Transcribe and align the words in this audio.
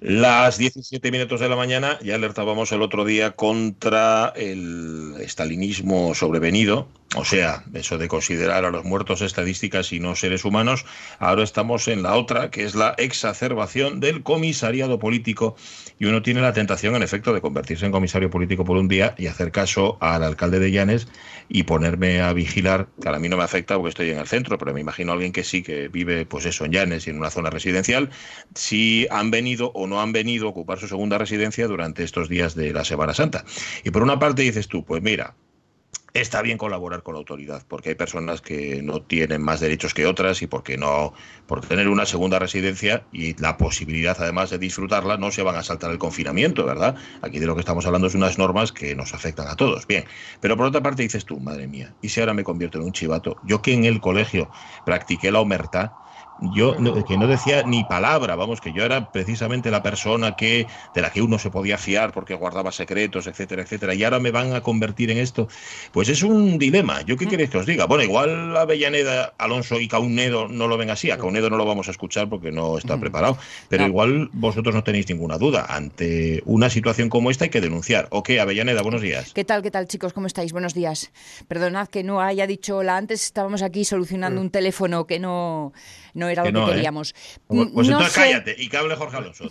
Las 0.00 0.58
17 0.58 1.10
minutos 1.10 1.40
de 1.40 1.48
la 1.48 1.56
mañana 1.56 1.98
ya 2.02 2.16
alertábamos 2.16 2.70
el 2.72 2.82
otro 2.82 3.04
día 3.04 3.32
contra 3.32 4.32
el 4.36 5.14
estalinismo 5.20 6.14
sobrevenido, 6.14 6.86
o 7.16 7.24
sea, 7.24 7.64
eso 7.72 7.96
de 7.96 8.08
considerar 8.08 8.64
a 8.64 8.70
los 8.70 8.84
muertos 8.84 9.22
estadísticas 9.22 9.92
y 9.92 10.00
no 10.00 10.14
seres 10.14 10.44
humanos. 10.44 10.84
Ahora 11.18 11.42
estamos 11.42 11.88
en 11.88 12.02
la 12.02 12.14
otra, 12.14 12.50
que 12.50 12.64
es 12.64 12.74
la 12.74 12.94
exacerbación 12.98 14.00
del 14.00 14.22
comisariado 14.22 14.98
político 14.98 15.56
y 15.98 16.04
uno 16.04 16.20
tiene 16.20 16.42
la 16.42 16.52
tentación, 16.52 16.94
en 16.94 17.02
efecto, 17.02 17.32
de 17.32 17.40
convertirse 17.40 17.86
en 17.86 17.92
comisario 17.92 18.28
político 18.28 18.64
por 18.64 18.76
un 18.76 18.86
día 18.86 19.14
y 19.16 19.28
hacer 19.28 19.50
caso 19.50 19.96
al 20.00 20.22
alcalde 20.22 20.58
de 20.58 20.70
Llanes 20.70 21.08
y 21.48 21.62
ponerme 21.62 22.20
a 22.20 22.34
vigilar, 22.34 22.88
que 23.00 23.08
a 23.08 23.18
mí 23.18 23.28
no 23.30 23.38
me 23.38 23.44
afecta 23.44 23.76
porque 23.76 23.88
estoy 23.90 24.10
en 24.10 24.18
el 24.18 24.26
centro, 24.26 24.58
pero 24.58 24.74
me 24.74 24.80
imagino 24.80 25.12
a 25.12 25.14
alguien 25.14 25.32
que 25.32 25.42
sí, 25.42 25.62
que 25.62 25.88
vive 25.88 26.26
pues 26.26 26.44
eso 26.44 26.66
en 26.66 26.72
Llanes 26.72 27.06
y 27.06 27.10
en 27.10 27.16
una 27.16 27.30
zona 27.30 27.48
residencial, 27.48 28.10
si 28.54 29.06
han 29.10 29.30
venido 29.30 29.72
o 29.74 29.86
no 29.86 30.02
han 30.02 30.12
venido 30.12 30.46
a 30.46 30.50
ocupar 30.50 30.78
su 30.78 30.86
segunda 30.86 31.16
residencia 31.16 31.66
durante 31.66 32.04
estos 32.04 32.28
días 32.28 32.54
de 32.54 32.74
la 32.74 32.84
Semana 32.84 33.14
Santa. 33.14 33.44
Y 33.84 33.90
por 33.90 34.02
una 34.02 34.18
parte 34.18 34.42
dices 34.42 34.68
tú, 34.68 34.84
pues 34.84 35.02
mira, 35.02 35.34
está 36.20 36.42
bien 36.42 36.58
colaborar 36.58 37.02
con 37.02 37.14
la 37.14 37.18
autoridad, 37.18 37.62
porque 37.68 37.90
hay 37.90 37.94
personas 37.94 38.40
que 38.40 38.82
no 38.82 39.02
tienen 39.02 39.42
más 39.42 39.60
derechos 39.60 39.94
que 39.94 40.06
otras 40.06 40.42
y 40.42 40.46
porque 40.46 40.76
no, 40.76 41.12
por 41.46 41.60
tener 41.60 41.88
una 41.88 42.06
segunda 42.06 42.38
residencia 42.38 43.04
y 43.12 43.40
la 43.40 43.56
posibilidad 43.56 44.16
además 44.18 44.50
de 44.50 44.58
disfrutarla, 44.58 45.16
no 45.16 45.30
se 45.30 45.42
van 45.42 45.56
a 45.56 45.62
saltar 45.62 45.90
el 45.90 45.98
confinamiento, 45.98 46.64
¿verdad? 46.64 46.96
Aquí 47.22 47.38
de 47.38 47.46
lo 47.46 47.54
que 47.54 47.60
estamos 47.60 47.86
hablando 47.86 48.06
es 48.06 48.14
unas 48.14 48.38
normas 48.38 48.72
que 48.72 48.94
nos 48.94 49.14
afectan 49.14 49.48
a 49.48 49.56
todos. 49.56 49.86
Bien, 49.86 50.04
pero 50.40 50.56
por 50.56 50.66
otra 50.66 50.82
parte 50.82 51.02
dices 51.02 51.24
tú, 51.24 51.38
madre 51.40 51.66
mía, 51.66 51.94
¿y 52.02 52.08
si 52.08 52.20
ahora 52.20 52.34
me 52.34 52.44
convierto 52.44 52.78
en 52.78 52.84
un 52.84 52.92
chivato? 52.92 53.36
Yo 53.44 53.62
que 53.62 53.74
en 53.74 53.84
el 53.84 54.00
colegio 54.00 54.50
practiqué 54.84 55.30
la 55.30 55.40
omertad, 55.40 55.90
yo 56.40 56.76
que 57.04 57.16
no 57.16 57.26
decía 57.26 57.62
ni 57.64 57.84
palabra, 57.84 58.36
vamos, 58.36 58.60
que 58.60 58.72
yo 58.72 58.84
era 58.84 59.10
precisamente 59.10 59.70
la 59.70 59.82
persona 59.82 60.36
que 60.36 60.66
de 60.94 61.00
la 61.00 61.10
que 61.10 61.22
uno 61.22 61.38
se 61.38 61.50
podía 61.50 61.78
fiar 61.78 62.12
porque 62.12 62.34
guardaba 62.34 62.72
secretos, 62.72 63.26
etcétera, 63.26 63.62
etcétera, 63.62 63.94
y 63.94 64.04
ahora 64.04 64.20
me 64.20 64.30
van 64.30 64.54
a 64.54 64.60
convertir 64.60 65.10
en 65.10 65.18
esto. 65.18 65.48
Pues 65.92 66.08
es 66.08 66.22
un 66.22 66.58
dilema. 66.58 67.02
¿Yo 67.02 67.16
qué 67.16 67.26
mm. 67.26 67.28
queréis 67.28 67.50
que 67.50 67.58
os 67.58 67.66
diga? 67.66 67.86
Bueno, 67.86 68.04
igual 68.04 68.56
Avellaneda, 68.56 69.34
Alonso 69.38 69.80
y 69.80 69.88
Caunedo 69.88 70.48
no 70.48 70.68
lo 70.68 70.76
ven 70.76 70.90
así. 70.90 71.10
A 71.10 71.18
Caunedo 71.18 71.50
no 71.50 71.56
lo 71.56 71.64
vamos 71.64 71.88
a 71.88 71.90
escuchar 71.90 72.28
porque 72.28 72.52
no 72.52 72.78
está 72.78 72.96
mm. 72.96 73.00
preparado, 73.00 73.38
pero 73.68 73.86
igual 73.86 74.28
vosotros 74.32 74.74
no 74.74 74.84
tenéis 74.84 75.08
ninguna 75.08 75.38
duda. 75.38 75.66
Ante 75.68 76.42
una 76.44 76.70
situación 76.70 77.08
como 77.08 77.30
esta 77.30 77.44
hay 77.44 77.50
que 77.50 77.60
denunciar. 77.60 78.08
¿O 78.10 78.22
qué, 78.22 78.40
Avellaneda? 78.40 78.82
Buenos 78.82 79.02
días. 79.02 79.32
¿Qué 79.32 79.44
tal, 79.44 79.62
qué 79.62 79.70
tal, 79.70 79.88
chicos? 79.88 80.12
¿Cómo 80.12 80.26
estáis? 80.26 80.52
Buenos 80.52 80.74
días. 80.74 81.10
Perdonad 81.48 81.88
que 81.88 82.02
no 82.02 82.20
haya 82.20 82.46
dicho 82.46 82.82
la 82.82 82.96
antes, 82.96 83.24
estábamos 83.24 83.62
aquí 83.62 83.84
solucionando 83.84 84.40
mm. 84.40 84.44
un 84.44 84.50
teléfono 84.50 85.06
que 85.06 85.18
no 85.18 85.72
no 86.16 86.28
era 86.28 86.44
lo 86.44 86.52
que 86.52 86.72
¿eh? 86.72 86.74
queríamos. 86.74 87.14
Pues, 87.46 87.68
pues 87.72 87.88
entonces 87.88 88.14
cállate 88.14 88.56
y 88.58 88.68
que 88.68 88.76
hable 88.76 88.96
Jorge 88.96 89.16
Alonso. 89.16 89.44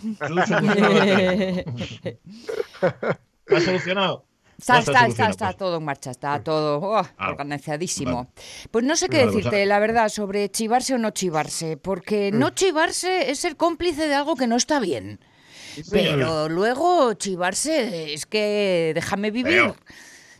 ¿Has 3.48 3.62
solucionado? 3.62 4.24
Está, 4.58 4.78
está, 4.78 5.06
está, 5.06 5.28
está, 5.28 5.52
todo 5.52 5.76
en 5.76 5.84
marcha, 5.84 6.10
está 6.10 6.42
todo 6.42 6.78
oh, 6.78 6.96
ah, 6.96 7.30
organizadísimo. 7.30 8.30
Pues 8.70 8.84
no 8.84 8.96
sé 8.96 9.08
qué 9.08 9.26
decirte, 9.26 9.66
la 9.66 9.78
verdad, 9.78 10.08
sobre 10.08 10.50
chivarse 10.50 10.94
o 10.94 10.98
no 10.98 11.10
chivarse, 11.10 11.76
porque 11.76 12.32
mm. 12.32 12.38
no 12.38 12.50
chivarse 12.50 13.30
es 13.30 13.38
ser 13.38 13.56
cómplice 13.56 14.08
de 14.08 14.14
algo 14.14 14.34
que 14.34 14.46
no 14.46 14.56
está 14.56 14.80
bien. 14.80 15.20
Pero 15.90 16.48
luego 16.48 17.12
chivarse 17.14 18.14
es 18.14 18.24
que 18.24 18.92
déjame 18.94 19.30
vivir. 19.30 19.74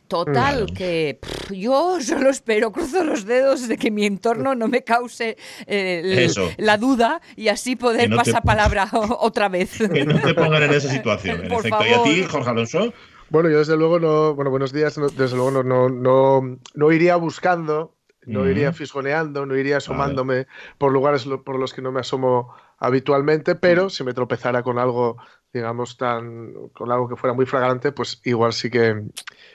Total, 0.09 0.67
que 0.77 1.19
yo 1.51 2.01
solo 2.01 2.31
espero, 2.31 2.71
cruzo 2.71 3.03
los 3.03 3.25
dedos 3.25 3.67
de 3.67 3.77
que 3.77 3.91
mi 3.91 4.07
entorno 4.07 4.55
no 4.55 4.69
me 4.69 4.85
cause 4.85 5.37
eh, 5.67 6.29
la 6.59 6.79
duda 6.79 7.21
y 7.35 7.49
así 7.49 7.75
poder 7.75 8.15
pasar 8.15 8.43
palabra 8.43 8.89
otra 8.93 9.49
vez. 9.49 9.79
Que 9.97 10.05
no 10.05 10.21
te 10.21 10.35
pongan 10.35 10.63
en 10.65 10.75
esa 10.75 10.91
situación, 10.91 11.45
en 11.45 11.53
efecto. 11.53 11.79
¿Y 11.89 11.93
a 11.93 12.03
ti, 12.03 12.23
Jorge 12.25 12.51
Alonso? 12.51 12.93
Bueno, 13.29 13.49
yo 13.49 13.59
desde 13.59 13.77
luego 13.77 13.99
no, 13.99 14.35
bueno, 14.35 14.51
buenos 14.51 14.73
días, 14.73 14.99
desde 15.17 15.37
luego 15.37 15.63
no, 15.63 15.89
no, 15.89 16.59
no, 16.75 16.93
iría 16.93 17.17
buscando, 17.17 17.97
no 18.25 18.49
iría 18.49 18.73
fisgoneando, 18.73 19.47
no 19.47 19.57
iría 19.57 19.79
asomándome 19.79 20.47
por 20.79 20.93
lugares 20.93 21.27
por 21.45 21.59
los 21.59 21.75
que 21.75 21.83
no 21.83 21.91
me 21.91 22.01
asomo 22.01 22.55
habitualmente, 22.79 23.55
pero 23.57 23.91
si 23.91 24.05
me 24.05 24.13
tropezara 24.13 24.63
con 24.63 24.79
algo, 24.79 25.17
digamos, 25.57 25.97
tan, 25.97 26.53
con 26.75 26.93
algo 26.93 27.09
que 27.09 27.17
fuera 27.17 27.35
muy 27.35 27.47
flagrante, 27.47 27.91
pues 27.91 28.21
igual 28.25 28.53
sí 28.53 28.71
que 28.71 29.03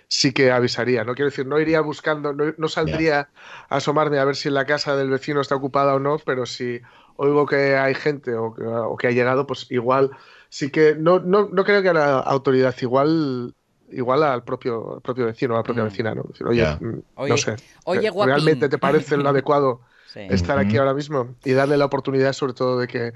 sí 0.07 0.34
que 0.34 0.51
avisaría. 0.51 1.03
No 1.03 1.13
quiero 1.13 1.29
decir, 1.29 1.45
no 1.45 1.59
iría 1.59 1.79
buscando, 1.81 2.34
no, 2.34 2.67
saldría 2.67 3.29
a 3.69 3.75
asomarme 3.78 4.17
a 4.19 4.25
ver 4.25 4.35
si 4.35 4.50
la 4.50 4.66
casa 4.66 4.95
del 4.95 5.09
vecino 5.09 5.41
está 5.41 5.56
ocupada 5.56 5.94
o 5.94 6.00
no, 6.00 6.17
pero 6.25 6.45
si 6.45 6.81
oigo 7.17 7.45
que 7.45 7.78
hay 7.78 7.94
gente 7.94 8.34
o 8.35 8.97
que, 8.97 9.07
ha 9.07 9.11
llegado, 9.11 9.45
pues 9.45 9.67
igual 9.69 10.11
sí 10.50 10.72
que 10.72 10.95
no, 10.95 11.19
no, 11.19 11.50
no 11.50 11.63
creo 11.63 11.81
que 11.81 11.90
a 11.90 11.94
la 11.94 12.19
autoridad 12.19 12.75
igual 12.81 13.53
igual 13.91 14.23
al 14.23 14.44
propio, 14.44 15.01
propio 15.03 15.25
vecino, 15.25 15.53
a 15.53 15.57
la 15.57 15.63
propia 15.63 15.84
mm. 15.84 15.88
vecina, 15.88 16.16
¿no? 16.16 16.25
oye, 16.45 16.66
mm, 16.79 17.01
no 17.28 17.38
sé, 17.38 17.57
¿realmente 17.85 18.69
te 18.69 18.78
parece 18.78 19.17
lo 19.17 19.29
adecuado 19.29 19.81
estar 20.16 20.57
aquí 20.57 20.78
ahora 20.78 20.94
mismo 20.94 21.35
y 21.44 21.51
darle 21.51 21.78
la 21.78 21.85
oportunidad 21.85 22.34
sobre 22.34 22.53
todo 22.53 22.79
de 22.79 22.88
que 22.88 23.13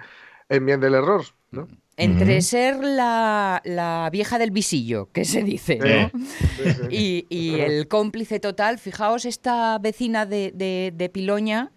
enmiende 0.50 0.88
el 0.88 0.95
error, 0.95 1.24
¿no? 1.51 1.68
Entre 1.97 2.41
ser 2.41 2.83
la, 2.83 4.09
vieja 4.11 4.38
del 4.38 4.51
visillo, 4.51 5.09
que 5.13 5.23
se 5.23 5.44
dice, 5.44 5.78
¿no? 5.78 6.11
Y, 6.89 7.25
el 7.59 7.88
cómplice 7.88 8.39
total, 8.39 8.79
fijaos, 8.79 9.25
esta 9.25 9.78
vecina 9.79 10.25
de, 10.25 10.51
de 10.94 11.09
Piloña 11.09 11.72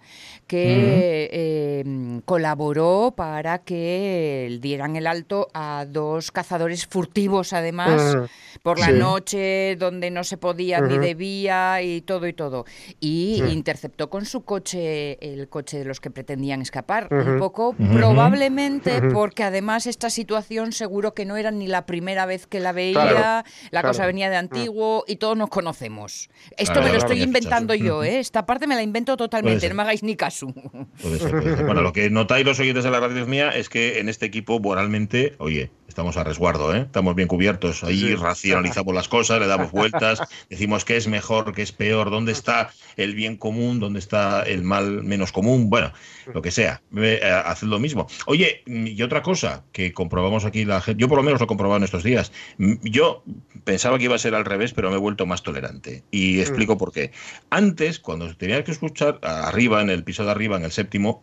que 0.49 1.81
em, 1.85 2.23
colaboró 2.23 3.13
para 3.15 3.59
que 3.59 4.59
dieran 4.63 4.97
el 4.97 5.07
alto 5.07 5.49
a 5.53 5.85
dos 5.87 6.33
cazadores 6.33 6.87
furtivos, 6.87 7.53
además, 7.53 8.17
por 8.63 8.79
la 8.81 8.91
noche, 8.91 9.77
donde 9.77 10.11
no 10.11 10.25
se 10.25 10.39
podía 10.39 10.81
ni 10.81 10.97
debía 10.97 11.83
y 11.83 12.01
todo 12.01 12.27
y 12.27 12.33
todo. 12.33 12.65
Y 12.99 13.43
interceptó 13.51 14.09
con 14.09 14.25
su 14.25 14.43
coche 14.43 15.19
el 15.21 15.49
coche 15.49 15.79
de 15.79 15.85
los 15.85 16.01
que 16.01 16.11
pretendían 16.11 16.63
escapar. 16.63 17.09
Un 17.11 17.39
poco, 17.39 17.75
probablemente, 17.75 19.03
porque 19.13 19.45
además 19.45 19.87
esta 19.87 20.09
situación 20.09 20.73
seguro 20.73 21.13
que 21.13 21.27
no 21.27 21.37
era 21.37 21.51
ni 21.51 21.67
la 21.67 21.85
primera 21.85 22.25
vez 22.25 22.47
que 22.47 22.59
la 22.59 22.73
veía, 22.73 23.45
la 23.71 23.83
cosa 23.83 24.07
venía 24.07 24.31
de 24.31 24.37
antiguo 24.37 25.05
y 25.07 25.17
todos 25.17 25.37
nos 25.37 25.51
conocemos. 25.51 26.31
Esto 26.57 26.81
me 26.81 26.91
lo 26.91 26.97
estoy 26.97 27.23
inventando 27.23 27.75
yo, 27.75 28.03
¿eh? 28.03 28.19
Esta 28.19 28.47
parte 28.47 28.67
me 28.67 28.75
la 28.75 28.83
invento 28.83 29.15
totalmente, 29.19 29.69
no 29.69 29.75
me 29.75 29.83
hagáis 29.83 30.03
ni 30.03 30.17
caso. 30.17 30.38
Bueno, 30.43 31.83
lo 31.83 31.93
que 31.93 32.11
notáis 32.11 32.45
los 32.45 32.59
oyentes 32.61 32.85
de 32.85 32.91
la 32.91 33.01
radio 33.01 33.27
mía 33.27 33.51
es 33.51 33.69
que 33.69 33.99
en 33.99 34.09
este 34.09 34.27
equipo 34.27 34.61
moralmente, 34.61 35.35
oye, 35.39 35.71
estamos 35.89 36.17
a 36.17 36.25
resguardo, 36.25 36.75
¿eh? 36.75 36.83
estamos 36.83 37.15
bien 37.15 37.29
cubiertos. 37.29 37.83
Ahí 37.83 38.15
racionalizamos 38.15 38.95
las 38.95 39.09
cosas, 39.09 39.41
le 39.41 39.47
damos 39.47 39.73
vueltas, 39.73 40.21
decimos 40.51 40.85
qué 40.85 40.97
es 40.97 41.09
mejor, 41.09 41.55
qué 41.55 41.63
es 41.63 41.73
peor, 41.73 42.11
dónde 42.11 42.33
está 42.33 42.71
el 42.97 43.15
bien 43.15 43.37
común, 43.37 43.81
dónde 43.81 43.99
está 43.99 44.43
el 44.43 44.63
mal 44.63 45.03
menos 45.03 45.33
común, 45.33 45.71
bueno, 45.71 45.93
lo 46.33 46.43
que 46.43 46.51
sea. 46.51 46.83
Eh, 46.97 47.21
haced 47.23 47.67
lo 47.67 47.79
mismo. 47.79 48.07
Oye, 48.27 48.63
y 48.67 49.01
otra 49.03 49.23
cosa 49.23 49.65
que 49.73 49.93
comprobamos 49.93 50.45
aquí 50.45 50.65
la 50.65 50.81
gente, 50.81 51.01
yo 51.01 51.09
por 51.09 51.19
lo 51.19 51.25
menos 51.25 51.41
lo 51.41 51.45
he 51.45 51.49
comprobado 51.49 51.79
en 51.79 51.85
estos 51.85 52.03
días. 52.03 52.33
Yo 52.59 53.25
pensaba 53.65 53.99
que 53.99 54.05
iba 54.05 54.15
a 54.15 54.19
ser 54.19 54.35
al 54.35 54.45
revés, 54.45 54.73
pero 54.73 54.91
me 54.91 54.97
he 54.97 55.01
vuelto 55.01 55.27
más 55.27 55.43
tolerante. 55.43 56.05
Y 56.11 56.41
explico 56.41 56.77
por 56.77 56.93
qué. 56.93 57.13
Antes, 57.51 57.99
cuando 57.99 58.35
tenías 58.37 58.65
que 58.65 58.73
escuchar 58.73 59.19
arriba, 59.23 59.83
en 59.83 59.91
el 59.91 60.05
piso 60.05 60.25
de 60.25 60.28
arriba, 60.31 60.57
en 60.57 60.65
el 60.65 60.73
séptimo, 60.73 61.23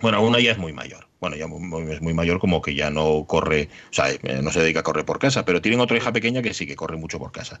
bueno, 0.00 0.22
una 0.22 0.40
ya 0.40 0.52
es 0.52 0.58
muy 0.58 0.72
mayor. 0.72 1.06
Bueno, 1.20 1.36
ya 1.36 1.46
es 1.46 2.02
muy 2.02 2.12
mayor 2.12 2.38
como 2.38 2.60
que 2.60 2.74
ya 2.74 2.90
no 2.90 3.24
corre, 3.26 3.70
o 3.90 3.92
sea, 3.92 4.10
eh, 4.10 4.40
no 4.42 4.52
se 4.52 4.60
dedica 4.60 4.80
a 4.80 4.82
correr 4.82 5.06
por 5.06 5.18
casa, 5.18 5.46
pero 5.46 5.62
tienen 5.62 5.80
otra 5.80 5.96
hija 5.96 6.12
pequeña 6.12 6.42
que 6.42 6.52
sí 6.52 6.66
que 6.66 6.76
corre 6.76 6.98
mucho 6.98 7.18
por 7.18 7.32
casa. 7.32 7.60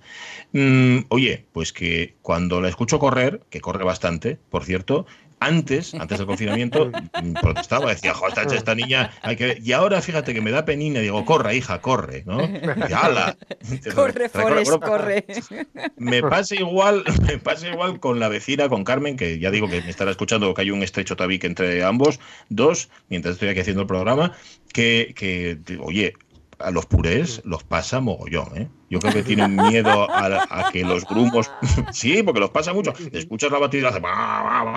Mm, 0.52 0.98
oye, 1.08 1.46
pues 1.52 1.72
que 1.72 2.16
cuando 2.20 2.60
la 2.60 2.68
escucho 2.68 2.98
correr, 2.98 3.40
que 3.48 3.62
corre 3.62 3.84
bastante, 3.84 4.38
por 4.50 4.64
cierto, 4.64 5.06
antes, 5.40 5.94
antes 5.94 6.18
del 6.18 6.26
confinamiento, 6.26 6.90
protestaba, 7.40 7.90
decía, 7.90 8.14
joder, 8.14 8.52
esta, 8.52 8.74
niña, 8.74 9.12
hay 9.22 9.36
que... 9.36 9.58
Y 9.62 9.72
ahora 9.72 10.00
fíjate 10.00 10.34
que 10.34 10.40
me 10.40 10.50
da 10.50 10.64
penina, 10.64 11.00
digo, 11.00 11.24
corre, 11.24 11.56
hija, 11.56 11.80
corre, 11.80 12.22
¿no? 12.26 12.38
corre, 13.94 14.28
Forrest, 14.28 14.72
corre. 14.82 15.26
Me 15.96 16.22
pasa 16.22 16.54
igual, 16.54 17.04
me 17.26 17.38
pasa 17.38 17.68
igual 17.68 18.00
con 18.00 18.18
la 18.20 18.28
vecina, 18.28 18.68
con 18.68 18.84
Carmen, 18.84 19.16
que 19.16 19.38
ya 19.38 19.50
digo 19.50 19.68
que 19.68 19.82
me 19.82 19.90
estará 19.90 20.10
escuchando 20.10 20.52
que 20.54 20.62
hay 20.62 20.70
un 20.70 20.82
estrecho 20.82 21.16
tabique 21.16 21.46
entre 21.46 21.84
ambos, 21.84 22.18
dos, 22.48 22.88
mientras 23.08 23.34
estoy 23.34 23.48
aquí 23.48 23.60
haciendo 23.60 23.82
el 23.82 23.88
programa, 23.88 24.32
que, 24.72 25.12
que 25.16 25.58
oye, 25.80 26.14
a 26.58 26.70
los 26.70 26.86
purés 26.86 27.42
los 27.44 27.64
pasa 27.64 28.00
mogollón, 28.00 28.56
¿eh? 28.56 28.68
Yo 28.88 29.00
creo 29.00 29.12
que 29.12 29.22
tienen 29.22 29.56
miedo 29.56 30.08
a, 30.10 30.70
que 30.72 30.84
los 30.84 31.04
grumos. 31.04 31.50
sí, 31.92 32.22
porque 32.22 32.40
los 32.40 32.50
pasa 32.50 32.72
mucho. 32.72 32.94
Escuchas 33.12 33.50
la 33.50 33.58
batida 33.58 33.90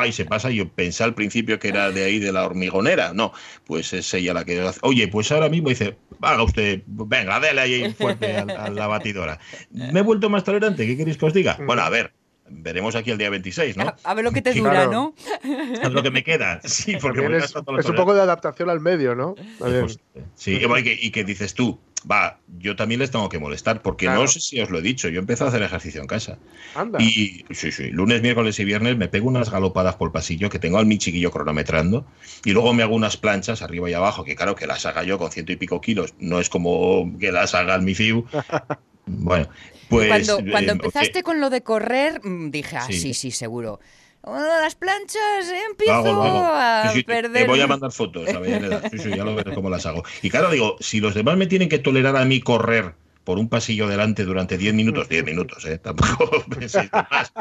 y 0.07 0.11
se 0.11 0.25
pasa. 0.25 0.49
Yo 0.49 0.67
pensé 0.67 1.03
al 1.03 1.13
principio 1.13 1.59
que 1.59 1.67
era 1.67 1.91
de 1.91 2.05
ahí 2.05 2.19
de 2.19 2.31
la 2.31 2.45
hormigonera. 2.45 3.13
No, 3.13 3.33
pues 3.65 3.93
es 3.93 4.11
ella 4.13 4.33
la 4.33 4.45
que 4.45 4.59
hace. 4.61 4.79
Oye, 4.83 5.07
pues 5.07 5.31
ahora 5.31 5.49
mismo 5.49 5.69
dice, 5.69 5.97
haga 6.21 6.43
usted, 6.43 6.81
venga, 6.87 7.39
déle 7.39 7.61
ahí 7.61 7.93
fuerte 7.97 8.37
a, 8.37 8.69
la 8.69 8.87
batidora. 8.87 9.39
Me 9.71 9.99
he 9.99 10.03
vuelto 10.03 10.29
más 10.29 10.43
tolerante, 10.43 10.87
¿qué 10.87 10.97
queréis 10.97 11.17
que 11.17 11.25
os 11.25 11.33
diga? 11.33 11.57
Bueno, 11.65 11.83
a 11.83 11.89
ver, 11.89 12.13
veremos 12.49 12.95
aquí 12.95 13.11
el 13.11 13.17
día 13.17 13.29
26, 13.29 13.77
¿no? 13.77 13.93
A, 14.03 14.13
ver 14.13 14.23
lo 14.23 14.31
que 14.31 14.41
te 14.41 14.53
dura, 14.53 14.87
¿no? 14.87 15.13
A 15.83 15.89
lo 15.89 16.03
que 16.03 16.11
me 16.11 16.23
queda, 16.23 16.61
sí, 16.63 16.97
porque 16.99 17.25
es, 17.37 17.55
un 17.55 17.95
poco 17.95 18.13
de 18.13 18.21
adaptación 18.21 18.69
al 18.69 18.79
medio, 18.79 19.15
¿no? 19.15 19.35
Pues, 19.57 19.99
sí, 20.35 20.59
y 20.61 20.83
que, 20.83 20.99
y 21.01 21.11
que 21.11 21.23
dices 21.23 21.53
tú, 21.53 21.79
va, 22.09 22.39
yo 22.59 22.75
también 22.75 22.99
les 22.99 23.11
tengo 23.11 23.29
que 23.29 23.39
molestar, 23.39 23.81
porque 23.81 24.07
no 24.07 24.27
sé 24.27 24.39
si 24.39 24.59
os 24.61 24.69
lo 24.69 24.79
he 24.79 24.81
dicho, 24.81 25.09
yo 25.09 25.19
empecé 25.19 25.43
a 25.43 25.47
hacer 25.47 25.61
ejercicio 25.61 26.01
en 26.01 26.07
casa. 26.07 26.37
Anda. 26.75 27.01
Y 27.01 27.45
sí, 27.51 27.71
sí, 27.71 27.89
lunes, 27.89 28.21
miércoles 28.21 28.59
y 28.59 28.65
viernes 28.65 28.97
me 28.97 29.07
pego 29.07 29.27
unas 29.27 29.49
galopadas 29.49 29.95
por 29.95 30.09
el 30.09 30.11
pasillo 30.11 30.49
que 30.49 30.59
tengo 30.59 30.77
al 30.77 30.85
mi 30.85 30.97
chiquillo 30.97 31.31
cronometrando, 31.31 32.05
y 32.43 32.51
luego 32.51 32.73
me 32.73 32.83
hago 32.83 32.95
unas 32.95 33.17
planchas 33.17 33.61
arriba 33.61 33.89
y 33.89 33.93
abajo, 33.93 34.23
que 34.23 34.35
claro, 34.35 34.55
que 34.55 34.67
las 34.67 34.85
haga 34.85 35.03
yo 35.03 35.17
con 35.17 35.31
ciento 35.31 35.51
y 35.51 35.57
pico 35.57 35.81
kilos, 35.81 36.13
no 36.19 36.39
es 36.39 36.49
como 36.49 37.17
que 37.19 37.31
las 37.31 37.53
haga 37.55 37.75
el 37.75 37.81
mi 37.81 37.95
FIU. 37.95 38.25
Bueno, 39.09 39.49
pues. 39.89 40.07
Cuando, 40.07 40.51
cuando 40.51 40.71
eh, 40.71 40.75
empezaste 40.75 41.23
con 41.23 41.41
lo 41.41 41.49
de 41.49 41.61
correr, 41.61 42.21
mm, 42.23 42.51
dije, 42.51 42.77
ah, 42.77 42.87
sí, 42.89 43.13
sí, 43.13 43.31
seguro 43.31 43.79
las 44.23 44.75
planchas 44.75 45.51
empiezo 45.69 46.23
a 46.23 46.91
perder. 47.05 47.43
Te 47.43 47.47
voy 47.47 47.61
a 47.61 47.67
mandar 47.67 47.91
fotos 47.91 48.27
a 48.27 48.89
Sí, 48.89 48.97
sí, 48.97 49.09
ya 49.09 49.23
lo 49.23 49.35
veré 49.35 49.53
cómo 49.53 49.69
las 49.69 49.85
hago. 49.85 50.03
Y 50.21 50.29
claro, 50.29 50.51
digo, 50.51 50.75
si 50.79 50.99
los 50.99 51.13
demás 51.13 51.37
me 51.37 51.47
tienen 51.47 51.69
que 51.69 51.79
tolerar 51.79 52.15
a 52.17 52.25
mí 52.25 52.41
correr 52.41 52.93
por 53.23 53.37
un 53.37 53.47
pasillo 53.47 53.87
delante 53.87 54.25
durante 54.25 54.57
10 54.57 54.73
minutos, 54.73 55.07
10 55.07 55.23
minutos, 55.23 55.63
¿eh? 55.65 55.77
Tampoco 55.77 56.43
más. 56.47 57.31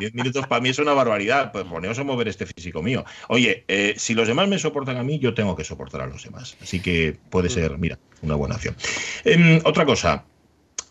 10 0.00 0.14
minutos 0.14 0.46
para 0.48 0.60
mí 0.60 0.70
es 0.70 0.78
una 0.78 0.92
barbaridad. 0.92 1.52
Pues 1.52 1.64
poneos 1.64 1.98
a 1.98 2.04
mover 2.04 2.28
este 2.28 2.44
físico 2.44 2.82
mío. 2.82 3.04
Oye, 3.28 3.64
eh, 3.68 3.94
si 3.96 4.14
los 4.14 4.26
demás 4.26 4.48
me 4.48 4.58
soportan 4.58 4.96
a 4.96 5.02
mí, 5.02 5.18
yo 5.18 5.32
tengo 5.32 5.54
que 5.54 5.64
soportar 5.64 6.00
a 6.00 6.06
los 6.06 6.24
demás. 6.24 6.56
Así 6.60 6.80
que 6.80 7.16
puede 7.30 7.50
ser, 7.50 7.78
mira, 7.78 7.98
una 8.22 8.34
buena 8.34 8.56
opción. 8.56 8.76
Em, 9.24 9.60
otra 9.64 9.86
cosa, 9.86 10.24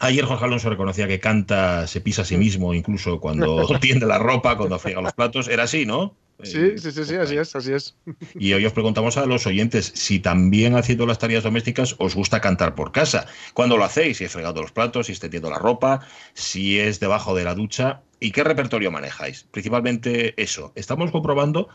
Ayer 0.03 0.25
Jorge 0.25 0.45
Alonso 0.45 0.69
reconocía 0.69 1.07
que 1.07 1.19
canta, 1.19 1.87
se 1.87 2.01
pisa 2.01 2.23
a 2.23 2.25
sí 2.25 2.37
mismo, 2.37 2.73
incluso 2.73 3.19
cuando 3.19 3.65
tiende 3.81 4.05
la 4.05 4.19
ropa, 4.19 4.57
cuando 4.57 4.77
friega 4.77 5.01
los 5.01 5.13
platos. 5.13 5.47
Era 5.47 5.63
así, 5.63 5.85
¿no? 5.85 6.15
Sí, 6.41 6.77
sí, 6.77 6.91
sí, 6.91 7.05
sí, 7.05 7.15
así 7.15 7.37
es, 7.37 7.55
así 7.55 7.71
es. 7.71 7.95
Y 8.35 8.51
hoy 8.53 8.65
os 8.65 8.73
preguntamos 8.73 9.15
a 9.17 9.25
los 9.25 9.47
oyentes 9.47 9.93
si 9.95 10.19
también 10.19 10.75
haciendo 10.75 11.05
las 11.05 11.19
tareas 11.19 11.43
domésticas 11.43 11.95
os 11.99 12.15
gusta 12.15 12.41
cantar 12.41 12.75
por 12.75 12.91
casa. 12.91 13.27
¿Cuándo 13.53 13.77
lo 13.77 13.85
hacéis? 13.85 14.17
Si 14.17 14.25
he 14.25 14.29
fregado 14.29 14.61
los 14.61 14.73
platos, 14.73 15.05
si 15.05 15.13
esté 15.13 15.27
tendiendo 15.27 15.49
la 15.49 15.59
ropa, 15.59 16.01
si 16.33 16.79
es 16.79 16.99
debajo 16.99 17.33
de 17.33 17.45
la 17.45 17.55
ducha. 17.55 18.01
¿Y 18.23 18.31
qué 18.31 18.45
repertorio 18.45 18.89
manejáis? 18.89 19.45
Principalmente 19.51 20.41
eso. 20.41 20.71
Estamos 20.75 21.11
comprobando 21.11 21.67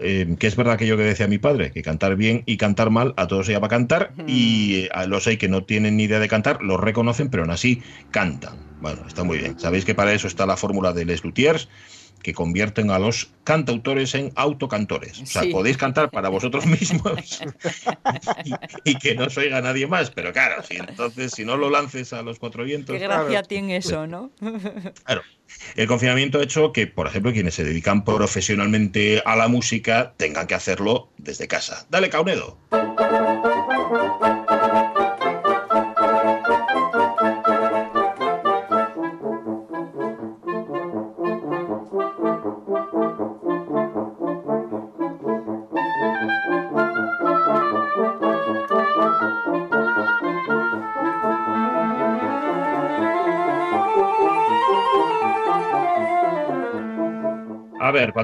eh, 0.00 0.36
que 0.38 0.46
es 0.46 0.54
verdad 0.54 0.74
aquello 0.74 0.96
que 0.96 1.02
decía 1.02 1.26
mi 1.26 1.38
padre, 1.38 1.72
que 1.72 1.82
cantar 1.82 2.14
bien 2.14 2.44
y 2.46 2.56
cantar 2.56 2.90
mal 2.90 3.14
a 3.16 3.26
todos 3.26 3.46
se 3.46 3.52
llama 3.52 3.68
cantar 3.68 4.12
y 4.28 4.86
a 4.92 5.06
los 5.06 5.26
hay 5.26 5.38
que 5.38 5.48
no 5.48 5.64
tienen 5.64 5.96
ni 5.96 6.04
idea 6.04 6.20
de 6.20 6.28
cantar, 6.28 6.62
lo 6.62 6.76
reconocen, 6.76 7.30
pero 7.30 7.42
aún 7.42 7.50
así 7.50 7.82
cantan. 8.12 8.54
Bueno, 8.80 9.02
está 9.08 9.24
muy 9.24 9.38
bien. 9.38 9.58
Sabéis 9.58 9.84
que 9.84 9.96
para 9.96 10.12
eso 10.12 10.28
está 10.28 10.46
la 10.46 10.56
fórmula 10.56 10.92
de 10.92 11.04
Les 11.04 11.24
Luthiers, 11.24 11.68
que 12.22 12.34
convierten 12.34 12.90
a 12.90 12.98
los 12.98 13.30
cantautores 13.44 14.14
en 14.14 14.32
autocantores. 14.34 15.20
O 15.20 15.26
sea, 15.26 15.42
podéis 15.50 15.76
cantar 15.76 16.10
para 16.10 16.28
vosotros 16.28 16.66
mismos 16.80 17.40
y, 18.84 18.94
que 18.96 19.14
no 19.14 19.26
os 19.26 19.36
oiga 19.36 19.60
nadie 19.60 19.86
más. 19.86 20.10
Pero 20.10 20.32
claro, 20.32 20.62
si 20.62 20.76
entonces 20.76 21.32
si 21.32 21.44
no 21.44 21.56
lo 21.56 21.70
lances 21.70 22.12
a 22.12 22.22
los 22.22 22.38
cuatro 22.38 22.64
vientos. 22.64 22.96
Qué 22.96 23.02
gracia 23.02 23.42
tiene 23.42 23.76
eso, 23.76 24.06
¿no? 24.06 24.30
Claro. 25.04 25.22
El 25.76 25.86
confinamiento 25.86 26.38
ha 26.38 26.42
hecho 26.42 26.72
que, 26.72 26.86
por 26.86 27.06
ejemplo, 27.06 27.32
quienes 27.32 27.54
se 27.54 27.64
dedican 27.64 28.04
profesionalmente 28.04 29.22
a 29.24 29.34
la 29.34 29.48
música 29.48 30.12
tengan 30.16 30.46
que 30.46 30.54
hacerlo 30.54 31.10
desde 31.16 31.48
casa. 31.48 31.86
Dale, 31.88 32.10
Caunedo. 32.10 32.58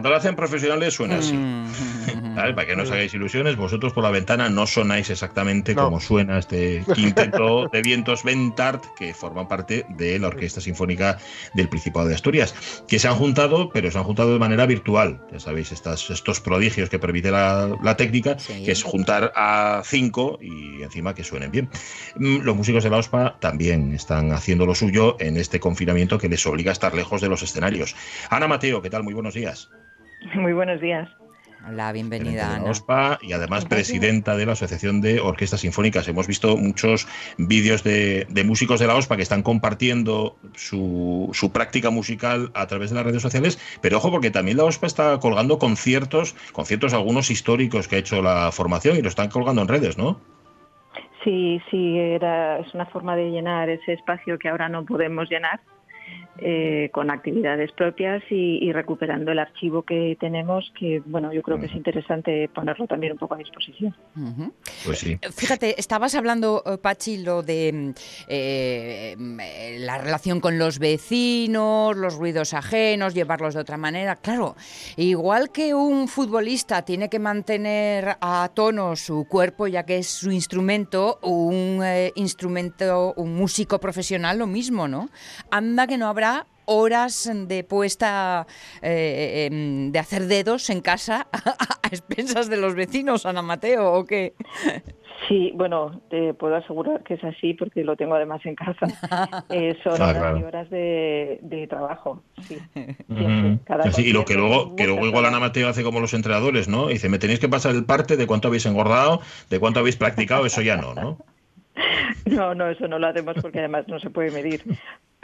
Cuando 0.04 0.16
lo 0.16 0.18
hacen 0.18 0.36
profesionales 0.36 0.92
suena 0.92 1.16
así. 1.16 1.32
Mm. 1.32 2.34
Para 2.34 2.66
que 2.66 2.76
no 2.76 2.82
os 2.82 2.90
hagáis 2.90 3.14
ilusiones, 3.14 3.56
vosotros 3.56 3.94
por 3.94 4.04
la 4.04 4.10
ventana 4.10 4.50
no 4.50 4.66
sonáis 4.66 5.08
exactamente 5.08 5.74
como 5.74 5.98
suena 5.98 6.38
este 6.38 6.84
quinteto 6.94 7.68
de 7.72 7.80
vientos 7.80 8.22
Ventart, 8.22 8.84
que 8.98 9.14
forma 9.14 9.48
parte 9.48 9.86
de 9.88 10.18
la 10.18 10.26
Orquesta 10.26 10.60
Sinfónica 10.60 11.16
del 11.54 11.70
Principado 11.70 12.06
de 12.06 12.16
Asturias, 12.16 12.54
que 12.86 12.98
se 12.98 13.08
han 13.08 13.14
juntado, 13.14 13.70
pero 13.72 13.90
se 13.90 13.96
han 13.96 14.04
juntado 14.04 14.34
de 14.34 14.38
manera 14.38 14.66
virtual. 14.66 15.22
Ya 15.32 15.40
sabéis, 15.40 15.72
estas, 15.72 16.10
estos 16.10 16.38
prodigios 16.38 16.90
que 16.90 16.98
permite 16.98 17.30
la, 17.30 17.94
técnica, 17.96 18.36
que 18.36 18.72
es 18.72 18.82
juntar 18.82 19.32
a 19.34 19.80
cinco 19.86 20.38
y 20.42 20.82
encima 20.82 21.14
que 21.14 21.24
suenen 21.24 21.50
bien. 21.50 21.70
Mm, 22.16 22.40
los 22.42 22.54
músicos 22.54 22.84
de 22.84 22.90
la 22.90 22.98
OSPA 22.98 23.38
también 23.40 23.94
están 23.94 24.32
haciendo 24.32 24.66
lo 24.66 24.74
suyo 24.74 25.16
en 25.18 25.38
este 25.38 25.60
confinamiento 25.60 26.18
que 26.18 26.28
les 26.28 26.44
obliga 26.44 26.72
a 26.72 26.74
estar 26.74 26.94
lejos 26.94 27.22
de 27.22 27.30
los 27.30 27.42
escenarios. 27.42 27.96
Ana 28.28 28.48
Mateo, 28.48 28.82
¿qué 28.82 28.90
tal? 28.90 29.02
Muy 29.02 29.14
buenos 29.14 29.32
días. 29.32 29.70
Muy 30.34 30.52
buenos 30.52 30.80
días. 30.80 31.08
Hola, 31.66 31.92
bienvenida. 31.92 32.56
Ana. 32.56 32.70
OSPA 32.70 33.18
y 33.22 33.32
además 33.32 33.64
presidenta 33.64 34.36
de 34.36 34.44
la 34.44 34.52
Asociación 34.52 35.00
de 35.00 35.18
Orquestas 35.20 35.60
Sinfónicas. 35.60 36.06
Hemos 36.08 36.26
visto 36.26 36.58
muchos 36.58 37.08
vídeos 37.38 37.82
de, 37.82 38.26
músicos 38.44 38.80
de 38.80 38.86
la 38.86 38.94
OSPA 38.96 39.16
que 39.16 39.22
están 39.22 39.42
compartiendo 39.42 40.36
su, 40.54 41.32
práctica 41.54 41.88
musical 41.88 42.50
a 42.52 42.66
través 42.66 42.90
de 42.90 42.96
las 42.96 43.06
redes 43.06 43.22
sociales, 43.22 43.58
pero 43.80 43.96
ojo 43.96 44.10
porque 44.10 44.30
también 44.30 44.58
la 44.58 44.64
OSPA 44.64 44.86
está 44.86 45.18
colgando 45.20 45.58
conciertos, 45.58 46.34
conciertos 46.52 46.92
algunos 46.92 47.30
históricos 47.30 47.88
que 47.88 47.96
ha 47.96 47.98
hecho 48.00 48.20
la 48.20 48.52
formación 48.52 48.98
y 48.98 49.02
lo 49.02 49.08
están 49.08 49.30
colgando 49.30 49.62
en 49.62 49.68
redes, 49.68 49.96
¿no? 49.96 50.20
Sí, 51.22 51.62
sí, 51.70 51.98
era, 51.98 52.58
es 52.58 52.74
una 52.74 52.84
forma 52.84 53.16
de 53.16 53.30
llenar 53.30 53.70
ese 53.70 53.94
espacio 53.94 54.38
que 54.38 54.50
ahora 54.50 54.68
no 54.68 54.84
podemos 54.84 55.30
llenar 55.30 55.60
eh, 56.46 56.90
con 56.92 57.10
actividades 57.10 57.72
propias 57.72 58.22
y, 58.28 58.70
recuperando 58.70 59.32
el 59.32 59.38
archivo 59.38 59.80
que 59.80 60.14
tenemos, 60.20 60.70
que 60.78 61.00
bueno, 61.06 61.32
yo 61.32 61.40
creo 61.40 61.58
que 61.58 61.64
es 61.64 61.74
interesante 61.74 62.50
ponerlo 62.54 62.86
también 62.86 63.12
un 63.14 63.18
poco 63.18 63.34
a 63.34 63.38
disposición. 63.38 63.96
Pues 64.84 64.98
sí. 64.98 65.18
Fíjate, 65.34 65.80
estabas 65.80 66.14
hablando, 66.14 66.62
eh, 66.66 66.76
Pachi, 66.76 67.22
lo 67.22 67.42
de 67.42 67.94
eh, 68.28 69.16
la 69.78 69.96
relación 69.96 70.40
con 70.40 70.58
los 70.58 70.78
vecinos, 70.78 71.96
los 71.96 72.16
ruidos 72.16 72.52
ajenos, 72.52 73.14
llevarlos 73.14 73.54
de 73.54 73.60
otra 73.60 73.78
manera. 73.78 74.16
Claro, 74.16 74.54
igual 74.98 75.50
que 75.50 75.72
un 75.72 76.08
futbolista 76.08 76.82
tiene 76.82 77.08
que 77.08 77.20
mantener 77.20 78.18
a 78.20 78.50
tono 78.52 78.96
su 78.96 79.26
cuerpo, 79.26 79.66
ya 79.66 79.86
que 79.86 79.96
es 79.96 80.08
su 80.08 80.30
instrumento, 80.30 81.20
un 81.22 81.82
instrumento, 82.16 83.14
un 83.16 83.34
músico 83.34 83.80
profesional, 83.80 84.36
lo 84.36 84.46
mismo, 84.46 84.88
¿no? 84.88 85.08
Anda 85.50 85.86
que 85.86 85.96
no 85.96 86.08
habrá 86.08 86.33
horas 86.66 87.30
de 87.32 87.64
puesta 87.64 88.46
eh, 88.82 89.48
em, 89.50 89.92
de 89.92 89.98
hacer 89.98 90.26
dedos 90.26 90.70
en 90.70 90.80
casa 90.80 91.26
a 91.82 91.88
expensas 91.88 92.48
de 92.48 92.56
los 92.56 92.74
vecinos, 92.74 93.26
Ana 93.26 93.42
Mateo, 93.42 93.92
¿o 93.92 94.04
qué? 94.04 94.34
Sí, 95.28 95.52
bueno, 95.54 96.02
te 96.10 96.34
puedo 96.34 96.56
asegurar 96.56 97.02
que 97.02 97.14
es 97.14 97.24
así 97.24 97.54
porque 97.54 97.82
lo 97.82 97.96
tengo 97.96 98.14
además 98.14 98.44
en 98.44 98.54
casa. 98.54 98.86
Eh, 99.50 99.76
son 99.84 100.00
ah, 100.00 100.08
horas 100.08 100.40
y 100.40 100.42
horas 100.42 100.70
de, 100.70 101.66
trabajo. 101.68 102.22
Sí. 102.42 102.58
y 103.98 104.12
lo 104.12 104.24
que 104.24 104.34
luego, 104.34 104.74
que 104.74 104.86
luego 104.86 105.06
igual 105.06 105.26
Ana 105.26 105.38
Mateo 105.38 105.68
hace 105.68 105.82
como 105.82 106.00
los 106.00 106.14
entrenadores, 106.14 106.68
¿no? 106.68 106.88
Dice, 106.88 107.08
me 107.08 107.18
tenéis 107.18 107.40
que 107.40 107.48
pasar 107.48 107.74
el 107.74 107.84
parte 107.84 108.16
de 108.16 108.26
cuánto 108.26 108.48
habéis 108.48 108.66
engordado, 108.66 109.20
de 109.50 109.60
cuánto 109.60 109.80
habéis 109.80 109.96
practicado, 109.96 110.46
eso 110.46 110.62
ya 110.62 110.76
no, 110.76 110.94
¿no? 110.94 111.18
No, 112.26 112.54
no, 112.54 112.68
eso 112.68 112.88
no 112.88 112.98
lo 112.98 113.06
hacemos 113.08 113.36
porque 113.40 113.58
además 113.58 113.86
no 113.88 114.00
se 114.00 114.10
puede 114.10 114.30
medir 114.30 114.62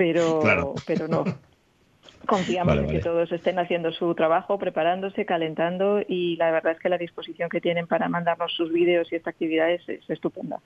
pero, 0.00 0.74
pero 0.86 1.08
no. 1.08 1.24
Confiamos 2.26 2.78
en 2.78 2.88
que 2.88 3.00
todos 3.00 3.30
estén 3.32 3.58
haciendo 3.58 3.92
su 3.92 4.14
trabajo, 4.14 4.58
preparándose, 4.58 5.26
calentando 5.26 6.00
y 6.06 6.36
la 6.36 6.50
verdad 6.50 6.72
es 6.72 6.78
que 6.78 6.88
la 6.88 6.96
disposición 6.96 7.50
que 7.50 7.60
tienen 7.60 7.86
para 7.86 8.08
mandarnos 8.08 8.52
sus 8.54 8.72
vídeos 8.72 9.12
y 9.12 9.16
esta 9.16 9.30
actividad 9.30 9.70
es, 9.70 9.82
estupenda. 10.08 10.58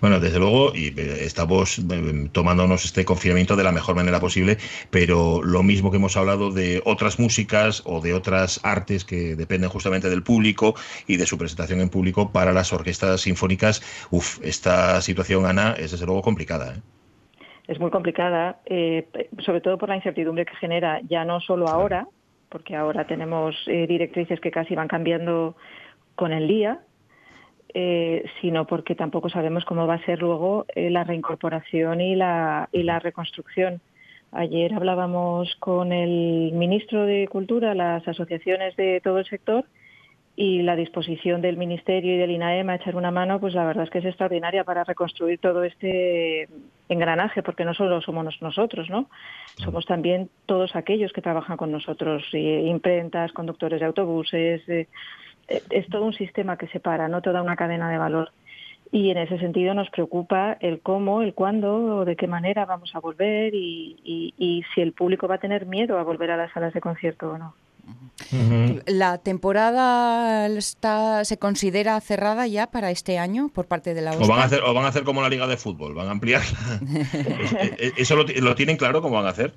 Bueno, 0.00 0.20
desde 0.20 0.38
luego, 0.38 0.74
y 0.74 0.88
eh, 0.88 1.24
estamos 1.24 1.78
eh, 1.78 2.28
tomándonos 2.32 2.84
este 2.84 3.04
confinamiento 3.04 3.56
de 3.56 3.64
la 3.64 3.72
mejor 3.72 3.94
manera 3.94 4.20
posible, 4.20 4.58
pero 4.90 5.42
lo 5.42 5.62
mismo 5.62 5.90
que 5.90 5.96
hemos 5.96 6.16
hablado 6.16 6.50
de 6.50 6.82
otras 6.84 7.18
músicas 7.18 7.82
o 7.86 8.00
de 8.00 8.14
otras 8.14 8.60
artes 8.62 9.04
que 9.04 9.34
dependen 9.36 9.70
justamente 9.70 10.10
del 10.10 10.22
público 10.22 10.74
y 11.06 11.16
de 11.16 11.26
su 11.26 11.38
presentación 11.38 11.80
en 11.80 11.88
público 11.88 12.30
para 12.30 12.52
las 12.52 12.72
orquestas 12.72 13.22
sinfónicas, 13.22 13.80
uff, 14.10 14.38
esta 14.42 15.00
situación, 15.02 15.46
Ana, 15.46 15.74
es 15.78 15.92
desde 15.92 16.06
luego 16.06 16.22
complicada. 16.22 16.74
¿eh? 16.74 16.80
Es 17.72 17.80
muy 17.80 17.90
complicada, 17.90 18.60
eh, 18.66 19.06
sobre 19.38 19.60
todo 19.60 19.78
por 19.78 19.88
la 19.88 19.96
incertidumbre 19.96 20.44
que 20.44 20.56
genera, 20.56 21.00
ya 21.08 21.24
no 21.24 21.40
solo 21.40 21.68
ahora, 21.68 22.06
porque 22.48 22.76
ahora 22.76 23.06
tenemos 23.06 23.56
eh, 23.66 23.86
directrices 23.86 24.40
que 24.40 24.50
casi 24.50 24.74
van 24.74 24.88
cambiando 24.88 25.56
con 26.14 26.32
el 26.32 26.46
día, 26.46 26.80
eh, 27.74 28.24
sino 28.40 28.66
porque 28.66 28.94
tampoco 28.94 29.28
sabemos 29.30 29.64
cómo 29.64 29.86
va 29.86 29.94
a 29.94 30.04
ser 30.04 30.20
luego 30.20 30.66
la 30.74 31.04
reincorporación 31.04 32.00
y 32.00 32.14
la, 32.14 32.68
y 32.72 32.82
la 32.82 32.98
reconstrucción, 32.98 33.80
Ayer 34.34 34.72
hablábamos 34.72 35.54
con 35.56 35.92
el 35.92 36.52
ministro 36.54 37.04
de 37.04 37.28
Cultura, 37.28 37.74
las 37.74 38.08
asociaciones 38.08 38.74
de 38.76 39.02
todo 39.04 39.18
el 39.18 39.26
sector 39.26 39.66
y 40.42 40.60
la 40.60 40.74
disposición 40.74 41.40
del 41.40 41.56
Ministerio 41.56 42.16
y 42.16 42.18
del 42.18 42.32
INAEM 42.32 42.68
a 42.68 42.74
echar 42.74 42.96
una 42.96 43.12
mano, 43.12 43.38
pues 43.38 43.54
la 43.54 43.64
verdad 43.64 43.84
es 43.84 43.90
que 43.90 43.98
es 43.98 44.04
extraordinaria 44.06 44.64
para 44.64 44.82
reconstruir 44.82 45.38
todo 45.38 45.62
este 45.62 46.48
engranaje, 46.88 47.44
porque 47.44 47.64
no 47.64 47.74
solo 47.74 48.00
somos 48.00 48.42
nosotros, 48.42 48.90
¿no? 48.90 49.08
Somos 49.58 49.86
también 49.86 50.30
todos 50.46 50.74
aquellos 50.74 51.12
que 51.12 51.22
trabajan 51.22 51.56
con 51.56 51.70
nosotros, 51.70 52.24
imprentas, 52.32 53.30
conductores 53.30 53.78
de 53.78 53.86
autobuses, 53.86 54.68
eh, 54.68 54.88
eh, 55.46 55.62
es 55.70 55.86
todo 55.86 56.06
un 56.06 56.12
sistema 56.12 56.56
que 56.56 56.66
separa, 56.66 57.06
no 57.06 57.22
toda 57.22 57.40
una 57.40 57.54
cadena 57.54 57.88
de 57.88 57.98
valor. 57.98 58.32
Y 58.90 59.10
en 59.10 59.18
ese 59.18 59.38
sentido 59.38 59.74
nos 59.74 59.90
preocupa 59.90 60.56
el 60.58 60.80
cómo, 60.80 61.22
el 61.22 61.34
cuándo, 61.34 62.04
de 62.04 62.16
qué 62.16 62.26
manera 62.26 62.66
vamos 62.66 62.96
a 62.96 62.98
volver 62.98 63.54
y, 63.54 64.34
y 64.36 64.64
si 64.74 64.80
el 64.80 64.92
público 64.92 65.28
va 65.28 65.36
a 65.36 65.38
tener 65.46 65.66
miedo 65.66 66.00
a 66.00 66.02
volver 66.02 66.32
a 66.32 66.36
las 66.36 66.50
salas 66.50 66.74
de 66.74 66.80
concierto 66.80 67.30
o 67.30 67.38
no. 67.38 67.54
¿La 68.86 69.18
temporada 69.18 70.46
está, 70.46 71.24
se 71.24 71.38
considera 71.38 72.00
cerrada 72.00 72.46
ya 72.46 72.70
para 72.70 72.90
este 72.90 73.18
año 73.18 73.50
por 73.52 73.66
parte 73.66 73.94
de 73.94 74.02
la 74.02 74.12
O 74.12 74.26
van 74.26 74.40
a 74.40 74.44
hacer, 74.44 74.62
o 74.62 74.72
van 74.72 74.84
a 74.84 74.88
hacer 74.88 75.04
como 75.04 75.22
la 75.22 75.28
Liga 75.28 75.46
de 75.46 75.56
Fútbol, 75.56 75.94
van 75.94 76.08
a 76.08 76.12
ampliar. 76.12 76.42
Eh, 77.12 77.76
eh, 77.78 77.92
¿Eso 77.98 78.16
lo, 78.16 78.54
tienen 78.54 78.76
claro 78.76 79.02
cómo 79.02 79.16
van 79.16 79.26
a 79.26 79.30
hacer? 79.30 79.54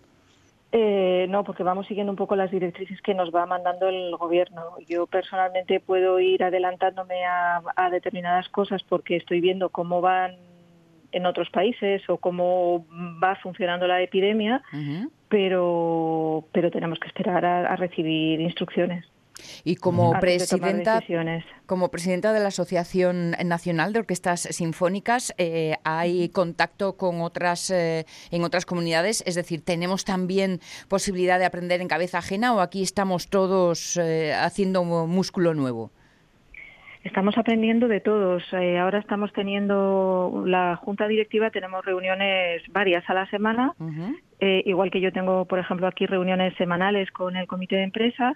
Eh, 0.71 1.25
no, 1.29 1.43
porque 1.43 1.63
vamos 1.63 1.87
siguiendo 1.87 2.11
un 2.11 2.17
poco 2.17 2.35
las 2.35 2.51
directrices 2.51 3.01
que 3.01 3.13
nos 3.13 3.33
va 3.33 3.45
mandando 3.45 3.87
el 3.87 4.15
gobierno. 4.17 4.75
Yo 4.87 5.07
personalmente 5.07 5.79
puedo 5.79 6.19
ir 6.19 6.43
adelantándome 6.43 7.25
a, 7.25 7.89
determinadas 7.89 8.49
cosas 8.49 8.83
porque 8.83 9.15
estoy 9.15 9.41
viendo 9.41 9.69
cómo 9.69 10.01
van 10.01 10.35
en 11.11 11.25
otros 11.25 11.49
países 11.49 12.01
o 12.09 12.17
cómo 12.17 12.85
va 13.23 13.35
funcionando 13.37 13.87
la 13.87 14.01
epidemia, 14.01 14.61
pero, 15.35 16.45
pero 16.53 16.71
tenemos 16.71 16.97
que 16.97 17.07
esperar 17.07 17.43
a, 17.43 17.75
recibir 17.75 18.39
instrucciones. 18.39 19.03
Y 19.65 19.75
como 19.75 20.17
presidenta, 20.21 21.03
como 21.65 21.91
presidenta 21.91 22.31
de 22.31 22.39
la 22.39 22.47
Asociación 22.47 23.31
Nacional 23.43 23.91
de 23.91 23.99
Orquestas 23.99 24.47
Sinfónicas, 24.49 25.33
eh, 25.37 25.75
¿hay 25.83 26.29
contacto 26.29 26.95
con 26.95 27.19
otras 27.19 27.69
eh, 27.69 28.05
en 28.31 28.45
otras 28.45 28.65
comunidades? 28.65 29.25
Es 29.27 29.35
decir, 29.35 29.61
¿tenemos 29.61 30.05
también 30.05 30.61
posibilidad 30.87 31.37
de 31.37 31.43
aprender 31.43 31.81
en 31.81 31.89
cabeza 31.89 32.19
ajena 32.19 32.55
o 32.55 32.61
aquí 32.61 32.81
estamos 32.81 33.27
todos 33.27 33.97
eh, 33.97 34.33
haciendo 34.33 34.85
músculo 34.85 35.53
nuevo? 35.53 35.91
Estamos 37.05 37.37
aprendiendo 37.37 37.87
de 37.87 38.01
todos. 38.01 38.41
Eh, 38.51 38.79
ahora 38.79 38.97
estamos 38.97 39.31
teniendo 39.31 40.43
la 40.47 40.75
junta 40.75 41.07
directiva, 41.07 41.51
tenemos 41.51 41.85
reuniones 41.85 42.63
varias 42.71 43.07
a 43.07 43.13
la 43.13 43.29
semana, 43.29 43.73
eh, 44.39 44.63
igual 44.65 44.89
que 44.89 45.01
yo 45.01 45.13
tengo, 45.13 45.45
por 45.45 45.59
ejemplo, 45.59 45.85
aquí 45.85 46.07
reuniones 46.07 46.55
semanales 46.55 47.11
con 47.11 47.35
el 47.35 47.45
comité 47.45 47.75
de 47.75 47.83
empresa. 47.83 48.33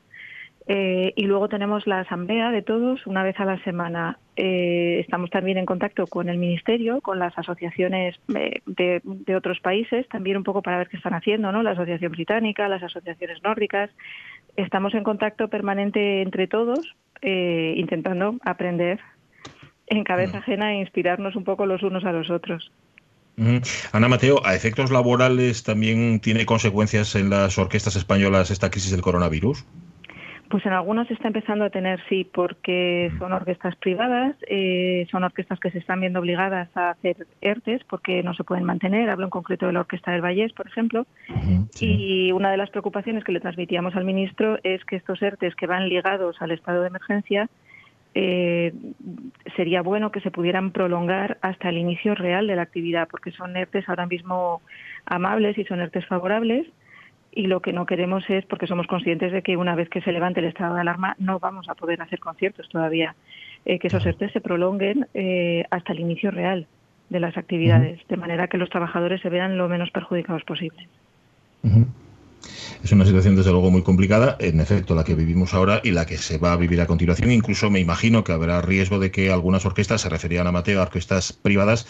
Eh, 0.68 1.14
y 1.16 1.24
luego 1.24 1.50
tenemos 1.50 1.88
la 1.88 2.02
asamblea 2.02 2.52
de 2.52 2.62
todos 2.62 3.08
una 3.08 3.24
vez 3.24 3.40
a 3.40 3.46
la 3.46 3.58
semana. 3.64 4.20
estamos 4.36 5.32
también 5.32 5.58
en 5.58 5.66
contacto 5.66 6.06
con 6.06 6.30
el 6.30 6.38
ministerio, 6.38 7.02
con 7.02 7.18
las 7.18 7.36
asociaciones 7.40 8.20
de, 8.28 8.62
de, 8.68 9.36
otros 9.36 9.60
países, 9.62 10.08
también 10.10 10.38
un 10.38 10.44
poco 10.44 10.62
para 10.62 10.78
ver 10.78 10.90
qué 10.90 10.98
están 10.98 11.16
haciendo, 11.16 11.52
¿no? 11.52 11.64
La 11.64 11.72
asociación 11.72 12.12
británica, 12.12 12.70
las 12.70 12.84
asociaciones 12.84 13.42
nórdicas. 13.42 13.90
Estamos 14.56 14.94
en 14.94 15.04
contacto 15.04 15.48
permanente 15.48 16.22
entre 16.22 16.48
todos 16.48 16.96
eh, 17.22 17.74
intentando 17.78 18.38
aprender 18.44 19.00
en 19.88 20.04
cabeza 20.04 20.38
mm. 20.38 20.42
ajena 20.42 20.74
e 20.74 20.80
inspirarnos 20.80 21.36
un 21.36 21.44
poco 21.44 21.66
los 21.66 21.84
unos 21.84 22.06
a 22.06 22.12
los 22.12 22.30
otros. 22.30 22.72
Ana 23.94 24.10
Mateo, 24.10 24.46
¿a 24.46 24.54
efectos 24.54 24.92
laborales 24.92 25.64
también 25.64 26.20
tiene 26.20 26.46
consecuencias 26.46 27.16
en 27.16 27.30
las 27.30 27.58
orquestas 27.58 27.96
españolas 27.96 28.52
esta 28.52 28.70
crisis 28.70 28.92
del 28.92 29.02
coronavirus? 29.02 29.64
Pues 30.50 30.66
en 30.66 30.74
algunas 30.74 31.10
está 31.12 31.28
empezando 31.28 31.66
a 31.66 31.70
tener, 31.70 32.00
sí, 32.10 32.24
porque 32.24 33.12
son 33.20 33.34
orquestas 33.34 33.76
privadas, 33.76 34.36
eh, 34.48 35.06
son 35.12 35.24
orquestas 35.24 35.60
que 35.60 35.70
se 35.70 35.78
están 35.78 36.00
viendo 36.00 36.20
obligadas 36.20 36.76
a 36.76 36.90
hacer 36.92 37.28
ERTES 37.42 37.84
porque 37.88 38.24
no 38.24 38.34
se 38.34 38.44
pueden 38.44 38.64
mantener. 38.64 39.12
Hablo 39.12 39.26
en 39.26 39.30
concreto 39.30 39.68
de 39.68 39.74
la 39.74 39.82
Orquesta 39.82 40.12
del 40.12 40.22
Vallés, 40.22 40.52
por 40.54 40.66
ejemplo. 40.66 41.06
Y 41.80 42.32
una 42.32 42.50
de 42.50 42.58
las 42.58 42.72
preocupaciones 42.72 43.24
que 43.24 43.32
le 43.32 43.42
transmitíamos 43.42 43.96
al 43.96 44.06
ministro 44.06 44.58
es 44.64 44.84
que 44.86 44.96
estos 44.96 45.22
ERTES 45.22 45.54
que 45.56 45.68
van 45.68 45.88
ligados 45.88 46.42
al 46.42 46.50
estado 46.50 46.82
de 46.82 46.88
emergencia 46.88 47.48
eh, 48.16 48.74
sería 49.56 49.84
bueno 49.84 50.12
que 50.12 50.20
se 50.22 50.32
pudieran 50.32 50.72
prolongar 50.72 51.38
hasta 51.42 51.70
el 51.70 51.78
inicio 51.78 52.16
real 52.16 52.48
de 52.48 52.56
la 52.56 52.64
actividad, 52.64 53.08
porque 53.08 53.32
son 53.32 53.56
ERTES 53.56 53.88
ahora 53.88 54.08
mismo 54.08 54.64
amables 55.06 55.60
y 55.60 55.66
son 55.66 55.80
ERTES 55.80 56.08
favorables 56.08 56.66
y 57.32 57.48
lo 57.48 57.62
que 57.62 57.74
no 57.74 57.86
queremos 57.86 58.24
es, 58.30 58.46
porque 58.46 58.68
somos 58.68 58.88
conscientes 58.88 59.32
de 59.32 59.42
que 59.42 59.58
una 59.58 59.76
vez 59.76 59.90
que 59.90 60.02
se 60.02 60.12
levante 60.12 60.40
el 60.40 60.48
estado 60.48 60.76
de 60.76 60.82
alarma 60.82 61.16
no 61.20 61.40
vamos 61.40 61.70
a 61.70 61.76
poder 61.76 62.02
hacer 62.02 62.20
conciertos 62.20 62.68
todavía, 62.70 63.16
eh, 63.66 63.80
que 63.80 63.88
esos 63.88 64.06
ERTE 64.06 64.30
se 64.30 64.42
prolonguen 64.42 65.08
eh, 65.14 65.64
hasta 65.70 65.94
el 65.94 66.00
inicio 66.00 66.32
real 66.32 66.68
de 67.10 67.20
las 67.20 67.38
actividades, 67.38 68.00
de 68.08 68.18
manera 68.18 68.48
que 68.48 68.58
los 68.58 68.70
trabajadores 68.70 69.22
se 69.22 69.30
vean 69.30 69.58
lo 69.58 69.68
menos 69.68 69.90
perjudicados 69.92 70.44
posible. 70.44 70.88
Es 72.84 72.92
una 72.92 73.06
situación 73.06 73.36
desde 73.36 73.52
luego 73.52 73.72
muy 73.72 73.84
complicada, 73.84 74.38
en 74.40 74.60
efecto, 74.60 74.96
la 74.96 75.04
que 75.04 75.16
vivimos 75.16 75.54
ahora 75.54 75.82
y 75.84 75.92
la 75.92 76.06
que 76.06 76.18
se 76.18 76.38
va 76.38 76.54
a 76.54 76.58
vivir 76.58 76.80
a 76.82 76.88
continuación. 76.88 77.32
Incluso 77.32 77.70
me 77.70 77.80
imagino 77.80 78.24
que 78.24 78.32
habrá 78.32 78.62
riesgo 78.62 79.00
de 79.00 79.12
que 79.12 79.32
algunas 79.32 79.66
orquestas, 79.66 80.02
se 80.02 80.10
referían 80.10 80.48
a 80.48 80.52
Mateo, 80.52 80.82
orquestas 80.82 81.34
privadas, 81.34 81.88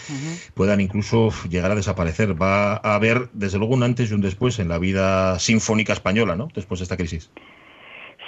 puedan 0.55 0.81
incluso 0.81 1.29
llegar 1.49 1.71
a 1.71 1.75
desaparecer. 1.75 2.41
Va 2.41 2.73
a 2.75 2.95
haber, 2.95 3.29
desde 3.33 3.59
luego, 3.59 3.75
un 3.75 3.83
antes 3.83 4.09
y 4.09 4.13
un 4.13 4.21
después 4.21 4.59
en 4.59 4.67
la 4.69 4.79
vida 4.79 5.37
sinfónica 5.39 5.93
española, 5.93 6.35
¿no? 6.35 6.49
Después 6.55 6.79
de 6.79 6.83
esta 6.83 6.97
crisis. 6.97 7.29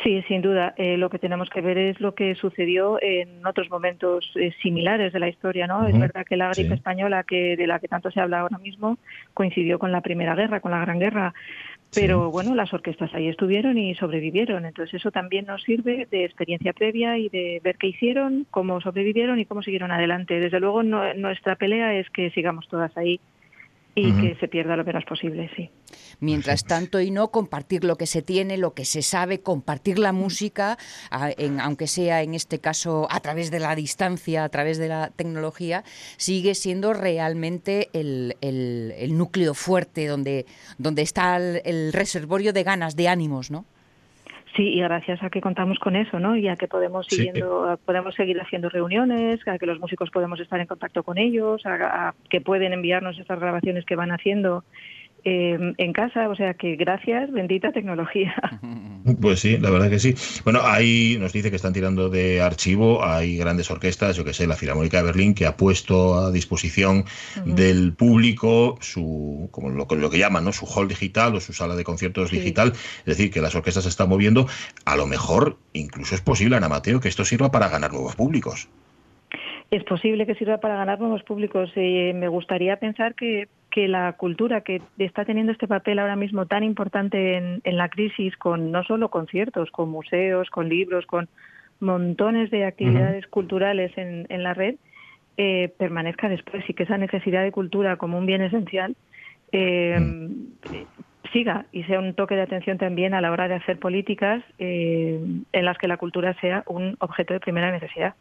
Sí, 0.03 0.23
sin 0.27 0.41
duda. 0.41 0.73
Eh, 0.77 0.97
lo 0.97 1.09
que 1.09 1.19
tenemos 1.19 1.49
que 1.49 1.61
ver 1.61 1.77
es 1.77 1.99
lo 2.01 2.15
que 2.15 2.33
sucedió 2.35 2.97
en 3.01 3.45
otros 3.45 3.69
momentos 3.69 4.31
eh, 4.35 4.51
similares 4.61 5.13
de 5.13 5.19
la 5.19 5.29
historia, 5.29 5.67
¿no? 5.67 5.87
Es 5.87 5.97
verdad 5.97 6.25
que 6.27 6.37
la 6.37 6.49
gripe 6.49 6.73
española, 6.73 7.23
que 7.23 7.55
de 7.55 7.67
la 7.67 7.79
que 7.79 7.87
tanto 7.87 8.09
se 8.09 8.19
habla 8.19 8.39
ahora 8.39 8.57
mismo, 8.57 8.97
coincidió 9.33 9.77
con 9.77 9.91
la 9.91 10.01
Primera 10.01 10.33
Guerra, 10.33 10.59
con 10.59 10.71
la 10.71 10.79
Gran 10.79 10.97
Guerra. 10.97 11.33
Pero 11.93 12.31
bueno, 12.31 12.55
las 12.55 12.73
orquestas 12.73 13.13
ahí 13.13 13.27
estuvieron 13.27 13.77
y 13.77 13.95
sobrevivieron. 13.95 14.65
Entonces 14.65 14.93
eso 14.93 15.11
también 15.11 15.45
nos 15.45 15.61
sirve 15.63 16.07
de 16.09 16.23
experiencia 16.23 16.71
previa 16.71 17.17
y 17.17 17.27
de 17.27 17.59
ver 17.63 17.77
qué 17.77 17.87
hicieron, 17.87 18.47
cómo 18.49 18.79
sobrevivieron 18.79 19.39
y 19.39 19.45
cómo 19.45 19.61
siguieron 19.61 19.91
adelante. 19.91 20.39
Desde 20.39 20.59
luego 20.59 20.83
nuestra 20.83 21.55
pelea 21.55 21.93
es 21.95 22.09
que 22.09 22.29
sigamos 22.31 22.67
todas 22.69 22.95
ahí 22.97 23.19
y 23.93 24.13
que 24.13 24.35
se 24.39 24.47
pierda 24.47 24.77
lo 24.77 24.85
menos 24.85 25.03
posible, 25.03 25.49
sí. 25.55 25.69
Mientras 26.21 26.65
tanto, 26.65 27.01
y 27.01 27.09
no 27.09 27.29
compartir 27.29 27.83
lo 27.83 27.95
que 27.95 28.05
se 28.05 28.21
tiene, 28.21 28.57
lo 28.57 28.75
que 28.75 28.85
se 28.85 29.01
sabe, 29.01 29.41
compartir 29.41 29.97
la 29.97 30.13
música, 30.13 30.77
aunque 31.09 31.87
sea 31.87 32.21
en 32.21 32.35
este 32.35 32.59
caso 32.59 33.07
a 33.09 33.19
través 33.21 33.49
de 33.49 33.59
la 33.59 33.73
distancia, 33.75 34.43
a 34.43 34.49
través 34.49 34.77
de 34.77 34.87
la 34.87 35.09
tecnología, 35.09 35.83
sigue 36.17 36.53
siendo 36.53 36.93
realmente 36.93 37.89
el, 37.93 38.35
núcleo 39.17 39.55
fuerte 39.55 40.05
donde, 40.05 40.45
donde 40.77 41.01
está 41.01 41.37
el, 41.37 41.61
el 41.65 41.91
reservorio 41.91 42.53
de 42.53 42.63
ganas, 42.63 42.95
de 42.95 43.07
ánimos, 43.07 43.49
¿no? 43.49 43.65
Sí, 44.55 44.63
y 44.63 44.81
gracias 44.81 45.23
a 45.23 45.29
que 45.29 45.39
contamos 45.39 45.79
con 45.79 45.95
eso, 45.95 46.19
¿no? 46.19 46.35
Y 46.35 46.49
a 46.49 46.57
que 46.57 46.67
podemos 46.67 47.07
siguiendo, 47.07 47.79
podemos 47.85 48.15
seguir 48.15 48.39
haciendo 48.41 48.69
reuniones, 48.69 49.39
a 49.47 49.57
que 49.57 49.65
los 49.65 49.79
músicos 49.79 50.09
podemos 50.09 50.39
estar 50.41 50.59
en 50.59 50.67
contacto 50.67 51.03
con 51.03 51.17
ellos, 51.17 51.65
a 51.65 52.13
que 52.29 52.41
pueden 52.41 52.73
enviarnos 52.73 53.17
estas 53.17 53.39
grabaciones 53.39 53.85
que 53.85 53.95
van 53.95 54.11
haciendo 54.11 54.65
Em, 55.23 55.75
en 55.77 55.93
casa, 55.93 56.29
o 56.29 56.35
sea 56.35 56.55
que 56.55 56.75
gracias, 56.75 57.31
bendita 57.31 57.71
tecnología. 57.71 58.33
Pues 59.19 59.39
sí, 59.39 59.57
la 59.57 59.71
verdad 59.71 59.89
que 59.89 59.97
sí. 59.97 60.13
Bueno, 60.43 60.61
ahí 60.63 61.17
nos 61.19 61.33
dice 61.33 61.49
que 61.49 61.55
están 61.55 61.73
tirando 61.73 62.09
de 62.09 62.39
archivo, 62.39 63.03
hay 63.03 63.35
grandes 63.35 63.71
orquestas, 63.71 64.15
yo 64.15 64.23
que 64.23 64.31
sé, 64.31 64.45
la 64.45 64.55
Filarmónica 64.55 64.97
de 64.97 65.03
Berlín, 65.03 65.33
que 65.33 65.47
ha 65.47 65.57
puesto 65.57 66.19
a 66.19 66.31
disposición 66.31 67.05
del 67.43 67.93
público 67.93 68.77
su, 68.79 69.49
como 69.49 69.69
lo, 69.69 69.87
lo, 69.89 70.09
que 70.11 70.19
llaman, 70.19 70.43
¿no? 70.43 70.53
su 70.53 70.67
hall 70.67 70.87
digital 70.87 71.35
o 71.35 71.39
su 71.39 71.51
sala 71.51 71.75
de 71.75 71.83
conciertos 71.83 72.29
digital, 72.29 72.73
es 72.73 73.05
decir, 73.05 73.31
que 73.31 73.41
las 73.41 73.55
orquestas 73.55 73.85
se 73.85 73.89
están 73.89 74.07
moviendo, 74.07 74.45
a 74.85 74.95
lo 74.95 75.07
mejor 75.07 75.57
incluso 75.73 76.13
es 76.13 76.21
posible, 76.21 76.57
Ana 76.57 76.69
Mateo, 76.69 76.99
que 76.99 77.09
esto 77.09 77.25
sirva 77.25 77.49
para 77.49 77.69
ganar 77.69 77.91
nuevos 77.91 78.15
públicos. 78.15 78.69
Es 79.71 79.83
posible 79.85 80.25
que 80.25 80.35
sirva 80.35 80.59
para 80.59 80.75
ganar 80.75 80.99
nuevos 80.99 81.23
públicos. 81.23 81.71
Eh, 81.75 82.13
me 82.13 82.27
gustaría 82.27 82.75
pensar 82.77 83.15
que 83.15 83.47
que 83.71 83.87
la 83.87 84.13
cultura 84.13 84.61
que 84.61 84.81
está 84.99 85.25
teniendo 85.25 85.51
este 85.51 85.67
papel 85.67 85.97
ahora 85.97 86.15
mismo 86.15 86.45
tan 86.45 86.63
importante 86.63 87.37
en, 87.37 87.77
la 87.77 87.89
crisis, 87.89 88.35
con 88.37 88.71
no 88.71 88.83
solo 88.83 89.09
conciertos, 89.09 89.71
con 89.71 89.89
museos, 89.89 90.49
con 90.49 90.69
libros, 90.69 91.05
con 91.07 91.29
montones 91.79 92.51
de 92.51 92.65
actividades 92.65 93.25
culturales 93.27 93.91
en, 93.97 94.43
la 94.43 94.53
red, 94.53 94.75
eh, 95.37 95.73
permanezca 95.77 96.29
después 96.29 96.69
y 96.69 96.73
que 96.73 96.83
esa 96.83 96.97
necesidad 96.97 97.41
de 97.41 97.51
cultura 97.51 97.95
como 97.95 98.17
un 98.17 98.25
bien 98.25 98.41
esencial 98.41 98.95
eh, 99.53 99.97
siga 101.33 101.65
y 101.71 101.83
sea 101.83 101.99
un 101.99 102.13
toque 102.13 102.35
de 102.35 102.41
atención 102.41 102.77
también 102.77 103.13
a 103.13 103.21
la 103.21 103.31
hora 103.31 103.47
de 103.47 103.55
hacer 103.55 103.79
políticas 103.79 104.43
eh, 104.59 105.19
en 105.51 105.65
las 105.65 105.77
que 105.77 105.87
la 105.87 105.97
cultura 105.97 106.35
sea 106.41 106.63
un 106.67 106.97
objeto 106.99 107.33
de 107.33 107.39
primera 107.39 107.71
necesidad. 107.71 108.13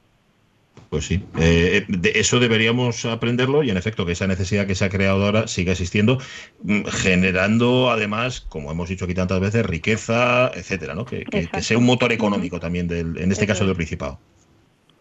Pues 0.91 1.07
sí, 1.07 1.23
eh, 1.39 1.85
de 1.87 2.13
eso 2.17 2.41
deberíamos 2.41 3.05
aprenderlo 3.05 3.63
y 3.63 3.71
en 3.71 3.77
efecto 3.77 4.05
que 4.05 4.13
esa 4.13 4.27
necesidad 4.27 4.67
que 4.67 4.75
se 4.75 4.85
ha 4.85 4.89
creado 4.89 5.25
ahora 5.25 5.47
siga 5.47 5.71
existiendo, 5.71 6.19
mm, 6.65 6.83
generando 6.87 7.91
además, 7.91 8.41
como 8.41 8.73
hemos 8.73 8.89
dicho 8.89 9.05
aquí 9.05 9.15
tantas 9.15 9.39
veces, 9.39 9.65
riqueza, 9.65 10.51
etcétera, 10.53 10.97
¿no? 10.97 11.05
Que, 11.05 11.25
sea 11.61 11.79
un 11.79 11.87
motor 11.87 12.11
económico 12.11 12.59
también, 12.59 12.89
del, 12.89 13.19
en 13.19 13.31
este 13.31 13.47
caso 13.47 13.65
del 13.65 13.77
Principado. 13.77 14.19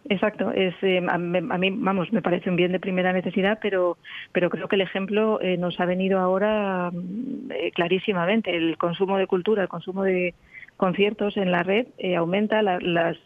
Exacto, 0.08 0.52
es, 0.52 0.74
eh, 0.82 1.04
a, 1.08 1.18
mí, 1.18 1.70
vamos, 1.72 2.12
me 2.12 2.22
parece 2.22 2.50
un 2.50 2.56
bien 2.56 2.70
de 2.70 2.78
primera 2.78 3.12
necesidad, 3.12 3.58
pero, 3.60 3.98
pero 4.30 4.48
creo 4.48 4.68
que 4.68 4.76
el 4.76 4.82
ejemplo 4.82 5.40
eh, 5.40 5.56
nos 5.56 5.80
ha 5.80 5.86
venido 5.86 6.20
ahora 6.20 6.92
mm, 6.92 7.50
clarísimamente. 7.74 8.56
El 8.56 8.78
consumo 8.78 9.18
de 9.18 9.26
cultura, 9.26 9.62
el 9.62 9.68
consumo 9.68 10.04
de 10.04 10.34
conciertos 10.76 11.36
en 11.36 11.50
la 11.50 11.64
red 11.64 11.88
aumenta, 12.16 12.62
las 12.62 13.18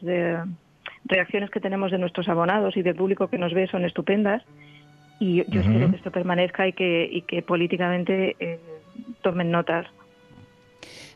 reacciones 1.05 1.51
que 1.51 1.61
tenemos 1.61 1.91
de 1.91 1.99
nuestros 1.99 2.29
abonados 2.29 2.77
y 2.77 2.83
del 2.83 2.95
público 2.95 3.29
que 3.29 3.39
nos 3.39 3.53
ve 3.53 3.67
son 3.67 3.85
estupendas 3.85 4.43
y 5.21 5.45
yo 5.51 5.61
espero 5.61 5.91
que 5.91 5.97
esto 5.97 6.11
permanezca 6.11 6.67
y 6.67 6.73
que, 6.73 7.09
y 7.11 7.23
que 7.23 7.43
políticamente 7.43 8.37
eh, 8.41 8.59
tomen 9.23 9.51
notas. 9.51 9.87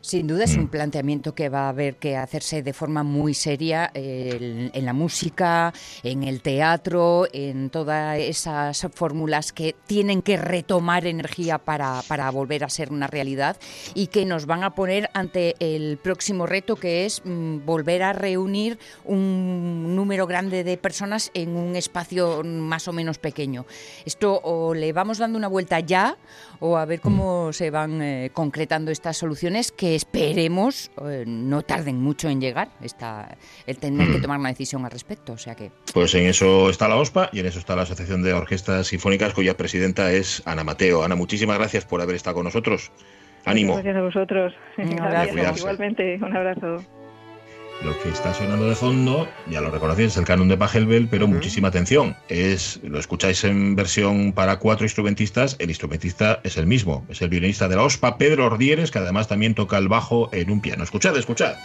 Sin 0.01 0.27
duda 0.27 0.45
es 0.45 0.55
un 0.55 0.65
mm. 0.65 0.69
planteamiento 0.69 1.35
que 1.35 1.49
va 1.49 1.65
a 1.65 1.69
haber 1.69 1.97
que 1.97 2.15
hacerse 2.15 2.63
de 2.63 2.73
forma 2.73 3.03
muy 3.03 3.33
seria 3.33 3.91
en, 3.93 4.85
la 4.85 4.93
música, 4.93 5.73
en 6.03 6.23
el 6.23 6.41
teatro, 6.41 7.27
en 7.33 7.69
todas 7.69 8.17
esas 8.17 8.87
fórmulas 8.93 9.51
que 9.51 9.75
tienen 9.87 10.21
que 10.21 10.37
retomar 10.37 11.05
energía 11.05 11.57
para, 11.57 12.01
para, 12.07 12.29
volver 12.29 12.63
a 12.63 12.69
ser 12.69 12.91
una 12.91 13.07
realidad 13.07 13.57
y 13.93 14.07
que 14.07 14.25
nos 14.25 14.45
van 14.45 14.63
a 14.63 14.75
poner 14.75 15.09
ante 15.13 15.55
el 15.59 15.97
próximo 15.97 16.45
reto 16.45 16.75
que 16.75 17.05
es 17.05 17.21
mm, 17.25 17.65
volver 17.65 18.03
a 18.03 18.13
reunir 18.13 18.79
un 19.03 19.95
número 19.95 20.27
grande 20.27 20.63
de 20.63 20.77
personas 20.77 21.31
en 21.33 21.55
un 21.55 21.75
espacio 21.75 22.43
más 22.43 22.87
o 22.87 22.93
menos 22.93 23.17
pequeño. 23.17 23.65
Esto 24.05 24.39
o 24.43 24.73
le 24.73 24.93
vamos 24.93 25.17
dando 25.17 25.37
una 25.37 25.47
vuelta 25.47 25.79
ya 25.79 26.17
o 26.59 26.77
a 26.77 26.85
ver 26.85 27.01
cómo 27.01 27.51
se 27.53 27.69
van 27.69 28.01
eh, 28.01 28.31
concretando 28.33 28.91
estas 28.91 29.17
soluciones 29.17 29.71
que 29.71 29.88
esperemos 29.95 30.91
eh, 31.05 31.23
no 31.27 31.61
tarden 31.61 32.01
mucho 32.01 32.29
en 32.29 32.41
llegar, 32.41 32.69
está, 32.81 33.37
el 33.65 33.77
tener 33.77 34.11
que 34.11 34.17
mm. 34.17 34.21
tomar 34.21 34.39
una 34.39 34.49
decisión 34.49 34.85
al 34.85 34.91
respecto. 34.91 35.33
O 35.33 35.37
sea 35.37 35.55
que... 35.55 35.71
Pues 35.93 36.13
en 36.15 36.25
eso 36.25 36.69
está 36.69 36.87
la 36.87 36.95
OSPA 36.97 37.29
y 37.33 37.39
en 37.39 37.45
eso 37.45 37.59
está 37.59 37.75
la 37.75 37.83
Asociación 37.83 38.23
de 38.23 38.33
Orquestas 38.33 38.87
Sinfónicas, 38.87 39.33
cuya 39.33 39.55
presidenta 39.57 40.11
es 40.11 40.41
Ana 40.45 40.63
Mateo. 40.63 41.03
Ana, 41.03 41.15
muchísimas 41.15 41.57
gracias 41.57 41.85
por 41.85 42.01
haber 42.01 42.15
estado 42.15 42.35
con 42.35 42.45
nosotros. 42.45 42.91
Ánimo. 43.45 43.73
Gracias 43.73 43.95
a 43.95 44.01
vosotros. 44.01 44.53
Gracias. 44.77 45.59
Igualmente, 45.59 46.19
un 46.21 46.35
abrazo. 46.35 46.83
Lo 47.81 47.97
que 47.99 48.09
está 48.09 48.33
sonando 48.33 48.67
de 48.67 48.75
fondo, 48.75 49.29
ya 49.49 49.61
lo 49.61 49.71
reconocéis, 49.71 50.11
es 50.11 50.17
el 50.17 50.25
canon 50.25 50.49
de 50.49 50.57
Pachelbel, 50.57 51.07
pero 51.07 51.27
muchísima 51.27 51.69
atención. 51.69 52.15
Es, 52.27 52.81
lo 52.83 52.99
escucháis 52.99 53.45
en 53.45 53.75
versión 53.77 54.33
para 54.33 54.59
cuatro 54.59 54.85
instrumentistas, 54.85 55.55
el 55.59 55.69
instrumentista 55.69 56.41
es 56.43 56.57
el 56.57 56.67
mismo, 56.67 57.05
es 57.07 57.21
el 57.21 57.29
violinista 57.29 57.69
de 57.69 57.77
la 57.77 57.83
OSPA, 57.83 58.17
Pedro 58.17 58.47
Ordieres, 58.47 58.91
que 58.91 58.99
además 58.99 59.29
también 59.29 59.55
toca 59.55 59.77
el 59.77 59.87
bajo 59.87 60.29
en 60.33 60.51
un 60.51 60.59
piano. 60.59 60.83
Escuchad, 60.83 61.15
escuchad. 61.15 61.55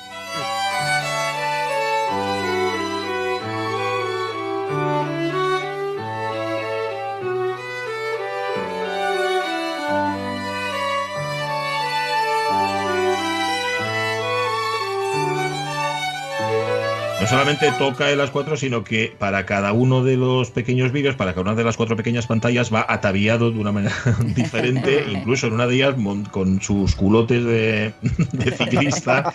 No 17.25 17.31
solamente 17.31 17.73
toca 17.79 18.11
en 18.11 18.19
las 18.19 18.31
cuatro, 18.31 18.55
sino 18.55 18.85
que 18.85 19.15
para 19.19 19.47
cada 19.47 19.73
uno 19.73 20.05
de 20.05 20.19
los 20.19 20.51
pequeños 20.51 20.93
vídeos, 20.93 21.17
para 21.17 21.33
cada 21.33 21.41
una 21.41 21.55
de 21.55 21.65
las 21.65 21.79
cuatro 21.79 21.97
pequeñas 21.97 22.27
pantallas, 22.27 22.73
va 22.73 22.85
ataviado 22.87 23.51
de 23.51 23.59
una 23.59 23.73
manera 23.73 23.95
diferente, 24.37 25.07
incluso 25.11 25.47
en 25.47 25.55
una 25.55 25.67
de 25.67 25.77
ellas 25.77 25.95
con 26.31 26.61
sus 26.61 26.95
culotes 26.95 27.43
de, 27.43 27.95
ciclista. 28.59 29.33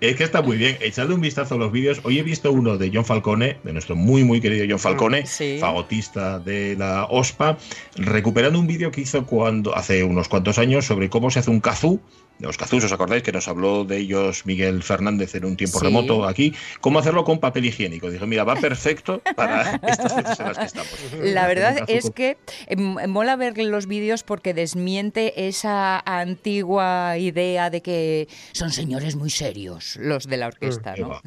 Es 0.00 0.14
que 0.14 0.22
está 0.22 0.42
muy 0.42 0.58
bien. 0.58 0.78
Echadle 0.80 1.16
un 1.16 1.20
vistazo 1.20 1.56
a 1.56 1.58
los 1.58 1.72
vídeos. 1.72 2.00
Hoy 2.04 2.20
he 2.20 2.22
visto 2.22 2.52
uno 2.52 2.78
de 2.78 2.88
John 2.94 3.04
Falcone, 3.04 3.56
de 3.64 3.72
nuestro 3.72 3.96
muy, 3.96 4.22
muy 4.22 4.40
querido 4.40 4.64
John 4.68 4.78
Falcone, 4.78 5.24
fagotista 5.58 6.38
de 6.38 6.76
la 6.78 7.06
OSPA, 7.06 7.58
recuperando 7.96 8.60
un 8.60 8.68
vídeo 8.68 8.92
que 8.92 9.00
hizo 9.00 9.26
cuando 9.26 9.74
hace 9.74 10.04
unos 10.04 10.28
cuantos 10.28 10.56
años 10.58 10.86
sobre 10.86 11.10
cómo 11.10 11.32
se 11.32 11.40
hace 11.40 11.50
un 11.50 11.58
kazoo 11.58 12.00
los 12.40 12.56
cazús, 12.56 12.84
¿os 12.84 12.92
acordáis 12.92 13.22
que 13.22 13.32
nos 13.32 13.48
habló 13.48 13.84
de 13.84 13.98
ellos 13.98 14.46
Miguel 14.46 14.82
Fernández 14.82 15.34
en 15.34 15.44
un 15.44 15.56
tiempo 15.56 15.80
remoto 15.80 16.24
aquí? 16.24 16.54
¿Cómo 16.80 16.98
hacerlo 16.98 17.24
con 17.24 17.40
papel 17.40 17.64
higiénico? 17.66 18.10
Dijo, 18.10 18.26
mira, 18.26 18.44
va 18.44 18.54
perfecto 18.60 19.20
para 19.34 19.80
estas 19.82 20.16
veces 20.16 20.40
en 20.40 20.46
las 20.46 20.58
que 20.58 20.64
estamos. 20.64 20.94
La 21.20 21.46
verdad 21.46 21.78
es 21.88 22.10
que 22.10 22.38
em, 22.66 22.96
mola 23.08 23.36
ver 23.36 23.58
los 23.58 23.86
vídeos 23.86 24.22
porque 24.22 24.54
desmiente 24.54 25.48
esa 25.48 26.00
antigua 26.04 27.18
idea 27.18 27.70
de 27.70 27.82
que 27.82 28.28
son 28.52 28.70
señores 28.70 29.16
muy 29.16 29.30
serios 29.30 29.96
los 29.96 30.28
de 30.28 30.36
la 30.36 30.46
orquesta, 30.46 30.94
¿no? 30.96 31.20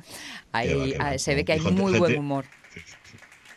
Ahí 0.51 0.95
se 1.17 1.35
ve 1.35 1.43
que 1.43 1.53
hay 1.53 1.59
muy 1.59 1.97
buen 1.99 2.17
humor. 2.17 2.45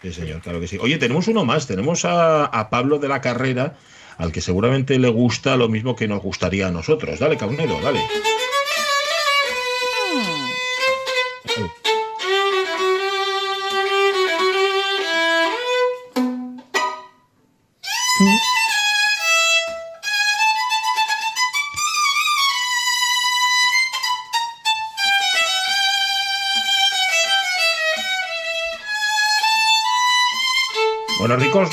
Sí, 0.03 0.13
señor, 0.13 0.43
claro 0.43 0.61
que 0.61 0.69
sí. 0.69 0.77
Oye, 0.79 0.99
tenemos 0.99 1.29
uno 1.29 1.47
más, 1.47 1.67
tenemos 1.67 2.05
a, 2.05 2.45
a 2.45 2.69
Pablo 2.69 2.99
de 2.99 3.09
la 3.09 3.23
Carrera 3.23 3.79
al 4.19 4.33
que 4.33 4.41
seguramente 4.41 4.99
le 4.99 5.09
gusta 5.09 5.57
lo 5.57 5.69
mismo 5.69 5.97
que 5.97 6.09
nos 6.09 6.23
gustaría 6.23 6.69
a 6.69 6.71
nosotros. 6.71 7.19
Dale, 7.19 7.37
Caunero, 7.37 7.81
dale. 7.81 8.01
Bueno, 11.57 11.73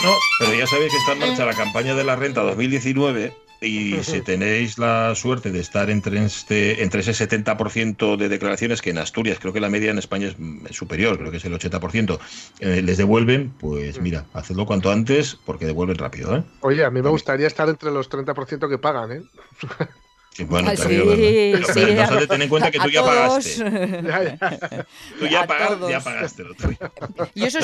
no, 0.04 0.16
pero 0.40 0.54
ya 0.54 0.68
sabéis 0.68 0.92
que 0.92 0.98
está 0.98 1.14
en 1.14 1.20
marcha 1.20 1.46
la 1.46 1.54
campaña 1.54 1.96
de 1.96 2.04
la 2.04 2.16
renta 2.16 2.42
2019 2.42 3.34
y 3.62 4.04
si 4.04 4.22
tenéis 4.22 4.80
la 4.80 5.14
suerte 5.14 5.52
de 5.52 5.60
estar 5.60 5.92
entre, 5.92 6.24
este, 6.26 6.82
entre 6.82 7.02
ese 7.02 7.12
70% 7.12 8.18
de 8.18 8.28
declaraciones 8.28 8.82
que 8.82 8.90
en 8.90 8.98
Asturias, 8.98 9.38
creo 9.40 9.54
que 9.54 9.60
la 9.60 9.70
media 9.70 9.92
en 9.92 10.00
España 10.00 10.28
es 10.30 10.76
superior, 10.76 11.20
creo 11.20 11.30
que 11.30 11.38
es 11.38 11.46
el 11.46 11.54
80%, 11.54 12.20
eh, 12.60 12.82
les 12.82 12.98
devuelven, 12.98 13.54
pues 13.60 14.00
mm. 14.00 14.04
mira, 14.04 14.26
hacedlo 14.34 14.66
cuanto 14.66 14.92
antes 14.92 15.38
porque 15.46 15.68
devuelven 15.68 15.98
rápido. 15.98 16.38
¿eh? 16.38 16.44
Oye, 16.62 16.84
a 16.84 16.90
mí 16.90 17.04
me 17.04 17.10
gustaría 17.10 17.46
estar 17.46 17.70
entre 17.70 17.92
los 17.92 18.10
30% 18.10 18.68
que 18.68 18.78
pagan, 18.80 19.12
¿eh? 19.12 19.22
Sí, 20.34 20.46
bueno, 20.46 20.70
ah, 20.72 20.78
sí, 20.78 20.84
sí, 21.74 22.28
ten 22.28 22.42
en 22.42 22.48
cuenta 22.48 22.72
que 22.72 22.80
tú 22.80 22.90
ya 22.90 23.04
pagaste. 23.04 23.66
tú 25.20 25.26
ya, 25.26 25.46
ya 25.90 26.00
pagaste 26.00 26.44
lo 26.44 26.54
tuyo. 26.54 26.78
Y 27.34 27.44
eso 27.44 27.60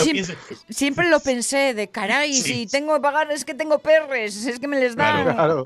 siempre, 0.70 1.10
lo 1.10 1.22
pensé, 1.22 1.74
de 1.74 1.90
caray, 1.90 2.34
si 2.34 2.68
tengo 2.68 2.96
que 2.96 3.00
pagar 3.00 3.32
es 3.32 3.46
que 3.46 3.54
tengo 3.54 3.80
perres, 3.80 4.46
es 4.46 4.60
que 4.60 4.68
me 4.68 4.78
les 4.80 4.98
dan. 4.98 5.34
Claro, 5.34 5.66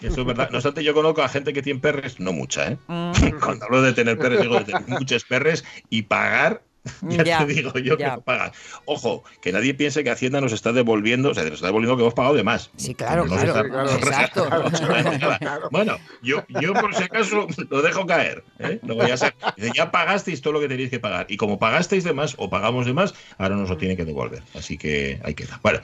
Eso 0.00 0.20
es 0.22 0.26
verdad. 0.26 0.50
No 0.50 0.56
obstante, 0.56 0.82
yo 0.82 0.92
conozco 0.92 1.22
a 1.22 1.28
gente 1.28 1.52
que 1.52 1.62
tiene 1.62 1.78
perres, 1.78 2.18
no 2.18 2.32
mucha, 2.32 2.72
¿eh? 2.72 2.78
Mm. 2.88 3.12
Cuando 3.40 3.66
hablo 3.66 3.82
de 3.82 3.92
tener 3.92 4.18
perres, 4.18 4.40
digo 4.40 4.58
de 4.58 4.64
tener 4.64 4.88
muchos 4.88 5.24
perres 5.24 5.64
y 5.88 6.02
pagar 6.02 6.62
ya, 7.02 7.38
te 7.38 7.52
digo 7.52 7.72
yo 7.78 7.96
que 7.96 8.06
no 8.06 8.20
pagas. 8.22 8.52
Ojo, 8.86 9.22
que 9.42 9.52
nadie 9.52 9.74
piense 9.74 10.02
que 10.02 10.10
Hacienda 10.10 10.40
nos 10.40 10.52
está 10.52 10.72
devolviendo, 10.72 11.30
o 11.30 11.34
sea, 11.34 11.44
nos 11.44 11.54
está 11.54 11.66
devolviendo 11.66 11.96
que 11.96 12.02
hemos 12.02 12.14
pagado 12.14 12.34
de 12.34 12.42
más. 12.42 12.70
Sí, 12.76 12.94
claro, 12.94 13.24
claro, 13.26 13.90
Exacto. 13.90 14.48
Bueno, 15.70 15.98
yo, 16.22 16.44
yo 16.60 16.72
por 16.74 16.94
si 16.94 17.02
acaso 17.02 17.46
lo 17.68 17.82
dejo 17.82 18.06
caer. 18.06 18.44
¿eh? 18.58 18.78
No 18.82 18.94
voy 18.94 19.10
a 19.10 19.16
ser. 19.16 19.34
Ya 19.74 19.90
pagasteis 19.90 20.40
todo 20.40 20.54
lo 20.54 20.60
que 20.60 20.68
tenéis 20.68 20.90
que 20.90 20.98
pagar. 20.98 21.26
Y 21.28 21.36
como 21.36 21.58
pagasteis 21.58 22.04
de 22.04 22.12
más 22.12 22.34
o 22.38 22.48
pagamos 22.50 22.86
de 22.86 22.92
más, 22.92 23.14
ahora 23.38 23.56
nos 23.56 23.68
lo 23.68 23.76
tiene 23.76 23.96
que 23.96 24.04
devolver. 24.04 24.42
Así 24.54 24.78
que 24.78 25.20
ahí 25.24 25.34
queda. 25.34 25.60
Bueno, 25.62 25.80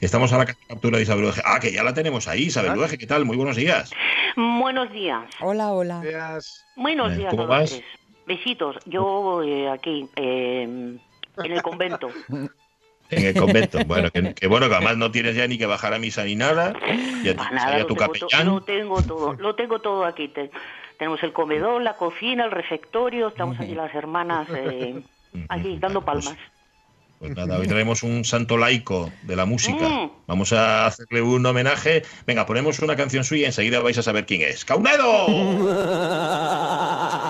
estamos 0.00 0.32
a 0.32 0.38
la 0.38 0.46
captura 0.46 0.98
de 0.98 1.04
Isabel 1.04 1.24
Ueje. 1.24 1.42
Ah, 1.44 1.60
que 1.60 1.72
ya 1.72 1.82
la 1.82 1.94
tenemos 1.94 2.28
ahí, 2.28 2.44
Isabel 2.44 2.76
Ueje. 2.78 2.98
¿Qué 2.98 3.06
tal? 3.06 3.24
Muy 3.24 3.36
buenos 3.36 3.56
días. 3.56 3.90
Buenos 4.36 4.92
días. 4.92 5.24
Hola, 5.40 5.72
hola. 5.72 6.02
Buenos 6.76 7.16
días. 7.16 7.30
¿Cómo 7.30 7.46
vas? 7.46 7.80
Besitos. 8.30 8.76
Yo 8.86 9.42
eh, 9.42 9.68
aquí, 9.68 10.08
eh, 10.14 10.62
en 10.62 11.00
el 11.36 11.62
convento. 11.62 12.08
En 13.12 13.26
el 13.26 13.34
convento. 13.34 13.80
Bueno, 13.86 14.08
que, 14.12 14.46
bueno, 14.46 14.68
que 14.68 14.74
además 14.76 14.96
no 14.96 15.10
tienes 15.10 15.34
ya 15.34 15.48
ni 15.48 15.58
que 15.58 15.66
bajar 15.66 15.92
a 15.92 15.98
misa 15.98 16.22
ni 16.22 16.36
nada. 16.36 16.74
Ya 17.24 17.34
nada, 17.34 17.84
tu 17.84 17.96
capellán. 17.96 18.46
lo 18.46 18.60
tengo 18.60 19.02
todo, 19.02 19.32
lo 19.32 19.56
tengo 19.56 19.80
todo 19.80 20.04
aquí. 20.04 20.32
tenemos 20.96 21.20
el 21.24 21.32
comedor, 21.32 21.82
la 21.82 21.96
cocina, 21.96 22.44
el 22.44 22.52
refectorio, 22.52 23.26
estamos 23.26 23.58
aquí 23.58 23.74
las 23.74 23.92
hermanas 23.96 24.46
eh, 24.54 25.02
aquí 25.48 25.76
dando 25.80 26.04
pues, 26.04 26.24
palmas. 26.24 26.38
Pues 27.18 27.36
nada, 27.36 27.58
hoy 27.58 27.66
traemos 27.66 28.04
un 28.04 28.24
santo 28.24 28.56
laico 28.56 29.10
de 29.22 29.34
la 29.34 29.44
música. 29.44 29.88
Mm. 29.88 30.10
Vamos 30.28 30.54
a 30.54 30.86
hacerle 30.86 31.20
un 31.20 31.44
homenaje. 31.44 32.04
Venga, 32.28 32.46
ponemos 32.46 32.78
una 32.78 32.94
canción 32.94 33.24
suya 33.24 33.42
y 33.42 33.46
enseguida 33.46 33.80
vais 33.80 33.98
a 33.98 34.04
saber 34.04 34.24
quién 34.24 34.42
es. 34.42 34.64
¡Caunedo! 34.64 35.26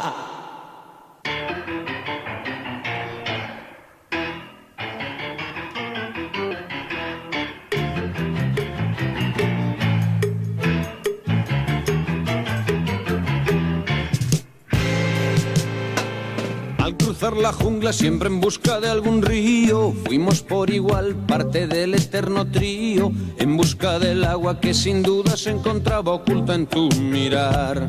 la 17.29 17.53
jungla 17.53 17.93
siempre 17.93 18.29
en 18.29 18.41
busca 18.41 18.81
de 18.81 18.89
algún 18.89 19.21
río. 19.21 19.93
Fuimos 20.07 20.41
por 20.41 20.71
igual 20.71 21.15
parte 21.15 21.67
del 21.67 21.95
eterno 21.95 22.51
trío, 22.51 23.13
en 23.39 23.57
busca 23.59 23.99
del 23.99 24.25
agua 24.25 24.59
que 24.59 24.73
sin 24.73 25.03
duda 25.03 25.37
se 25.37 25.51
encontraba 25.51 26.13
oculta 26.13 26.55
en 26.55 26.67
tu 26.67 26.89
mirar. 26.97 27.89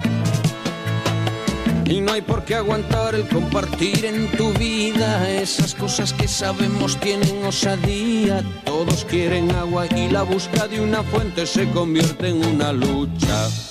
Y 1.85 2.01
no 2.01 2.11
hay 2.11 2.21
por 2.21 2.43
qué 2.43 2.55
aguantar 2.55 3.15
el 3.15 3.27
compartir 3.27 4.03
en 4.05 4.29
tu 4.31 4.51
vida 4.53 5.29
esas 5.29 5.75
cosas 5.75 6.11
que 6.13 6.27
sabemos 6.27 6.97
tienen 6.97 7.45
osadía. 7.45 8.43
Todos 8.65 9.05
quieren 9.05 9.49
agua 9.51 9.87
y 9.87 10.09
la 10.09 10.23
busca 10.23 10.67
de 10.67 10.81
una 10.81 11.03
fuente 11.03 11.45
se 11.45 11.69
convierte 11.71 12.29
en 12.29 12.45
una 12.45 12.73
lucha. 12.73 13.70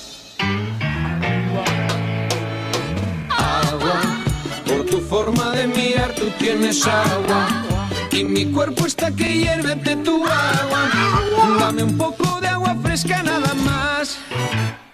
Tu 4.91 4.99
forma 4.99 5.51
de 5.51 5.67
mirar 5.67 6.13
tú 6.13 6.29
tienes 6.37 6.85
agua. 6.85 7.65
Y 8.11 8.25
mi 8.25 8.45
cuerpo 8.51 8.85
está 8.85 9.09
que 9.09 9.23
hierve 9.23 9.73
de 9.75 9.95
tu 9.95 10.25
agua. 10.25 10.91
Dame 11.59 11.83
un 11.83 11.97
poco 11.97 12.39
de 12.41 12.47
agua 12.49 12.75
fresca 12.83 13.23
nada 13.23 13.53
más. 13.53 14.19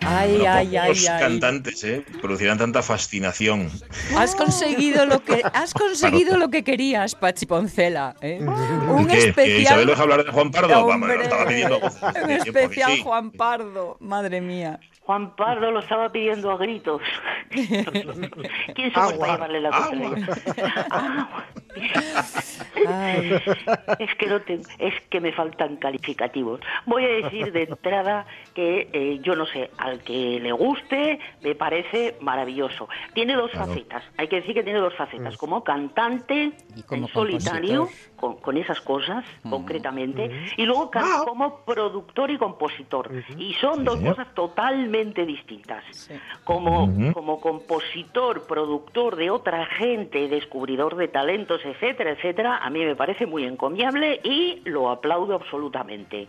Ay, 0.01 0.45
ay, 0.45 0.77
ay, 0.77 0.89
Los 0.89 1.05
cantantes, 1.05 1.83
¿eh? 1.83 2.05
Producirán 2.21 2.57
tanta 2.57 2.81
fascinación. 2.81 3.69
Has 4.15 4.35
conseguido 4.35 5.05
lo 5.05 5.21
que 5.23 5.41
has 5.53 5.73
conseguido 5.73 6.37
lo 6.37 6.49
que 6.49 6.63
querías, 6.63 7.15
Pachi 7.15 7.45
Poncela. 7.45 8.15
¿eh? 8.21 8.39
Un 8.41 9.07
¿Qué? 9.07 9.29
especial. 9.29 9.61
Isabel 9.61 9.87
deja 9.87 10.01
hablar 10.03 10.23
de 10.23 10.31
Juan 10.31 10.51
Pardo? 10.51 10.85
Hombre, 10.85 11.17
Vamos, 11.17 11.23
estaba 11.23 11.47
pidiendo 11.47 11.79
Un 12.23 12.31
especial 12.31 12.91
sí. 12.93 13.01
Juan 13.03 13.31
Pardo, 13.31 13.97
madre 13.99 14.39
mía. 14.39 14.79
Juan 15.07 15.33
Pardo 15.37 15.71
lo 15.71 15.79
estaba 15.79 16.11
pidiendo 16.11 16.51
a 16.51 16.57
gritos. 16.57 17.01
¿Quién 17.49 18.93
somos 18.93 19.13
para 19.13 19.33
llevarle 19.35 19.61
la 19.61 19.69
cosa? 22.85 23.95
es 23.99 24.15
que 24.15 24.27
no 24.27 24.41
tengo, 24.41 24.63
es 24.79 24.93
que 25.09 25.21
me 25.21 25.31
faltan 25.31 25.77
calificativos. 25.77 26.59
Voy 26.85 27.05
a 27.05 27.07
decir 27.07 27.51
de 27.51 27.63
entrada 27.63 28.25
que 28.53 28.89
eh, 28.93 29.19
yo 29.21 29.35
no 29.35 29.45
sé, 29.45 29.71
al 29.77 29.99
que 29.99 30.39
le 30.39 30.51
guste 30.51 31.19
me 31.41 31.55
parece 31.55 32.15
maravilloso. 32.21 32.87
Tiene 33.13 33.35
dos 33.35 33.51
claro. 33.51 33.67
facetas, 33.67 34.03
hay 34.17 34.27
que 34.27 34.37
decir 34.37 34.53
que 34.53 34.63
tiene 34.63 34.79
dos 34.79 34.95
facetas, 34.95 35.35
mm. 35.35 35.37
como 35.37 35.63
cantante 35.63 36.51
¿Y 36.75 36.83
como 36.83 37.07
en 37.07 37.13
solitario, 37.13 37.89
con, 38.15 38.37
con, 38.37 38.57
esas 38.57 38.81
cosas 38.81 39.25
mm. 39.43 39.49
concretamente, 39.49 40.29
mm. 40.29 40.61
y 40.61 40.65
luego 40.65 40.91
ah. 40.95 41.23
como 41.25 41.61
productor 41.65 42.31
y 42.31 42.37
compositor. 42.37 43.11
-huh. 43.11 43.41
Y 43.41 43.53
son 43.55 43.83
dos 43.83 43.99
cosas 43.99 44.33
totalmente 44.33 45.25
distintas. 45.25 45.83
Sí. 45.91 46.13
Como, 46.43 46.87
-huh. 46.87 47.13
como 47.13 47.39
compositor, 47.39 48.45
productor 48.47 49.15
de 49.15 49.29
otra 49.29 49.65
gente, 49.65 50.27
descubridor 50.27 50.95
de 50.95 51.07
talentos, 51.07 51.63
etcétera, 51.71 52.11
etcétera, 52.11 52.57
a 52.57 52.69
mí 52.69 52.83
me 52.83 52.95
parece 52.95 53.25
muy 53.25 53.43
encomiable 53.45 54.19
y 54.23 54.61
lo 54.65 54.89
aplaudo 54.89 55.35
absolutamente. 55.35 56.27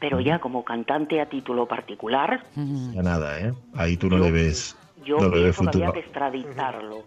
Pero 0.00 0.20
ya 0.20 0.38
como 0.38 0.64
cantante 0.64 1.20
a 1.20 1.28
título 1.28 1.66
particular... 1.66 2.44
Ya 2.54 3.02
nada, 3.02 3.40
¿eh? 3.40 3.52
Ahí 3.74 3.96
tú 3.96 4.08
no 4.10 4.18
yo, 4.18 4.24
le 4.24 4.32
ves... 4.32 4.76
Yo 5.04 5.18
no 5.18 5.30
pienso 5.30 5.62
que 5.62 5.68
había 5.78 5.92
que 5.92 6.00
extraditarlo. 6.00 7.04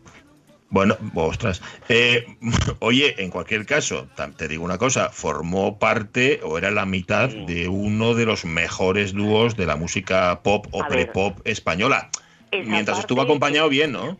Bueno, 0.69 0.95
ostras. 1.15 1.61
Eh, 1.89 2.25
oye, 2.79 3.15
en 3.21 3.29
cualquier 3.29 3.65
caso, 3.65 4.07
te 4.37 4.47
digo 4.47 4.63
una 4.63 4.77
cosa, 4.77 5.09
formó 5.09 5.79
parte 5.79 6.39
o 6.43 6.57
era 6.57 6.71
la 6.71 6.85
mitad 6.85 7.29
sí. 7.29 7.45
de 7.45 7.67
uno 7.67 8.13
de 8.13 8.25
los 8.25 8.45
mejores 8.45 9.13
dúos 9.13 9.55
de 9.55 9.65
la 9.65 9.75
música 9.75 10.41
pop 10.43 10.67
o 10.71 10.83
pre-pop 10.87 11.39
española. 11.45 12.09
Mientras 12.51 12.99
estuvo 12.99 13.21
acompañado 13.21 13.69
bien, 13.69 13.91
¿no? 13.91 14.17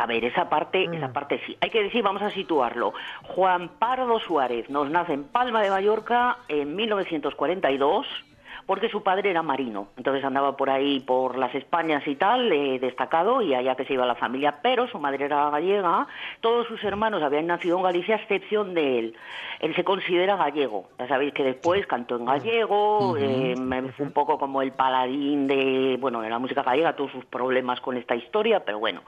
A 0.00 0.06
ver, 0.06 0.24
esa 0.24 0.48
parte, 0.48 0.88
mm. 0.88 0.94
esa 0.94 1.12
parte 1.12 1.40
sí. 1.46 1.56
Hay 1.60 1.70
que 1.70 1.82
decir, 1.82 2.02
vamos 2.02 2.22
a 2.22 2.30
situarlo. 2.30 2.94
Juan 3.22 3.68
Pardo 3.78 4.18
Suárez 4.20 4.68
nos 4.70 4.90
nace 4.90 5.12
en 5.12 5.24
Palma 5.24 5.62
de 5.62 5.70
Mallorca 5.70 6.38
en 6.48 6.74
1942 6.74 8.06
porque 8.68 8.90
su 8.90 9.02
padre 9.02 9.30
era 9.30 9.42
marino, 9.42 9.88
entonces 9.96 10.22
andaba 10.22 10.54
por 10.54 10.68
ahí 10.68 11.00
por 11.00 11.38
las 11.38 11.54
Españas 11.54 12.06
y 12.06 12.16
tal, 12.16 12.52
eh, 12.52 12.78
destacado, 12.78 13.40
y 13.40 13.54
allá 13.54 13.74
que 13.76 13.86
se 13.86 13.94
iba 13.94 14.04
la 14.04 14.14
familia, 14.14 14.58
pero 14.60 14.86
su 14.88 14.98
madre 14.98 15.24
era 15.24 15.48
gallega, 15.48 16.06
todos 16.42 16.66
sus 16.66 16.84
hermanos 16.84 17.22
habían 17.22 17.46
nacido 17.46 17.78
en 17.78 17.82
Galicia, 17.82 18.16
a 18.16 18.18
excepción 18.18 18.74
de 18.74 18.98
él. 18.98 19.16
Él 19.60 19.74
se 19.74 19.84
considera 19.84 20.36
gallego, 20.36 20.84
ya 20.98 21.08
sabéis 21.08 21.32
que 21.32 21.44
después 21.44 21.86
cantó 21.86 22.16
en 22.16 22.26
gallego, 22.26 23.12
uh 23.12 23.16
-huh. 23.16 23.86
eh, 23.88 23.92
fue 23.96 24.04
un 24.04 24.12
poco 24.12 24.38
como 24.38 24.60
el 24.60 24.72
paladín 24.72 25.46
de, 25.46 25.96
bueno, 25.98 26.20
de 26.20 26.28
la 26.28 26.38
música 26.38 26.62
gallega, 26.62 26.94
todos 26.94 27.10
sus 27.10 27.24
problemas 27.24 27.80
con 27.80 27.96
esta 27.96 28.16
historia, 28.16 28.66
pero 28.66 28.78
bueno. 28.78 29.00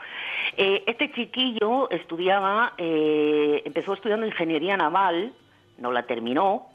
Eh, 0.57 0.85
este 0.87 1.13
chiquillo 1.13 1.91
estudiaba, 1.91 2.73
eh, 2.79 3.61
empezó 3.67 3.93
estudiando 3.93 4.25
ingeniería 4.25 4.79
naval, 4.79 5.35
no 5.77 5.93
la 5.93 6.05
terminó, 6.05 6.69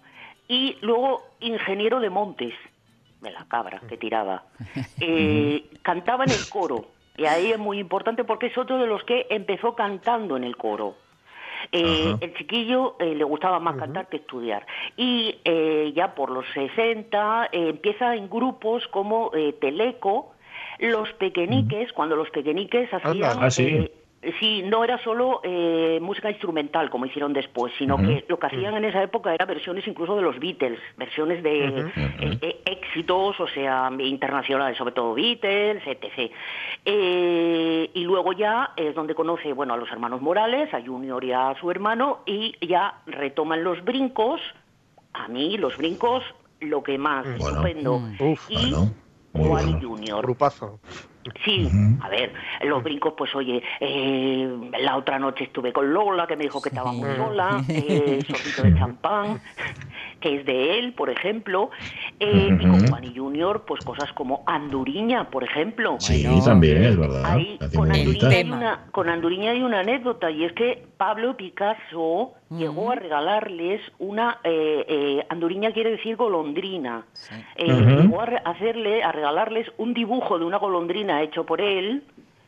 y 0.48 0.78
luego 0.82 1.24
ingeniero 1.40 2.00
de 2.00 2.12
montes, 2.12 2.54
de 3.22 3.32
la 3.32 3.46
cabra 3.46 3.82
que 3.88 3.98
tiraba. 3.98 4.44
Eh, 5.02 5.66
cantaba 5.82 6.24
en 6.24 6.32
el 6.32 6.50
coro, 6.50 6.86
y 7.18 7.26
ahí 7.26 7.52
es 7.52 7.60
muy 7.60 7.80
importante 7.80 8.24
porque 8.24 8.48
es 8.48 8.58
otro 8.58 8.78
de 8.78 8.88
los 8.88 9.04
que 9.04 9.28
empezó 9.30 9.76
cantando 9.76 10.38
en 10.38 10.44
el 10.44 10.58
coro. 10.58 10.96
Eh, 11.72 12.16
el 12.22 12.34
chiquillo 12.36 12.96
eh, 13.00 13.16
le 13.16 13.24
gustaba 13.24 13.60
más 13.60 13.76
uh 13.76 13.78
-huh. 13.78 13.82
cantar 13.82 14.10
que 14.10 14.18
estudiar. 14.18 14.66
Y 14.98 15.40
eh, 15.44 15.92
ya 15.96 16.14
por 16.14 16.30
los 16.30 16.46
60 16.54 17.50
eh, 17.52 17.70
empieza 17.70 18.16
en 18.16 18.30
grupos 18.30 18.88
como 18.90 19.32
Teleco, 19.60 20.34
Los 20.80 21.12
Pequeñiques, 21.14 21.90
uh 21.90 21.92
-huh. 21.92 21.96
cuando 21.96 22.16
los 22.16 22.30
Pequeñiques 22.30 22.94
hacían... 22.94 23.44
Ah, 23.44 23.50
sí 23.50 23.90
sí, 24.40 24.64
no 24.64 24.84
era 24.84 24.98
solo 25.04 25.42
eh, 25.44 26.00
música 26.02 26.30
instrumental 26.30 26.90
como 26.90 27.06
hicieron 27.06 27.34
después, 27.34 27.74
sino 27.78 27.96
uh 27.96 28.00
-huh. 28.00 28.08
que 28.08 28.26
lo 28.28 28.40
que 28.40 28.48
hacían 28.48 28.76
en 28.76 28.86
esa 28.86 29.02
época 29.04 29.34
era 29.34 29.46
versiones 29.46 29.88
incluso 29.88 30.16
de 30.16 30.22
los 30.22 30.40
Beatles, 30.40 30.80
versiones 30.98 31.44
de 31.44 31.70
uh 31.70 32.00
-huh. 32.00 32.40
eh, 32.42 32.62
éxitos, 32.66 33.40
o 33.40 33.48
sea, 33.48 33.92
internacionales, 34.00 34.78
sobre 34.78 34.94
todo 34.94 35.14
Beatles, 35.14 35.84
etc. 35.86 36.32
Eh, 36.86 37.90
y 37.94 38.04
luego 38.04 38.34
ya 38.34 38.72
es 38.76 38.96
donde 38.96 39.16
conoce, 39.16 39.54
bueno, 39.54 39.74
a 39.74 39.78
los 39.78 39.92
hermanos 39.92 40.22
Morales, 40.22 40.74
a 40.74 40.82
Junior 40.82 41.24
y 41.24 41.32
a 41.32 41.56
su 41.60 41.70
hermano, 41.72 42.20
y 42.26 42.56
ya 42.66 43.02
retoman 43.06 43.64
los 43.64 43.84
brincos. 43.84 44.42
A 45.14 45.28
mí 45.28 45.58
los 45.58 45.78
brincos, 45.78 46.24
lo 46.60 46.84
que 46.84 46.98
más 46.98 47.26
bueno. 47.26 47.48
estupendo. 47.48 48.02
Uf, 48.20 48.50
y 48.50 48.72
bueno, 48.72 48.94
Juan 49.34 49.66
bueno. 49.72 49.80
Junior. 49.82 50.22
Grupazo. 50.22 50.80
Sí, 51.44 51.68
a 52.02 52.10
ver, 52.10 52.34
los 52.64 52.84
brincos, 52.84 53.14
pues 53.18 53.34
oye, 53.36 53.64
eh, 53.80 54.48
la 54.80 54.96
otra 54.96 55.18
noche 55.18 55.46
estuve 55.46 55.74
con 55.74 55.92
Lola, 55.92 56.28
que 56.28 56.36
me 56.36 56.44
dijo 56.44 56.62
que 56.62 56.70
estaba 56.70 56.92
muy 56.92 57.16
sola, 57.16 57.64
eh, 57.70 58.20
Sorrito 58.28 58.62
de 58.62 58.76
champán, 58.78 59.42
que 60.20 60.38
es 60.38 60.46
de 60.46 60.78
él, 60.78 60.94
por 60.94 61.10
ejemplo, 61.10 61.72
eh, 62.20 62.50
y 62.52 62.68
con 62.68 62.88
Juan 62.88 63.04
y 63.04 63.16
Junior, 63.16 63.64
pues 63.66 63.84
cosas 63.84 64.12
como 64.14 64.44
Anduriña, 64.46 65.30
por 65.32 65.44
ejemplo. 65.44 65.96
Sí, 66.00 66.26
bueno, 66.28 66.44
también, 66.44 66.84
es 66.84 66.98
verdad. 66.98 67.26
Ahí, 67.26 67.58
con, 67.76 67.92
Anduriña 67.92 68.30
hay 68.30 68.52
una, 68.52 68.86
con 68.92 69.10
Anduriña 69.10 69.52
hay 69.52 69.64
una 69.64 69.80
anécdota, 69.80 70.30
y 70.30 70.44
es 70.44 70.54
que 70.54 70.86
Pablo 70.98 71.36
Picasso 71.36 72.36
-huh. 72.50 72.58
llegó 72.58 72.92
a 72.92 72.96
regalarles 72.96 73.82
una, 74.00 74.40
eh, 74.44 74.86
eh, 74.88 75.26
Anduriña 75.30 75.72
quiere 75.72 75.92
decir 75.92 76.16
golondrina, 76.16 77.06
sí. 77.14 77.36
uh 77.36 77.68
-huh. 77.68 78.02
llegó 78.02 78.22
a 78.22 78.26
hacerle, 78.46 79.04
a 79.04 79.12
regalarles 79.12 79.72
un 79.78 79.94
dibujo 79.94 80.40
de 80.40 80.46
una 80.46 80.58
golondrina 80.58 81.15
hecho 81.24 81.46
por 81.46 81.62
él, 81.62 82.04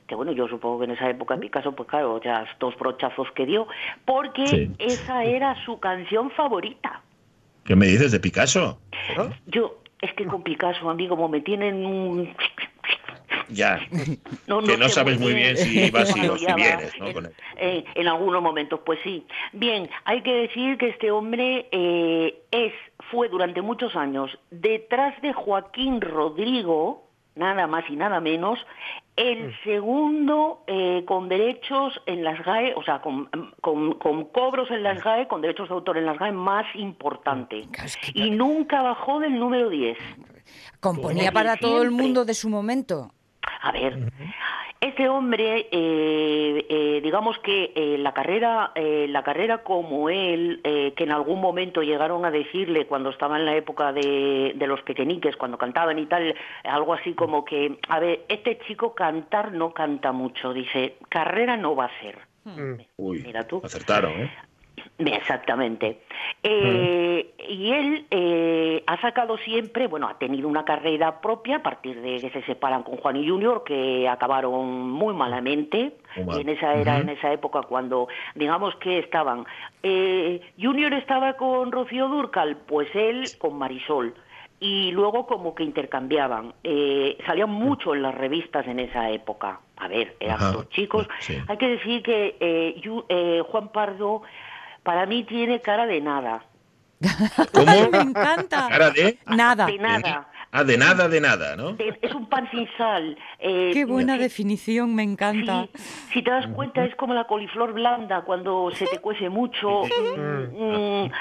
que 0.08 0.16
bueno, 0.16 0.32
yo 0.32 0.48
supongo 0.48 0.80
que 0.80 0.86
en 0.86 0.92
esa 0.92 1.10
época 1.10 1.38
Picasso, 1.38 1.74
pues 1.74 1.90
claro, 1.90 2.22
ya 2.22 2.46
dos 2.60 2.76
brochazos 2.78 3.30
que 3.32 3.46
dio, 3.46 3.68
porque 4.06 4.48
sí. 4.48 4.72
esa 4.80 5.24
era 5.24 5.56
su 5.66 5.80
canción 5.80 6.32
favorita. 6.32 7.02
¿Qué 7.66 7.76
me 7.76 7.88
dices 7.88 8.14
de 8.14 8.20
Picasso? 8.20 8.80
Yo, 9.48 9.82
es 10.02 10.14
que 10.14 10.26
con 10.26 10.42
Picasso, 10.42 10.90
a 10.90 10.94
mí 10.94 11.08
como 11.08 11.28
me 11.28 11.42
tienen 11.42 11.86
un... 11.86 12.34
Ya, 13.50 13.80
no, 14.48 14.62
no 14.62 14.68
que 14.68 14.78
no 14.78 14.90
sabes 14.90 15.20
muy 15.20 15.34
bien, 15.34 15.56
bien 15.56 15.58
si 15.58 15.92
vas 15.92 16.16
y, 16.16 16.28
o 16.28 16.38
si 16.38 16.46
vienes, 16.54 16.92
¿no? 17.00 17.08
En, 17.08 17.30
eh, 17.58 17.86
en, 17.96 18.08
algunos 18.08 18.42
momentos, 18.42 18.82
pues 18.86 19.00
sí. 19.04 19.26
Bien, 19.54 19.90
hay 20.04 20.22
que 20.22 20.34
decir 20.34 20.78
que 20.78 20.90
este 20.90 21.12
hombre 21.12 21.68
eh, 21.72 22.42
es, 22.52 22.74
fue 23.10 23.30
durante 23.30 23.62
muchos 23.62 23.96
años, 23.96 24.38
detrás 24.52 25.22
de 25.22 25.32
Joaquín 25.32 26.02
Rodrigo, 26.02 27.07
nada 27.38 27.68
más 27.68 27.84
y 27.90 27.96
nada 27.96 28.20
menos, 28.20 28.60
el 29.16 29.54
segundo 29.64 30.64
eh, 30.68 31.04
con 31.06 31.28
derechos 31.28 32.00
en 32.06 32.24
las 32.24 32.44
GAE, 32.46 32.74
o 32.76 32.84
sea, 32.84 33.02
con, 33.02 33.30
con, 33.62 33.94
con, 33.94 34.26
cobros 34.26 34.70
en 34.70 34.84
las 34.84 35.04
GAE, 35.04 35.28
con 35.28 35.42
derechos 35.42 35.70
de 35.70 35.76
autor 35.76 35.98
en 35.98 36.06
las 36.06 36.20
GAE 36.20 36.32
más 36.32 36.66
importante. 36.76 37.68
Y 38.14 38.30
nunca 38.30 38.82
bajó 38.82 39.20
del 39.20 39.40
número 39.40 39.70
10. 39.70 39.98
Componía 40.80 41.32
para 41.32 41.58
todo 41.58 41.82
el 41.82 41.92
mundo 41.92 42.26
de 42.26 42.34
su 42.34 42.50
momento. 42.50 43.12
A 43.62 43.72
ver, 43.72 44.12
este 44.80 45.10
hombre, 45.10 45.68
eh, 45.72 46.66
eh, 46.70 47.00
digamos 47.02 47.38
que 47.40 47.72
eh, 47.76 47.98
la 47.98 48.14
carrera, 48.14 48.72
eh, 48.76 49.08
la 49.10 49.24
carrera 49.24 49.64
como 49.64 50.10
él, 50.10 50.62
eh, 50.64 50.94
que 50.96 51.04
en 51.04 51.12
algún 51.12 51.42
momento 51.42 51.82
llegaron 51.82 52.26
a 52.26 52.32
decirle 52.32 52.86
cuando 52.86 53.10
estaba 53.10 53.38
en 53.38 53.46
la 53.46 53.56
época 53.56 53.92
de, 53.92 54.54
de, 54.56 54.68
los 54.68 54.82
pequeñiques, 54.84 55.36
cuando 55.36 55.58
cantaban 55.58 55.98
y 55.98 56.06
tal, 56.06 56.36
algo 56.64 56.94
así 56.94 57.14
como 57.14 57.44
que, 57.44 57.80
a 57.90 58.00
ver, 58.00 58.26
este 58.30 58.60
chico 58.68 58.94
cantar 58.94 59.52
no 59.52 59.74
canta 59.74 60.12
mucho, 60.12 60.54
dice, 60.54 60.98
carrera 61.10 61.58
no 61.58 61.76
va 61.76 61.86
a 61.86 62.00
ser. 62.00 62.20
Uy, 62.96 63.24
Mira 63.24 63.46
tú. 63.46 63.62
Acertaron, 63.64 64.12
¿eh? 64.12 64.32
Exactamente. 65.00 66.02
Eh, 66.42 67.34
y 67.48 67.72
él 67.72 68.06
eh, 68.10 68.84
ha 68.88 69.00
sacado 69.00 69.38
siempre, 69.38 69.88
bueno, 69.88 70.08
ha 70.08 70.18
tenido 70.18 70.48
una 70.48 70.66
carrera 70.66 71.22
propia 71.22 71.58
a 71.58 71.64
partir 71.64 72.02
de 72.02 72.20
que 72.20 72.30
se 72.32 72.42
separan 72.44 72.84
con 72.84 72.98
Juan 72.98 73.16
y 73.18 73.28
Junior, 73.28 73.64
que 73.64 74.08
acabaron 74.10 74.90
muy 74.90 75.14
malamente. 75.14 75.98
en 76.16 76.50
esa 76.50 76.74
era, 76.74 76.98
en 76.98 77.10
esa 77.10 77.32
época, 77.32 77.62
cuando 77.62 78.08
digamos 78.36 78.76
que 78.78 79.00
estaban. 79.00 79.46
Eh, 79.84 80.42
Junior 80.60 80.94
estaba 80.94 81.34
con 81.34 81.72
Rocío 81.72 82.08
Durcal, 82.08 82.58
pues 82.66 82.90
él 82.96 83.26
con 83.38 83.58
Marisol 83.58 84.16
y 84.60 84.92
luego 84.92 85.28
como 85.28 85.54
que 85.54 85.64
intercambiaban. 85.64 86.54
Eh, 86.64 87.18
salían 87.26 87.52
mucho 87.52 87.94
en 87.94 88.02
las 88.02 88.16
revistas 88.16 88.68
en 88.68 88.80
esa 88.80 89.12
época. 89.12 89.60
A 89.78 89.88
ver, 89.88 90.16
eran 90.20 90.40
dos 90.54 90.70
chicos. 90.70 91.08
Hay 91.48 91.58
que 91.58 91.70
decir 91.70 92.02
que 92.02 92.36
eh, 92.40 93.44
Juan 93.48 93.70
Pardo 93.70 94.24
para 94.88 95.06
mí 95.06 95.26
tiene 95.26 95.60
cara 95.60 95.86
de 95.86 96.00
nada. 96.00 96.46
¿Cómo? 97.52 97.90
Me 97.92 97.98
encanta. 97.98 98.70
¿Cara 98.70 98.90
de? 98.90 99.20
Nada. 99.26 99.66
De 99.66 99.78
nada. 99.78 100.30
Ah, 100.50 100.64
de 100.64 100.78
nada, 100.78 101.10
de 101.10 101.20
nada, 101.20 101.58
¿no? 101.58 101.76
es 101.78 102.16
un 102.16 102.30
pan 102.30 102.50
sin 102.50 102.66
sal. 102.78 103.18
Eh, 103.38 103.72
Qué 103.74 103.84
buena 103.84 104.18
definición, 104.18 104.96
me 104.96 105.04
encanta. 105.04 105.68
si 106.14 106.24
te 106.24 106.32
das 106.32 106.48
cuenta, 106.56 106.86
es 106.86 106.96
como 106.96 107.14
la 107.14 107.26
coliflor 107.26 107.74
blanda 107.74 108.22
cuando 108.22 108.72
se 108.72 108.86
te 108.86 109.00
cuece 109.00 109.30
mucho. 109.30 109.82
Mm, 109.84 111.04
mm, 111.04 111.12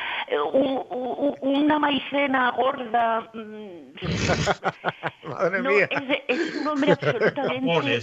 una 1.41 1.79
maicena 1.79 2.51
gorda. 2.53 3.31
Mm. 3.33 3.87
Madre 5.29 5.63
mía. 5.63 5.89
Es, 6.29 6.57
un 6.57 6.67
hombre 6.67 6.93
absolutamente. 7.01 8.01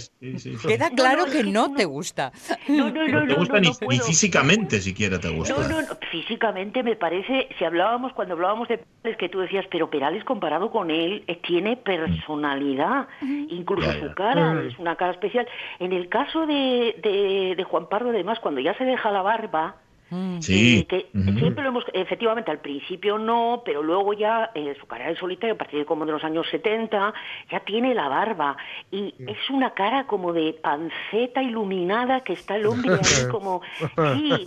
Queda 0.66 0.90
claro 0.90 1.24
que 1.26 1.44
no, 1.44 1.72
te 1.72 1.84
gusta. 1.84 2.32
No, 2.68 2.90
no, 2.90 3.06
no. 3.08 3.20
No 3.20 3.26
te 3.26 3.34
gusta 3.34 3.60
ni, 3.60 3.98
físicamente 4.00 4.80
siquiera 4.80 5.18
te 5.18 5.28
gusta. 5.28 5.54
No, 5.68 5.82
no, 5.82 5.88
físicamente 6.10 6.82
me 6.82 6.96
parece, 6.96 7.48
si 7.58 7.64
hablábamos, 7.64 8.12
cuando 8.12 8.34
hablábamos 8.34 8.68
de 8.68 8.78
Perales, 8.78 9.18
que 9.18 9.28
tú 9.28 9.40
decías, 9.40 9.66
pero 9.70 9.90
Perales 9.90 10.24
comparado 10.24 10.70
con 10.70 10.90
él 10.90 11.24
eh, 11.26 11.36
tiene 11.46 11.76
personalidad, 11.76 13.08
incluso 13.22 13.92
su 13.92 14.14
cara 14.14 14.62
es 14.62 14.78
una 14.78 14.96
cara 14.96 15.12
especial. 15.12 15.46
En 15.78 15.92
el 15.92 16.08
caso 16.08 16.46
de, 16.46 17.54
de, 17.56 17.64
Juan 17.64 17.88
Pardo, 17.88 18.10
además, 18.10 18.38
cuando 18.40 18.60
ya 18.60 18.76
se 18.76 18.84
deja 18.84 19.10
la 19.10 19.22
barba, 19.22 19.76
mm. 20.14 20.42
Sí. 20.42 20.78
Eh, 20.78 20.86
que 20.86 21.06
siempre 21.12 21.62
lo 21.62 21.70
hemos, 21.70 21.84
efectivamente, 21.92 22.50
al 22.50 22.60
principio 22.60 23.18
no, 23.18 23.62
pero 23.64 23.82
luego 23.82 24.12
ya 24.12 24.50
eh, 24.54 24.74
su 24.80 24.86
carrera 24.86 25.10
de 25.10 25.16
solitario, 25.16 25.54
a 25.54 25.58
partir 25.58 25.80
de 25.80 25.86
como 25.86 26.06
de 26.06 26.12
los 26.12 26.24
años 26.24 26.46
70, 26.50 27.12
ya 27.50 27.60
tiene 27.60 27.94
la 27.94 28.08
barba 28.08 28.56
y 28.90 29.14
es 29.18 29.50
una 29.50 29.74
cara 29.74 30.06
como 30.06 30.32
de 30.32 30.54
panceta 30.54 31.42
iluminada 31.42 32.22
que 32.22 32.34
está 32.34 32.56
el 32.56 32.66
hombre 32.66 32.94
ahí 32.94 33.28
como, 33.30 33.62
sí, 33.78 34.44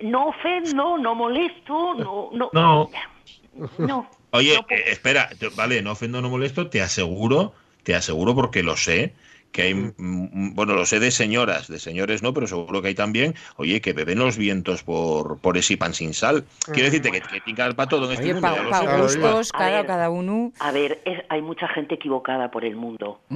no 0.00 0.28
ofendo, 0.28 0.98
no 0.98 1.14
molesto, 1.14 1.94
no, 1.94 2.30
no. 2.32 2.50
No. 2.52 2.90
no. 3.78 4.10
Oye, 4.32 4.54
eh, 4.54 4.84
espera, 4.86 5.28
vale, 5.56 5.82
no 5.82 5.92
ofendo, 5.92 6.20
no 6.20 6.30
molesto, 6.30 6.68
te 6.68 6.80
aseguro, 6.80 7.52
te 7.82 7.94
aseguro 7.94 8.34
porque 8.34 8.62
lo 8.62 8.76
sé, 8.76 9.14
que 9.52 9.62
hay, 9.62 9.74
mm, 9.74 9.94
mm, 9.98 10.54
bueno, 10.54 10.74
lo 10.74 10.86
sé 10.86 11.00
de 11.00 11.10
señoras, 11.10 11.68
de 11.68 11.78
señores 11.78 12.22
no, 12.22 12.32
pero 12.32 12.46
seguro 12.46 12.82
que 12.82 12.88
hay 12.88 12.94
también, 12.94 13.34
oye, 13.56 13.80
que 13.80 13.92
beben 13.92 14.18
los 14.18 14.36
vientos 14.36 14.82
por, 14.82 15.38
por 15.40 15.56
ese 15.56 15.76
pan 15.76 15.94
sin 15.94 16.14
sal. 16.14 16.44
Quiero 16.66 16.84
decirte 16.84 17.10
que, 17.10 17.20
que 17.20 17.40
tinca 17.40 17.68
para 17.72 17.88
todo 17.88 18.06
en 18.06 18.12
este 18.12 18.34
mundo. 18.34 18.48
gustos, 19.02 19.52
cada, 19.52 19.84
cada 19.86 20.10
uno. 20.10 20.52
A 20.60 20.72
ver, 20.72 21.02
hay 21.28 21.42
mucha 21.42 21.68
gente 21.68 21.94
equivocada 21.96 22.50
por 22.50 22.64
el 22.64 22.76
mundo. 22.76 23.20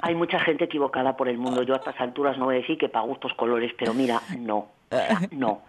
hay 0.00 0.14
mucha 0.14 0.40
gente 0.40 0.64
equivocada 0.64 1.16
por 1.16 1.28
el 1.28 1.38
mundo. 1.38 1.62
Yo 1.62 1.74
a 1.74 1.78
estas 1.78 2.00
alturas 2.00 2.38
no 2.38 2.46
voy 2.46 2.56
a 2.56 2.58
decir 2.58 2.78
que 2.78 2.88
para 2.88 3.04
gustos 3.04 3.34
colores, 3.34 3.72
pero 3.78 3.94
mira, 3.94 4.20
no. 4.38 4.68
No. 5.32 5.62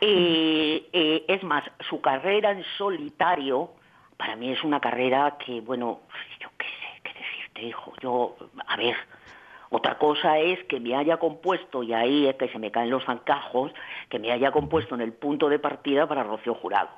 Eh, 0.00 0.88
eh, 0.92 1.24
es 1.28 1.42
más, 1.44 1.64
su 1.88 2.00
carrera 2.00 2.50
en 2.50 2.64
solitario, 2.76 3.70
para 4.16 4.36
mí 4.36 4.52
es 4.52 4.64
una 4.64 4.80
carrera 4.80 5.36
que, 5.44 5.60
bueno, 5.60 6.00
yo 6.40 6.48
qué 6.58 6.66
hijo. 7.62 7.92
Yo, 8.00 8.36
a 8.66 8.76
ver, 8.76 8.96
otra 9.70 9.98
cosa 9.98 10.38
es 10.38 10.62
que 10.64 10.80
me 10.80 10.96
haya 10.96 11.18
compuesto, 11.18 11.82
y 11.82 11.92
ahí 11.92 12.26
es 12.26 12.36
que 12.36 12.48
se 12.48 12.58
me 12.58 12.70
caen 12.70 12.90
los 12.90 13.04
zancajos, 13.04 13.72
que 14.08 14.18
me 14.18 14.32
haya 14.32 14.50
compuesto 14.50 14.94
en 14.94 15.02
el 15.02 15.12
punto 15.12 15.48
de 15.48 15.58
partida 15.58 16.06
para 16.06 16.22
Rocío 16.22 16.54
Jurado. 16.54 16.88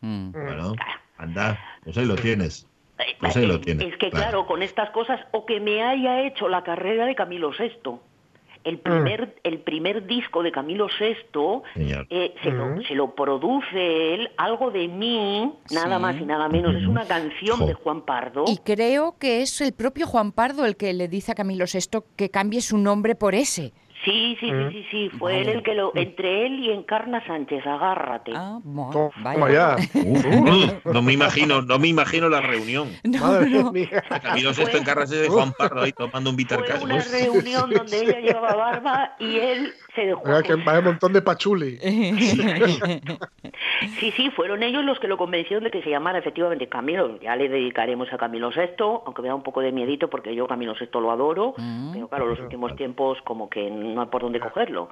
Mm. 0.00 0.32
Bueno, 0.32 0.74
anda, 1.16 1.58
pues 1.84 1.96
ahí 1.96 2.06
lo 2.06 2.16
tienes. 2.16 2.66
Pues 3.20 3.36
ahí 3.36 3.46
lo 3.46 3.60
tienes. 3.60 3.92
Es 3.92 3.96
que 3.96 4.10
claro, 4.10 4.46
con 4.46 4.62
estas 4.62 4.90
cosas, 4.90 5.20
o 5.30 5.46
que 5.46 5.60
me 5.60 5.82
haya 5.82 6.22
hecho 6.22 6.48
la 6.48 6.64
carrera 6.64 7.06
de 7.06 7.14
Camilo 7.14 7.50
VI 7.56 8.00
el 8.64 8.76
mm. 8.76 8.80
primer, 8.80 9.36
el 9.42 9.58
primer 9.60 10.06
disco 10.06 10.42
de 10.42 10.52
Camilo 10.52 10.86
VI 10.86 11.62
eh, 11.76 12.34
se, 12.42 12.50
lo, 12.50 12.66
mm. 12.66 12.82
se, 12.82 12.94
lo, 12.94 13.14
produce 13.14 14.14
él, 14.14 14.30
algo 14.36 14.70
de 14.70 14.88
mí, 14.88 15.52
nada 15.70 15.98
más 15.98 16.16
y 16.20 16.24
nada 16.24 16.48
menos. 16.48 16.74
Es 16.74 16.86
una 16.86 17.06
canción 17.06 17.66
de 17.66 17.74
Juan 17.74 18.02
Pardo. 18.02 18.44
Y 18.46 18.58
creo 18.58 19.16
que 19.18 19.42
es 19.42 19.60
el 19.60 19.72
propio 19.72 20.06
Juan 20.06 20.32
Pardo 20.32 20.64
el 20.64 20.76
que 20.76 20.92
le 20.92 21.08
dice 21.08 21.32
a 21.32 21.34
Camilo 21.34 21.64
VI 21.72 22.00
que 22.16 22.30
cambie 22.30 22.60
su 22.60 22.78
nombre 22.78 23.14
por 23.14 23.34
ese. 23.34 23.72
Sí, 24.04 24.36
sí, 24.38 24.46
sí, 24.46 24.52
mm. 24.52 24.70
sí, 24.70 24.86
sí, 24.90 25.10
fue 25.18 25.40
él 25.40 25.48
el 25.48 25.62
que 25.62 25.74
lo, 25.74 25.92
entre 25.96 26.46
él 26.46 26.60
y 26.60 26.70
Encarna 26.70 27.24
Sánchez, 27.26 27.66
agárrate. 27.66 28.32
Ah, 28.34 28.60
vaya. 28.62 29.76
no 30.84 31.02
me 31.02 31.12
imagino, 31.12 31.62
no 31.62 31.78
me 31.78 31.88
imagino 31.88 32.28
la 32.28 32.40
reunión. 32.40 32.88
No, 33.08 33.20
Madre 33.20 33.50
no. 33.50 33.72
mía. 33.72 34.04
Camilo 34.22 34.52
Sexto 34.52 34.76
Encarna 34.76 35.06
de 35.06 35.28
Juan 35.28 35.52
Pardo 35.52 35.80
ahí 35.80 35.92
tomando 35.92 36.30
un 36.30 36.36
Vitarcas. 36.36 36.80
Fue 36.80 36.84
una 36.84 37.02
reunión 37.02 37.70
donde 37.70 38.00
ella 38.02 38.20
llevaba 38.20 38.54
barba 38.54 39.16
y 39.18 39.38
él 39.38 39.72
se 39.98 40.06
dejó. 40.06 40.22
Vaya, 40.22 40.42
que 40.42 40.54
vaya 40.54 40.78
un 40.78 40.84
montón 40.84 41.12
de 41.12 41.22
pachuli. 41.22 41.78
sí, 43.98 44.12
sí, 44.12 44.30
fueron 44.30 44.62
ellos 44.62 44.84
los 44.84 45.00
que 45.00 45.08
lo 45.08 45.16
convencieron 45.16 45.64
de 45.64 45.70
que 45.70 45.82
se 45.82 45.90
llamara 45.90 46.18
efectivamente 46.18 46.68
Camilo. 46.68 47.18
Ya 47.20 47.34
le 47.34 47.48
dedicaremos 47.48 48.12
a 48.12 48.18
Camilo 48.18 48.52
Sexto, 48.52 49.02
aunque 49.04 49.22
me 49.22 49.28
da 49.28 49.34
un 49.34 49.42
poco 49.42 49.60
de 49.60 49.72
miedito 49.72 50.08
porque 50.08 50.34
yo 50.34 50.46
Camilo 50.46 50.76
Sexto 50.76 51.00
lo 51.00 51.10
adoro, 51.10 51.54
mm. 51.56 51.92
pero 51.92 52.08
claro, 52.08 52.26
los 52.26 52.38
últimos 52.40 52.76
tiempos 52.76 53.18
como 53.22 53.50
que 53.50 53.70
no 53.70 54.02
hay 54.02 54.06
por 54.08 54.22
dónde 54.22 54.38
cogerlo. 54.40 54.90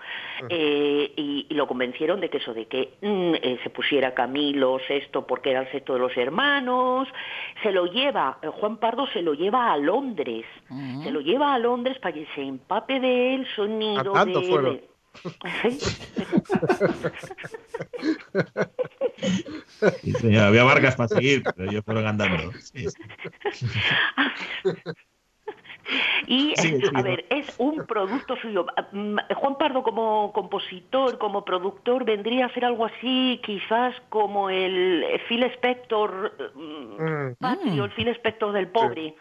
Eh, 0.49 1.13
y, 1.17 1.47
lo 1.57 1.67
convencieron 1.67 2.21
de 2.21 2.29
que 2.29 2.37
eso, 2.39 2.53
de 2.53 2.67
que 2.67 2.95
mm, 3.01 3.35
eh, 3.37 3.59
se 3.63 3.71
pusiera 3.71 4.13
Camilo 4.13 4.79
sexto 4.87 5.27
porque 5.27 5.53
era 5.53 5.61
el 5.61 5.71
sexto 5.71 5.95
de 5.95 6.01
los 6.01 6.15
hermanos, 6.17 7.09
se 7.63 7.73
lo 7.73 7.87
lleva, 7.87 8.39
eh, 8.43 8.49
Juan 8.49 8.77
Pardo 8.77 9.07
se 9.07 9.23
lo 9.23 9.33
lleva 9.33 9.73
a 9.73 9.77
Londres, 9.79 10.45
se 11.03 11.11
lo 11.11 11.21
lleva 11.21 11.55
a 11.55 11.59
Londres 11.59 11.99
para 11.99 12.13
que 12.13 12.27
se 12.35 12.43
empape 12.43 13.01
de 13.01 13.37
él 13.37 13.47
sonido 13.57 14.13
de... 14.13 14.96
había 20.41 20.65
Vargas 20.65 20.97
para 20.97 21.09
seguir, 21.09 21.43
pero 21.57 21.71
ellos 21.71 21.85
fueron 21.85 22.07
andando. 22.07 22.53
Y, 26.27 26.55
a 26.95 27.03
ver, 27.03 27.25
es 27.31 27.55
un 27.59 27.87
producto 27.87 28.37
suyo. 28.37 28.67
Mm, 28.93 29.17
Juan 29.35 29.59
Pardo 29.59 29.83
como 29.83 30.33
compositor, 30.33 31.19
como 31.19 31.45
productor, 31.45 32.05
vendría 32.05 32.47
a 32.47 32.55
ser 32.55 32.65
algo 32.65 32.87
así, 32.87 33.41
quizás 33.45 33.95
como 34.09 34.51
el 34.51 35.05
Phil 35.29 35.45
Spector 35.45 36.53
mm, 36.55 37.37
mm. 37.39 37.81
el 37.81 37.91
Phil 37.93 38.09
Spector 38.09 38.53
del 38.53 38.69
pobre. 38.69 39.15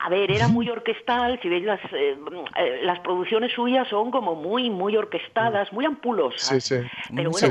A 0.00 0.08
ver, 0.08 0.30
era 0.30 0.48
muy 0.48 0.68
orquestal, 0.68 1.38
si 1.40 1.48
veis 1.48 1.64
las, 1.64 1.80
eh, 1.92 2.18
eh, 2.56 2.80
las 2.82 2.98
producciones 3.00 3.52
suyas 3.52 3.86
son 3.88 4.10
como 4.10 4.34
muy, 4.34 4.68
muy 4.68 4.96
orquestadas, 4.96 5.72
muy 5.72 5.84
ampulosas. 5.84 6.64
Sí, 6.64 6.80
sí. 6.80 6.86
Pero 7.14 7.30
bueno, 7.30 7.48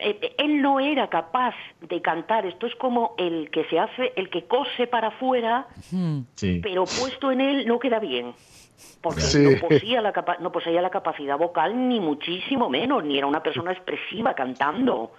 él 0.00 0.62
no 0.62 0.80
era 0.80 1.08
capaz 1.08 1.54
de 1.80 2.00
cantar. 2.02 2.46
Esto 2.46 2.66
es 2.66 2.74
como 2.76 3.14
el 3.18 3.50
que 3.50 3.64
se 3.64 3.78
hace, 3.78 4.12
el 4.16 4.30
que 4.30 4.44
cose 4.44 4.86
para 4.86 5.08
afuera, 5.08 5.66
pero 6.62 6.84
puesto 6.84 7.30
en 7.30 7.40
él 7.40 7.66
no 7.66 7.78
queda 7.78 7.98
bien. 7.98 8.34
Porque 9.00 9.22
no, 9.38 9.60
poseía 9.60 10.00
la 10.00 10.12
no 10.40 10.50
poseía 10.50 10.82
la 10.82 10.90
capacidad 10.90 11.38
vocal, 11.38 11.88
ni 11.88 12.00
muchísimo 12.00 12.68
menos, 12.68 13.04
ni 13.04 13.18
era 13.18 13.26
una 13.26 13.42
persona 13.42 13.72
expresiva 13.72 14.34
cantando. 14.34 15.12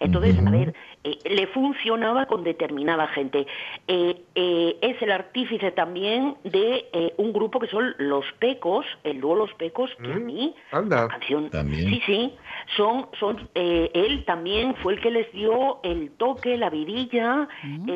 Entonces, 0.00 0.36
a 0.38 0.50
ver, 0.50 0.74
eh, 1.02 1.18
le 1.24 1.46
funcionaba 1.46 2.26
con 2.26 2.44
determinada 2.44 3.08
gente. 3.08 3.46
Eh, 3.88 4.22
eh, 4.34 4.76
es 4.82 5.00
el 5.00 5.10
artífice 5.10 5.70
también 5.72 6.36
de 6.44 7.12
un 7.16 7.32
grupo 7.32 7.58
que 7.58 7.68
son 7.68 7.94
Los 7.96 8.26
Pecos, 8.38 8.84
el 9.02 9.20
dúo 9.20 9.34
Los 9.34 9.52
Pecos, 9.54 9.90
que 10.02 10.12
a 10.12 10.16
mm, 10.16 10.26
mí, 10.26 10.54
la 10.72 11.08
canción, 11.08 11.50
sí, 11.50 12.02
sí, 12.04 12.34
son, 12.76 13.06
son, 13.18 13.48
él 13.54 14.24
también 14.26 14.74
fue 14.76 14.94
el 14.94 15.00
que 15.00 15.10
les 15.10 15.32
dio 15.32 15.80
el 15.82 16.10
toque, 16.12 16.58
la 16.58 16.68
vidilla, 16.68 17.48
mm. 17.62 17.90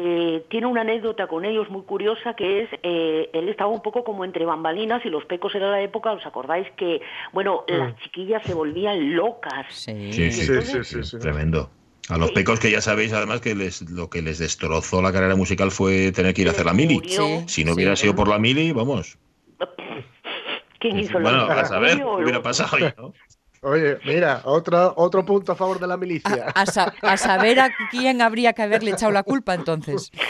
tiene 0.49 0.67
una 0.67 0.81
anécdota 0.81 1.27
con 1.27 1.45
ellos 1.45 1.69
muy 1.69 1.83
curiosa 1.83 2.35
que 2.35 2.63
es, 2.63 2.71
él 2.83 3.49
estaba 3.49 3.71
un 3.71 3.83
poco 3.83 4.05
como 4.05 4.25
entre 4.25 4.47
bambalinas 4.47 5.05
y 5.05 5.11
Los 5.11 5.27
Pecos 5.27 5.55
era 5.55 5.71
la 5.71 5.83
época, 5.83 6.13
¿os 6.13 6.25
acordáis 6.25 6.71
que, 6.73 7.03
bueno, 7.33 7.65
las 7.69 7.93
mm. 7.93 7.97
chiquillas 8.03 8.43
se 8.45 8.55
volvían 8.55 9.15
locas? 9.15 9.67
Sí, 9.69 10.13
sí, 10.13 10.33
sí, 10.33 11.03
sí, 11.05 11.19
tremendo. 11.19 11.71
A 12.11 12.19
los 12.19 12.33
pecos 12.33 12.61
que 12.61 12.71
ya 12.71 12.81
sabéis 12.83 13.13
además 13.15 13.41
que 13.41 13.55
les, 13.55 13.81
lo 13.91 14.11
que 14.11 14.21
les 14.21 14.39
destrozó 14.39 15.01
la 15.01 15.11
carrera 15.13 15.37
musical 15.37 15.71
fue 15.71 16.13
tener 16.13 16.35
que 16.35 16.43
ir 16.43 16.49
a 16.49 16.51
hacer 16.51 16.67
la 16.67 16.75
mili. 16.75 17.01
Si 17.47 17.65
no 17.65 17.73
hubiera 17.73 17.97
sido 17.97 18.15
por 18.15 18.29
la 18.29 18.39
mili, 18.39 18.73
vamos. 18.73 19.17
¿Quién 20.81 20.99
hizo 20.99 21.15
bueno, 21.15 21.47
la 21.47 21.61
a 21.61 21.65
saber, 21.65 21.97
¿qué 21.97 22.05
hubiera 22.05 22.43
pasado 22.43 22.77
ya, 22.79 22.95
¿no? 22.99 23.15
Oye, 23.63 23.97
mira, 24.05 24.43
otro, 24.45 24.93
otro 24.99 25.25
punto 25.25 25.53
a 25.53 25.55
favor 25.57 25.79
de 25.79 25.87
la 25.87 25.97
milicia. 25.97 26.53
A, 26.55 26.61
a 26.61 26.67
sa- 26.67 26.93
a 27.01 27.17
saber 27.17 27.59
a 27.61 27.71
quién 27.91 28.21
habría 28.21 28.53
que 28.53 28.61
haberle 28.61 28.91
echado 28.91 29.11
la 29.11 29.23
culpa 29.23 29.55
entonces. 29.55 30.13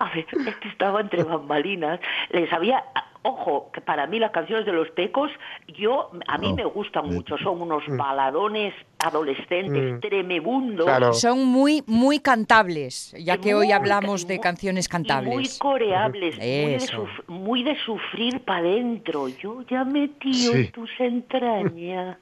A 0.00 0.10
ver, 0.14 0.26
esto 0.30 0.68
estaba 0.68 1.00
entre 1.00 1.24
bambalinas. 1.24 1.98
Les 2.30 2.52
había. 2.52 2.84
Ojo, 3.30 3.70
que 3.74 3.82
para 3.82 4.06
mí 4.06 4.18
las 4.18 4.30
canciones 4.30 4.64
de 4.64 4.72
los 4.72 4.88
pecos, 4.92 5.30
yo 5.76 6.10
a 6.26 6.38
mí 6.38 6.48
No. 6.50 6.56
me 6.56 6.64
gustan 6.64 7.06
Mm. 7.06 7.12
mucho. 7.14 7.36
Son 7.38 7.60
unos 7.60 7.82
baladones 7.88 8.72
adolescentes 9.04 9.94
Mm. 9.96 10.00
tremebundos. 10.00 10.86
Claro. 10.86 11.12
Son 11.12 11.44
muy, 11.44 11.82
muy 11.86 12.20
cantables, 12.20 13.14
ya 13.18 13.36
que 13.36 13.54
hoy 13.54 13.70
hablamos 13.72 14.26
de 14.26 14.40
canciones 14.40 14.86
y 14.86 14.88
Muy 14.88 14.92
cantables. 14.92 15.58
coreables, 15.58 16.36
muy 16.38 16.46
de, 16.46 16.88
muy 17.26 17.62
de 17.64 17.76
sufrir 17.84 18.40
para 18.40 18.60
adentro. 18.60 19.28
Yo 19.28 19.60
ya 19.68 19.84
metido 19.84 20.52
Sí. 20.54 20.58
en 20.66 20.72
tus 20.72 20.90
entrañas. 20.98 22.16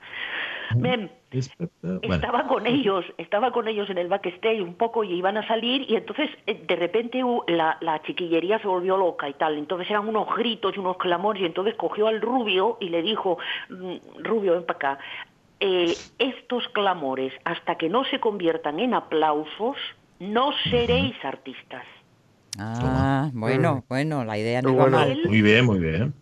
Mem, 0.75 1.09
Bueno, 1.83 2.15
estaba 2.15 2.47
con 2.47 2.67
ellos, 2.67 3.05
estaba 3.17 3.53
con 3.53 3.69
ellos 3.69 3.89
en 3.91 3.99
el 3.99 4.09
backstage 4.09 4.61
un 4.61 4.75
poco 4.75 5.03
y 5.05 5.15
iban 5.15 5.37
a 5.37 5.47
salir 5.47 5.91
y 5.91 5.97
entonces 5.97 6.29
eh, 6.47 6.63
de 6.67 6.77
repente 6.77 7.25
uh, 7.25 7.43
la, 7.49 7.79
la 7.81 8.03
chiquillería 8.03 8.59
se 8.59 8.69
volvió 8.69 8.97
loca 8.97 9.29
y 9.29 9.35
tal. 9.35 9.57
Entonces 9.57 9.89
eran 9.91 10.09
unos 10.09 10.29
gritos 10.37 10.77
y 10.77 10.79
unos 10.81 10.99
clamores 10.99 11.43
y 11.43 11.47
entonces 11.47 11.75
cogió 11.75 12.07
al 12.09 12.21
rubio 12.21 12.77
y 12.81 12.89
le 12.91 13.03
dijo, 13.03 13.39
"Mm, 13.71 14.23
Rubio, 14.23 14.53
ven 14.53 14.65
para 14.65 14.77
acá. 14.77 14.99
Eh, 15.61 15.97
estos 16.19 16.69
clamores, 16.69 17.33
hasta 17.45 17.77
que 17.77 17.89
no 17.89 18.05
se 18.05 18.21
conviertan 18.21 18.79
en 18.79 18.93
aplausos, 18.95 19.77
no 20.19 20.53
seréis 20.71 21.15
artistas. 21.25 21.85
Ah, 22.59 23.31
bueno, 23.33 23.85
bueno, 23.89 24.25
la 24.25 24.39
idea 24.39 24.63
no 24.63 24.73
bueno. 24.75 24.99
mal. 24.99 25.21
Muy 25.27 25.43
bien, 25.43 25.67
muy 25.67 25.79
bien. 25.79 26.15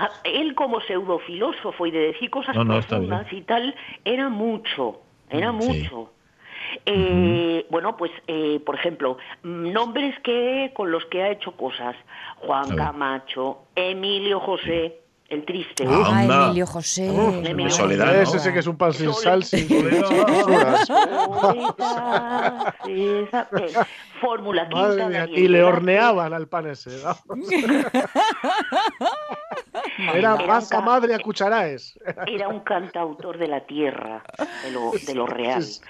Ah, 0.00 0.10
él 0.24 0.54
como 0.54 0.80
pseudofilósofo 0.80 1.86
y 1.86 1.90
de 1.90 1.98
decir 2.12 2.30
cosas 2.30 2.54
No, 2.56 2.64
profundas 2.64 3.26
y 3.32 3.42
tal, 3.42 3.74
era 4.04 4.28
mucho, 4.28 5.00
era 5.28 5.50
Mm, 5.52 5.60
sí. 5.62 5.68
mucho. 5.82 6.12
Eh, 6.86 7.66
Bueno, 7.70 7.96
pues, 7.96 8.10
eh, 8.28 8.60
por 8.64 8.74
ejemplo, 8.76 9.16
mm, 9.42 9.72
nombres 9.72 10.14
que 10.22 10.70
con 10.74 10.90
los 10.90 11.04
que 11.06 11.22
ha 11.22 11.30
hecho 11.30 11.52
cosas. 11.52 11.96
Juan. 12.36 12.76
Camacho, 12.76 13.58
Emilio 13.74 14.38
José, 14.40 15.00
el 15.28 15.44
triste. 15.44 15.84
Ah, 15.88 16.02
Ah. 16.06 16.24
Emilio 16.46 16.66
José. 16.66 17.06
Emilio 17.44 17.70
soledad, 17.70 18.06
José. 18.06 18.16
¿no? 18.16 18.22
Ese 18.22 18.38
sí 18.38 18.52
que 18.52 18.58
es 18.60 18.66
un 18.66 18.76
pan 18.78 18.92
sin 18.92 19.12
sal, 19.12 19.42
sin, 19.44 19.66
eh, 19.70 20.02
Fórmula 24.20 24.68
Quinta. 24.68 25.08
Mía, 25.08 25.26
y 25.30 25.48
le 25.48 25.62
horneaban 25.62 26.32
al 26.32 26.48
pan 26.48 26.66
ese. 26.68 26.90
Era 30.14 30.36
masa 30.36 30.80
madre 30.80 31.14
a 31.14 31.18
cucharaes. 31.18 31.98
Era 32.26 32.48
un 32.48 32.60
cantautor 32.60 33.38
de 33.38 33.48
la 33.48 33.60
tierra, 33.60 34.22
de 34.64 34.70
lo, 34.70 34.90
de 35.06 35.14
lo 35.14 35.26
real. 35.26 35.62
Sí, 35.62 35.80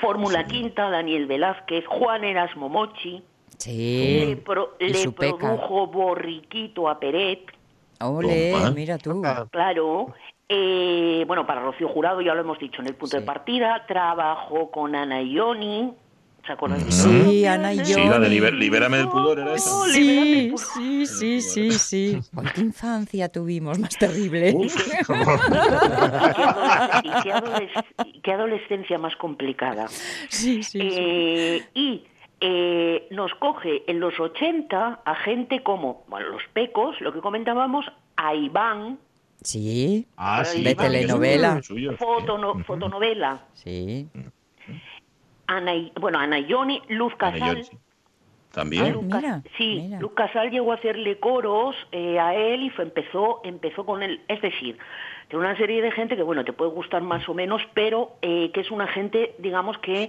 Fórmula 0.00 0.46
Quinta, 0.46 0.88
Daniel 0.90 1.26
Velázquez, 1.26 1.84
Juan 1.86 2.24
Erasmo 2.24 2.68
Mochi, 2.68 3.22
Sí. 3.58 4.24
le, 4.26 4.36
pro- 4.36 4.76
le 4.78 5.10
produjo 5.10 5.86
Borriquito 5.88 6.88
a 6.88 6.98
Peret, 7.00 7.40
Ole, 8.00 8.54
mira 8.74 8.96
tú. 8.98 9.20
Claro. 9.50 10.14
Eh, 10.48 11.24
bueno, 11.26 11.46
para 11.46 11.60
Rocío 11.62 11.88
Jurado 11.88 12.20
ya 12.22 12.32
lo 12.34 12.40
hemos 12.40 12.58
dicho 12.58 12.80
en 12.80 12.86
el 12.88 12.94
punto 12.94 13.16
Sí. 13.16 13.20
de 13.20 13.26
partida, 13.26 13.84
trabajó 13.86 14.70
con 14.70 14.94
Ana 14.94 15.20
Ioni, 15.20 15.92
¿se 16.48 16.52
acuerdan? 16.54 16.82
de 16.84 16.90
Sí? 16.90 17.44
Ana 17.46 17.72
Sí, 17.84 17.94
la 17.94 18.18
de 18.18 18.28
liber- 18.28 18.54
Libérame 18.54 18.96
del 18.96 19.08
pudor 19.08 19.38
era 19.38 19.54
esa. 19.54 19.70
Oh, 19.70 19.86
libérame 19.86 20.56
Sí, 20.58 21.06
sí, 21.06 21.40
sí, 21.40 21.40
sí, 21.40 21.70
sí. 21.78 22.20
Qué 22.54 22.60
infancia 22.62 23.28
tuvimos, 23.28 23.78
más 23.78 23.96
terrible. 23.96 24.48
Y 24.50 24.68
qué, 24.68 24.92
adoles- 25.04 27.02
y 27.04 27.22
qué 27.22 27.32
adoles- 27.32 27.84
y 28.06 28.20
qué 28.20 28.32
adolescencia 28.32 28.98
más 28.98 29.14
complicada. 29.16 29.86
Sí, 29.88 30.62
sí, 30.62 30.62
sí. 30.62 30.80
Eh, 30.80 31.62
y 31.74 32.04
eh, 32.40 33.06
nos 33.10 33.32
coge 33.34 33.82
en 33.90 34.00
los 34.00 34.18
80 34.18 35.02
a 35.04 35.14
gente 35.16 35.62
como, 35.62 36.04
bueno, 36.08 36.28
los 36.28 36.42
pecos, 36.52 37.00
lo 37.00 37.12
que 37.12 37.20
comentábamos, 37.20 37.84
a 38.16 38.34
Iván, 38.34 38.98
Sí, 39.40 40.04
Ah, 40.16 40.44
sí. 40.44 40.64
De 40.64 40.74
telenovela. 40.74 41.62
suyo, 41.62 41.62
suyo, 41.62 41.92
sí. 41.92 41.96
fotono- 42.04 42.64
fotonovela, 42.64 43.42
sí. 43.54 44.08
Ana, 45.48 45.72
bueno, 46.00 46.18
Ana 46.18 46.38
Ioni, 46.38 46.80
Luz 46.88 47.14
Casal. 47.16 47.64
También. 48.52 48.92
Luz 48.92 49.04
Mira, 49.04 49.20
Cas- 49.20 49.42
sí, 49.56 49.80
mira. 49.82 50.00
Luz 50.00 50.12
Casal 50.12 50.50
llegó 50.50 50.72
a 50.72 50.76
hacerle 50.76 51.18
coros 51.18 51.74
eh, 51.90 52.18
a 52.18 52.34
él 52.34 52.62
y 52.62 52.70
fue, 52.70 52.84
empezó, 52.84 53.40
empezó 53.44 53.84
con 53.84 54.02
él. 54.02 54.20
Es 54.28 54.40
decir, 54.42 54.78
de 55.30 55.36
una 55.36 55.56
serie 55.56 55.82
de 55.82 55.90
gente 55.90 56.16
que, 56.16 56.22
bueno, 56.22 56.44
te 56.44 56.52
puede 56.52 56.70
gustar 56.70 57.02
más 57.02 57.28
o 57.28 57.34
menos, 57.34 57.62
pero 57.74 58.16
eh, 58.22 58.50
que 58.52 58.60
es 58.60 58.70
una 58.70 58.86
gente, 58.86 59.34
digamos 59.38 59.78
que, 59.78 60.08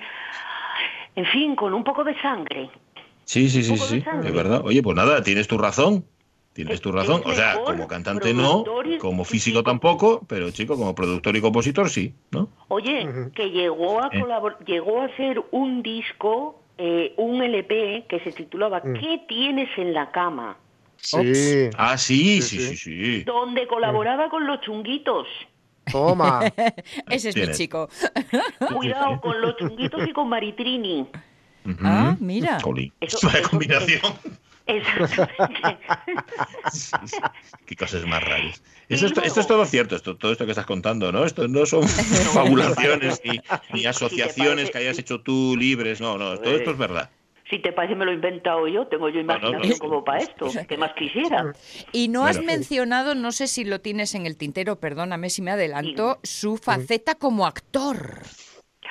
en 1.16 1.26
fin, 1.26 1.56
con 1.56 1.74
un 1.74 1.84
poco 1.84 2.04
de 2.04 2.20
sangre. 2.22 2.70
Sí, 3.26 3.50
sí, 3.50 3.64
sí, 3.64 3.78
sí, 3.78 4.04
es 4.24 4.34
verdad. 4.34 4.62
Oye, 4.66 4.82
pues 4.82 4.96
nada, 4.96 5.22
tienes 5.24 5.48
tu 5.48 5.58
razón. 5.58 6.06
Tienes 6.60 6.76
Es- 6.76 6.82
tu 6.82 6.92
razón. 6.92 7.22
O 7.24 7.34
sea, 7.34 7.58
como 7.64 7.88
cantante 7.88 8.34
no, 8.34 8.66
como 9.00 9.24
físico 9.24 9.64
tampoco, 9.64 10.26
pero 10.28 10.52
chico, 10.52 10.76
como 10.76 10.94
productor 10.94 11.38
y 11.38 11.40
compositor 11.42 11.90
sí, 11.90 12.14
¿no? 12.32 12.50
Oye, 12.68 13.08
que 13.34 13.50
llegó 13.50 14.04
a 14.04 14.08
Eh. 14.12 14.20
colabor- 14.20 14.58
llegó 14.66 15.00
a 15.00 15.06
hacer 15.06 15.42
un 15.52 15.82
disco, 15.82 16.62
eh, 16.78 17.14
un 17.16 17.42
LP 17.42 18.04
que 18.10 18.20
se 18.20 18.34
titulaba 18.34 18.82
Mm. 18.84 18.94
¿Qué 18.96 19.22
tienes 19.30 19.70
en 19.78 19.94
la 19.94 20.12
cama? 20.12 20.58
Sí, 20.98 21.70
Ah, 21.78 21.98
sí, 21.98 22.42
Sí, 22.42 22.42
sí, 22.42 22.58
sí. 22.60 22.76
sí, 22.76 22.76
sí. 22.76 23.24
Donde 23.24 23.66
colaboraba 23.66 24.30
con 24.30 24.46
los 24.46 24.60
chunguitos. 24.60 25.28
toma. 25.90 26.42
Ese 27.10 27.30
es 27.30 27.36
mi 27.38 27.50
chico. 27.54 27.88
Cuidado 28.76 29.22
con 29.22 29.40
los 29.40 29.56
chunguitos 29.56 30.06
y 30.08 30.12
con 30.12 30.28
Maritrini. 30.28 31.08
Ah, 31.84 32.18
mira. 32.20 32.58
Eso- 32.58 33.30
eso- 33.30 33.50
combinación. 33.50 34.02
Exactamente. 34.78 35.88
Sí, 36.72 36.92
sí. 37.06 37.18
Qué 37.66 37.76
cosas 37.76 38.06
más 38.06 38.24
raras. 38.24 38.62
Esto, 38.90 39.22
es 39.22 39.48
todo 39.48 39.66
cierto, 39.66 39.96
esto, 39.96 40.16
todo 40.18 40.32
esto 40.32 40.46
que 40.46 40.52
estás 40.52 40.66
contando, 40.66 41.12
¿no? 41.12 41.26
Esto 41.26 41.48
no 41.48 41.66
son 41.66 41.88
fabulaciones 42.34 43.22
ni, 43.24 43.32
ni 43.32 43.40
Si 43.80 43.82
te 43.84 43.88
asociaciones 43.88 44.56
parece- 44.56 44.72
que 44.72 44.78
hayas 44.78 45.00
hecho 45.00 45.22
tú 45.22 45.56
libres, 45.58 46.00
no, 46.02 46.18
no, 46.18 46.38
todo 46.40 46.56
esto 46.56 46.72
es 46.72 46.78
verdad. 46.78 47.10
Si 47.50 47.60
te 47.60 47.72
parece 47.72 47.96
me 47.96 48.06
lo 48.06 48.12
he 48.12 48.16
inventado 48.16 48.68
yo, 48.68 48.86
tengo 48.88 49.10
yo 49.10 49.16
no, 49.16 49.22
imaginación 49.22 49.70
no. 49.70 49.80
como 49.80 50.04
para 50.04 50.20
esto. 50.20 50.52
¿Qué 50.68 50.78
más 50.78 50.92
quisiera? 50.94 51.52
Y 51.92 52.08
no 52.10 52.26
has 52.28 52.38
Bueno. 52.38 52.52
mencionado, 52.54 53.16
no 53.16 53.32
sé 53.32 53.48
si 53.48 53.64
lo 53.64 53.82
tienes 53.82 54.14
en 54.14 54.28
el 54.28 54.38
tintero, 54.38 54.80
perdóname 54.80 55.32
si 55.32 55.42
me 55.42 55.50
adelanto, 55.52 56.20
su 56.24 56.58
faceta 56.58 57.16
como 57.16 57.48
actor. 57.48 58.22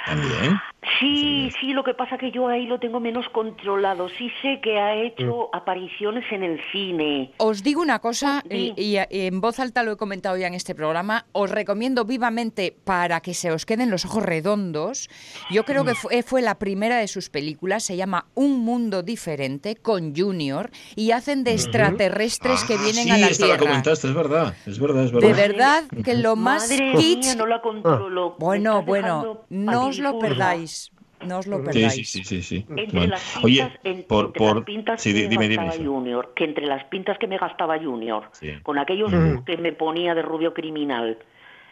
También. 0.06 0.58
Sí, 1.00 1.50
sí, 1.60 1.72
lo 1.72 1.84
que 1.84 1.94
pasa 1.94 2.18
que 2.18 2.30
yo 2.30 2.48
ahí 2.48 2.66
lo 2.66 2.78
tengo 2.80 3.00
menos 3.00 3.28
controlado. 3.30 4.08
Sí 4.08 4.30
sé 4.42 4.60
que 4.62 4.78
ha 4.78 4.94
hecho 4.94 5.48
apariciones 5.54 6.24
en 6.32 6.42
el 6.42 6.60
cine. 6.72 7.32
Os 7.38 7.62
digo 7.62 7.82
una 7.82 7.98
cosa, 7.98 8.42
Sí. 8.50 8.72
y, 8.76 8.96
y- 8.96 8.98
en 9.26 9.40
voz 9.40 9.58
alta 9.60 9.82
lo 9.82 9.92
he 9.92 9.96
comentado 9.96 10.36
ya 10.36 10.46
en 10.46 10.54
este 10.54 10.74
programa, 10.74 11.26
os 11.32 11.50
recomiendo 11.50 12.04
vivamente 12.04 12.74
para 12.84 13.20
que 13.20 13.34
se 13.34 13.50
os 13.50 13.66
queden 13.66 13.90
los 13.90 14.04
ojos 14.04 14.22
redondos. 14.22 15.08
Yo 15.50 15.64
creo 15.64 15.84
que 15.84 15.94
fue, 15.94 16.22
fue 16.22 16.42
la 16.42 16.58
primera 16.58 16.96
de 16.98 17.08
sus 17.08 17.28
películas, 17.30 17.82
se 17.84 17.96
llama 17.96 18.26
Un 18.34 18.60
Mundo 18.64 19.02
Diferente, 19.02 19.76
con 19.76 20.14
Junior, 20.16 20.70
y 20.96 21.10
hacen 21.12 21.44
de 21.44 21.52
extraterrestres 21.52 22.64
que 22.64 22.74
Ah, 22.74 22.82
vienen 22.82 23.04
sí, 23.04 23.10
a 23.10 23.18
la 23.18 23.26
esta 23.28 23.46
la 23.46 23.54
Tierra. 23.54 23.66
comentaste, 23.70 24.08
es 24.08 24.14
verdad, 24.14 24.54
es 24.66 24.78
verdad, 24.78 25.04
es 25.04 25.12
De 25.12 25.18
verdad. 25.18 25.36
verdad 25.48 25.84
que 26.04 26.14
lo 26.14 26.36
más 26.36 26.68
Madre 26.70 26.92
kitsch... 26.96 27.24
mía, 27.24 27.34
no 27.36 27.46
la 27.46 27.60
controlo. 27.60 28.30
Me 28.30 28.44
Bueno, 28.44 28.82
bueno, 28.82 29.44
no 29.48 29.86
os 29.88 29.98
lo 29.98 30.18
perdáis, 30.18 30.77
no 31.26 31.38
os 31.38 31.46
lo 31.46 31.62
perdáis. 31.64 31.94
sí, 31.94 32.04
sí, 32.04 32.24
sí, 32.24 32.42
sí. 32.42 32.64
Entre 32.68 32.86
Bueno, 32.98 33.12
las 33.14 33.22
pintas, 33.22 33.44
Oye, 33.44 33.70
en- 33.84 34.02
por, 34.04 34.26
entre 34.26 34.38
por, 34.38 34.56
las 34.56 34.64
pintas 34.64 35.02
sí, 35.02 35.12
que 35.14 35.22
me 35.38 35.48
dime. 35.48 35.56
gastaba. 35.56 35.84
Junior, 35.84 36.32
que 36.34 36.44
entre 36.44 36.66
las 36.66 36.84
pintas 36.84 37.18
que 37.18 37.26
me 37.26 37.38
gastaba 37.38 37.78
Junior, 37.78 38.28
Sí. 38.32 38.52
con 38.62 38.78
aquellos 38.78 39.12
que 39.44 39.56
me 39.56 39.72
ponía 39.72 40.14
de 40.14 40.22
rubio 40.22 40.54
criminal, 40.54 41.18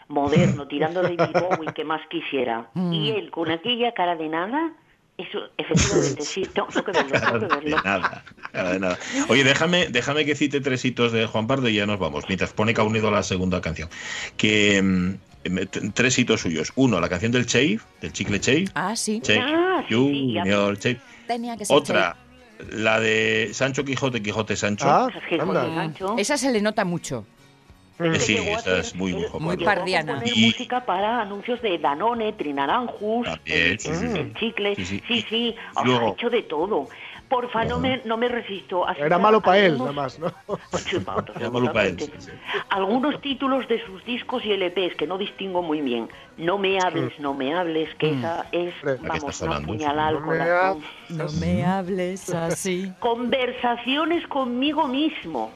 moderno, 0.09 0.67
tirando 0.69 1.03
de 1.03 1.17
Bowie, 1.17 1.73
que 1.75 1.85
más 1.85 2.01
quisiera, 2.09 2.71
Mm. 2.75 2.93
y 2.93 3.11
él 3.11 3.31
con 3.31 3.51
aquella 3.51 3.93
cara 3.93 4.17
de 4.17 4.29
nada, 4.29 4.73
eso 5.19 5.39
efectivamente 5.57 6.23
sí, 6.23 6.43
tengo, 6.55 6.69
que 6.69 6.93
verlo, 6.93 7.19
tengo 7.19 7.33
que 7.41 7.47
De 7.47 7.55
verlo. 7.55 7.77
nada, 7.85 8.25
nada 8.53 8.73
de 8.73 8.79
nada. 8.81 8.99
Oye, 9.29 9.45
déjame, 9.45 9.87
déjame 9.89 10.25
que 10.27 10.35
cite 10.35 10.61
tres 10.61 10.85
hitos 10.85 11.11
de 11.13 11.27
Juan 11.27 11.47
Pardo 11.47 11.69
y 11.69 11.75
ya 11.75 11.87
nos 11.87 11.99
vamos, 11.99 12.25
mientras 12.29 12.53
pone 12.53 12.75
que 12.75 12.81
ha 12.81 12.85
unido 12.85 13.11
la 13.11 13.23
segunda 13.23 13.61
canción. 13.61 13.89
Que 14.37 14.81
mm, 14.83 15.15
tres 15.95 16.19
hitos 16.19 16.41
suyos. 16.41 16.73
Uno, 16.77 17.01
la 17.01 17.09
canción 17.09 17.33
del 17.33 17.47
Chave, 17.47 17.79
del 18.01 18.13
chicle 18.13 18.41
Chave. 18.41 18.67
Ah, 18.75 18.95
sí, 18.97 19.21
Chave, 19.21 19.41
Ah, 19.43 19.85
sí, 19.89 19.95
sí, 19.95 20.33
ya- 20.33 20.43
Junior, 20.43 20.79
Chave. 20.79 21.01
tenía 21.27 21.57
que 21.57 21.65
ser 21.65 21.77
Otra, 21.77 22.17
la 22.71 23.01
de 23.01 23.51
Sancho 23.53 23.85
Quijote, 23.85 24.23
Quijote 24.23 24.57
Sancho. 24.57 24.87
Ah, 24.89 25.09
Sancho. 25.75 26.15
Esa 26.19 26.37
se 26.39 26.51
le 26.53 26.61
nota 26.61 26.85
mucho. 26.85 27.27
Eh, 27.99 28.21
sí, 28.21 28.35
llegó 28.35 28.57
a 28.57 28.59
esa 28.59 28.71
hacer- 28.73 28.81
es 28.81 28.95
muy, 28.95 29.15
muy. 29.15 29.25
Muy 29.41 29.57
pardiana. 29.57 30.23
Y- 30.25 30.47
música 30.47 30.85
para 30.85 31.23
anuncios 31.23 31.63
de 31.63 31.79
Danone, 31.79 32.35
Trinaranjus, 32.35 33.25
También, 33.25 33.59
el, 33.73 33.81
sí, 33.81 33.89
sí, 33.95 34.07
sí. 34.13 34.19
el 34.19 34.35
chicle, 34.35 34.77
Sí, 34.77 34.85
sí, 35.09 35.25
sí. 35.31 35.55
o 35.75 35.83
sea, 35.87 35.99
ha 36.01 36.09
hecho 36.11 36.29
de 36.29 36.43
todo. 36.43 36.89
Porfa, 37.29 37.65
no 37.65 37.79
me, 37.81 38.01
no 38.05 38.17
me 38.17 38.29
resisto. 38.29 38.87
Era 38.89 39.19
malo 39.19 39.41
para 39.41 39.59
él, 39.59 39.79
nada 39.79 39.93
más, 39.93 40.19
¿no? 40.19 40.33
Era 41.37 41.51
malo 41.51 41.73
para 41.73 41.89
él. 41.89 41.97
Algunos 42.71 43.21
títulos 43.21 43.67
de 43.69 43.85
sus 43.85 44.05
discos 44.05 44.45
y 44.45 44.53
LPs 44.53 44.97
que 44.97 45.07
no 45.07 45.19
distingo 45.19 45.63
muy 45.63 45.81
bien. 45.81 46.09
No 46.37 46.59
me 46.59 46.79
hables, 46.79 47.19
no 47.19 47.35
me 47.35 47.55
hables, 47.55 47.93
que 47.97 48.13
mm. 48.13 48.19
esa 48.19 48.47
es, 48.53 48.75
vamos, 49.03 49.41
una 49.41 49.61
puñalada 49.61 50.09
al 50.09 50.23
corazón. 50.23 50.83
No 51.09 51.27
me 51.41 51.65
hables 51.65 52.31
así. 52.31 52.93
Conversaciones 53.01 54.27
conmigo 54.29 54.87
mismo. 54.87 55.51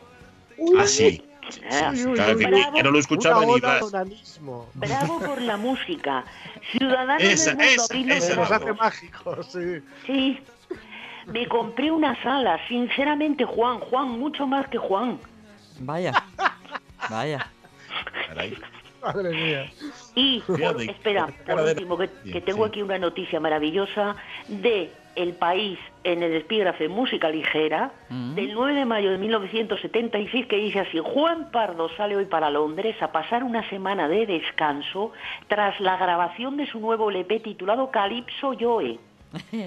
Así. 0.79 1.23
Ah, 1.71 1.93
que, 1.93 2.83
no 2.83 2.91
lo 2.91 2.99
escuchaba 2.99 3.45
ni 3.45 3.61
Bravo 4.75 5.19
por 5.21 5.43
la 5.43 5.57
música. 5.57 6.25
Ciudadanos 6.71 7.23
esa, 7.23 7.55
del 7.55 7.79
mundo, 7.93 8.15
esa, 8.15 8.37
Nos 8.37 8.51
hace 8.51 8.73
mágicos, 8.73 9.47
sí. 9.53 9.83
Sí. 10.07 10.41
Me 11.33 11.47
compré 11.47 11.91
una 11.91 12.21
sala, 12.23 12.59
sinceramente, 12.69 13.45
Juan. 13.45 13.79
Juan, 13.81 14.19
mucho 14.19 14.47
más 14.47 14.67
que 14.69 14.79
Juan. 14.79 15.19
Vaya. 15.81 16.13
Vaya. 17.09 17.47
Madre 19.03 19.31
mía. 19.31 19.71
Y, 20.15 20.43
espera, 20.89 21.29
por 21.47 21.61
último, 21.61 21.97
que, 21.97 22.41
tengo 22.41 22.65
aquí 22.65 22.83
una 22.83 22.99
noticia 22.99 23.41
maravillosa 23.41 24.17
de 24.49 24.93
El 25.17 25.33
País 25.35 25.79
en 26.05 26.23
el 26.23 26.35
epígrafe 26.35 26.89
Música 26.89 27.31
Ligera 27.31 27.93
mm. 28.09 28.35
del 28.35 28.53
9 28.53 28.75
de 28.75 28.85
mayo 28.85 29.11
de 29.11 29.19
1976 29.19 30.47
que 30.47 30.57
dice 30.57 30.81
así, 30.81 30.99
Juan 30.99 31.51
Pardo 31.51 31.89
sale 31.97 32.17
hoy 32.17 32.27
para 32.27 32.51
Londres 32.51 33.01
a 33.03 33.13
pasar 33.13 33.43
una 33.43 33.69
semana 33.71 34.09
de 34.09 34.27
descanso 34.27 35.13
tras 35.49 35.81
la 35.81 35.97
grabación 35.97 36.57
de 36.57 36.67
su 36.67 36.81
nuevo 36.81 37.11
LP 37.11 37.41
titulado 37.41 37.91
Calypso 37.91 38.55
Joe. 38.59 38.99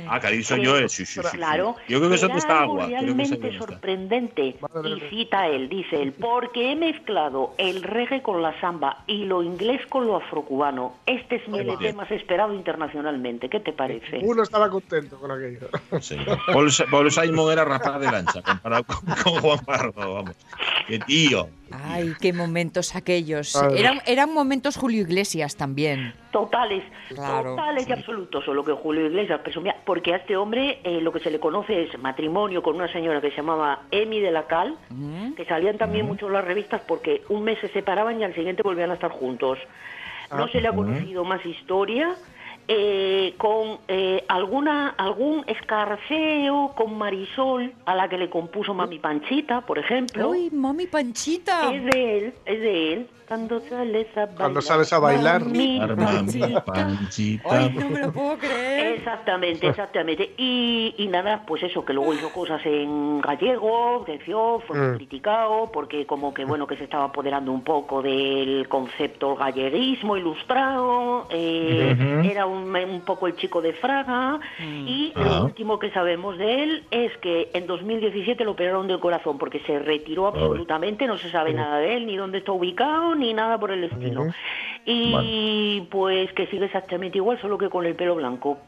Ah, 0.07 0.19
Calypso 0.19 0.55
Joe, 0.61 0.89
sí, 0.89 1.05
sí, 1.05 1.21
sí. 1.23 1.37
Claro. 1.37 1.75
Yo 1.87 1.99
creo 1.99 2.09
que 2.09 2.15
eso 2.15 2.27
está 2.27 2.61
agua. 2.61 2.87
Realmente 2.87 3.57
sorprendente. 3.57 4.55
Y 4.83 4.99
cita 5.09 5.47
él, 5.47 5.69
dice 5.69 6.01
él, 6.01 6.13
porque 6.13 6.71
he 6.71 6.75
mezclado 6.75 7.53
el 7.57 7.83
reggae 7.83 8.21
con 8.21 8.41
la 8.41 8.59
samba 8.59 9.03
y 9.07 9.25
lo 9.25 9.43
inglés 9.43 9.81
con 9.87 10.07
lo 10.07 10.17
afrocubano. 10.17 10.93
Este 11.05 11.35
es 11.37 11.47
mi 11.47 11.59
LP 11.59 11.93
más 11.93 12.11
esperado 12.11 12.53
internacionalmente. 12.53 13.49
¿Qué 13.49 13.59
te 13.59 13.71
parece? 13.71 14.19
Uno 14.23 14.43
estaba 14.43 14.69
contento 14.69 15.17
con 15.17 15.31
aquello. 15.31 15.69
Sí. 16.01 16.17
Paul, 16.51 16.69
Paul 16.91 17.11
Simon 17.11 17.51
era 17.51 17.63
rapada 17.63 17.99
de 17.99 18.11
lancha 18.11 18.41
comparado 18.41 18.83
con, 18.83 19.15
con 19.23 19.41
Juan 19.41 19.59
Pardo, 19.59 20.13
vamos. 20.13 20.35
¡Qué 20.87 20.99
tío! 20.99 21.47
Ay, 21.73 22.13
qué 22.21 22.33
momentos 22.33 22.95
aquellos. 22.95 23.55
Eran, 23.75 24.01
eran 24.05 24.33
momentos 24.33 24.77
Julio 24.77 25.01
Iglesias 25.01 25.55
también. 25.55 26.13
Totales, 26.31 26.83
totales 27.09 27.87
y 27.87 27.91
absolutos, 27.91 28.43
solo 28.45 28.63
que 28.63 28.73
Julio 28.73 29.05
Iglesias 29.07 29.41
presumía, 29.41 29.75
porque 29.85 30.13
a 30.13 30.17
este 30.17 30.35
hombre 30.37 30.79
eh, 30.83 30.99
lo 31.01 31.11
que 31.11 31.19
se 31.19 31.29
le 31.29 31.39
conoce 31.39 31.83
es 31.83 31.99
matrimonio 31.99 32.63
con 32.63 32.75
una 32.75 32.91
señora 32.91 33.21
que 33.21 33.29
se 33.31 33.37
llamaba 33.37 33.83
Emi 33.91 34.19
de 34.19 34.31
la 34.31 34.47
Cal, 34.47 34.75
que 35.35 35.45
salían 35.45 35.77
también 35.77 36.05
mucho 36.05 36.27
en 36.27 36.33
las 36.33 36.45
revistas 36.45 36.81
porque 36.87 37.23
un 37.29 37.43
mes 37.43 37.59
se 37.59 37.67
separaban 37.69 38.19
y 38.19 38.23
al 38.23 38.33
siguiente 38.33 38.63
volvían 38.63 38.91
a 38.91 38.95
estar 38.95 39.11
juntos. 39.11 39.59
No 40.31 40.45
ah, 40.45 40.49
se 40.51 40.61
le 40.61 40.67
ha 40.67 40.73
conocido 40.73 41.23
más 41.23 41.45
historia, 41.45 42.15
eh, 42.67 43.33
con 43.37 43.79
eh, 43.87 44.23
alguna 44.27 44.89
algún 44.89 45.43
escarceo 45.47 46.73
con 46.75 46.97
Marisol 46.97 47.73
a 47.85 47.95
la 47.95 48.07
que 48.07 48.17
le 48.17 48.29
compuso 48.29 48.73
Mami 48.73 48.99
Panchita, 48.99 49.61
por 49.61 49.79
ejemplo. 49.79 50.29
Uy, 50.29 50.49
Mami 50.51 50.87
Panchita. 50.87 51.73
Es 51.73 51.83
de 51.85 52.17
él, 52.17 52.33
es 52.45 52.59
de 52.61 52.93
él. 52.93 53.07
Cuando 53.33 53.59
sales 53.61 54.07
a 54.15 54.25
bailar. 54.25 54.37
Cuando 54.37 54.61
sales 54.61 54.93
a 54.93 54.99
bailar. 54.99 55.43
Mami 55.43 56.55
Panchita. 56.65 57.49
Ay, 57.49 57.73
no 57.73 57.89
me 57.89 57.99
lo 57.99 58.11
puedo 58.11 58.37
creer. 58.37 58.97
Exactamente, 58.97 59.67
exactamente. 59.67 60.33
Y, 60.37 60.93
y 60.99 61.07
nada, 61.07 61.43
pues 61.47 61.63
eso, 61.63 61.83
que 61.83 61.93
luego 61.93 62.13
hizo 62.13 62.29
cosas 62.29 62.63
en 62.63 63.21
gallego, 63.21 64.03
creció, 64.05 64.61
fue 64.67 64.77
mm. 64.77 64.95
criticado, 64.97 65.71
porque 65.71 66.05
como 66.05 66.31
que 66.31 66.45
bueno, 66.45 66.67
que 66.67 66.77
se 66.77 66.83
estaba 66.83 67.05
apoderando 67.05 67.51
un 67.51 67.63
poco 67.63 68.03
del 68.03 68.67
concepto 68.69 69.35
galleguismo 69.35 70.15
ilustrado, 70.15 71.27
eh, 71.31 71.95
era 72.31 72.45
un, 72.45 72.75
un, 72.75 73.01
poco 73.01 73.25
el 73.25 73.35
chico 73.35 73.63
de 73.63 73.73
Fraga, 73.73 74.39
mm. 74.59 74.87
y 74.87 75.13
lo 75.15 75.33
ah. 75.33 75.43
último 75.43 75.79
que 75.79 75.89
sabemos 75.89 76.37
de 76.37 76.63
él 76.63 76.83
es 76.91 77.17
que 77.17 77.49
en 77.53 77.65
2017 77.65 78.43
lo 78.43 78.51
operaron 78.51 78.87
del 78.87 78.99
corazón, 78.99 79.39
porque 79.39 79.59
se 79.61 79.79
retiró 79.79 80.27
absolutamente, 80.27 81.07
no 81.07 81.17
se 81.17 81.31
sabe 81.31 81.53
nada 81.53 81.79
de 81.79 81.97
él, 81.97 82.05
ni 82.05 82.15
dónde 82.15 82.37
está 82.39 82.51
ubicado, 82.51 83.15
ni 83.23 83.33
nada 83.33 83.57
por 83.57 83.71
el 83.71 83.85
estilo. 83.85 84.27
Y 84.85 85.81
pues 85.89 86.31
que 86.33 86.45
sigue 86.47 86.65
exactamente 86.65 87.17
igual, 87.17 87.39
solo 87.41 87.57
que 87.57 87.69
con 87.69 87.85
el 87.85 87.95
pelo 87.95 88.15
blanco. 88.15 88.59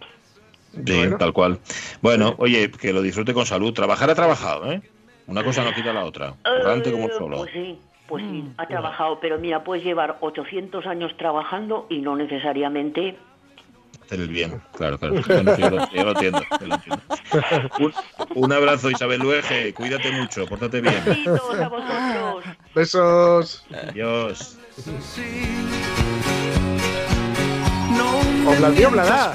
Sí, 0.85 1.03
tal 1.19 1.33
cual. 1.33 1.59
Bueno, 2.01 2.35
oye, 2.37 2.71
que 2.71 2.91
lo 2.91 3.01
disfrute 3.01 3.33
con 3.33 3.45
salud. 3.45 3.73
Trabajar 3.73 4.09
ha 4.09 4.15
trabajado, 4.15 4.71
¿eh? 4.71 4.81
Una 5.27 5.43
cosa 5.43 5.63
no 5.63 5.73
quita 5.73 5.93
la 5.93 6.05
otra. 6.05 6.33
Errante 6.43 6.91
como 6.91 7.09
solo. 7.09 7.37
Pues 7.37 7.51
sí, 7.53 7.77
pues 8.07 8.23
sí, 8.23 8.43
mm. 8.43 8.53
ha 8.57 8.67
trabajado. 8.67 9.19
Pero 9.19 9.39
mira, 9.39 9.63
puedes 9.63 9.83
llevar 9.83 10.17
800 10.21 10.85
años 10.85 11.15
trabajando 11.17 11.87
y 11.89 11.99
no 11.99 12.15
necesariamente 12.15 13.15
hacer 14.05 14.19
el 14.19 14.27
bien, 14.27 14.61
claro, 14.77 14.97
claro. 14.99 15.15
yo, 15.15 15.69
lo, 15.69 16.11
entiendo. 16.11 16.41
Un, 18.35 18.53
abrazo, 18.53 18.89
Isabel 18.89 19.21
Luege, 19.21 19.73
cuídate 19.73 20.11
mucho, 20.11 20.45
pórtate 20.45 20.81
bien. 20.81 21.03
Besos. 22.75 23.65
Adiós. 23.89 24.57
Obladí, 28.47 28.85
oblada. 28.85 29.33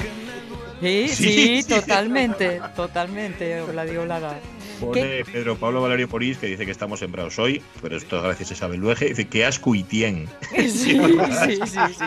Sí, 0.81 1.07
sí, 1.09 1.63
totalmente, 1.67 2.61
totalmente, 2.75 3.61
Obladí, 3.61 3.97
oblada. 3.97 4.39
Pone 4.81 5.23
Pedro 5.25 5.57
Pablo 5.57 5.81
Valerio 5.81 6.09
Porís 6.09 6.37
que 6.39 6.47
dice 6.47 6.65
que 6.65 6.71
estamos 6.71 6.99
sembrados 6.99 7.37
hoy, 7.37 7.61
pero 7.81 7.95
esto 7.95 8.21
gracias 8.21 8.49
a 8.49 8.53
Isabel 8.55 8.79
Luege. 8.79 9.09
Dice 9.09 9.27
que 9.27 9.45
asco 9.45 9.75
y 9.75 9.83
tien. 9.83 10.27
Sí, 10.55 10.67
sí, 11.45 11.59
sí. 11.65 12.05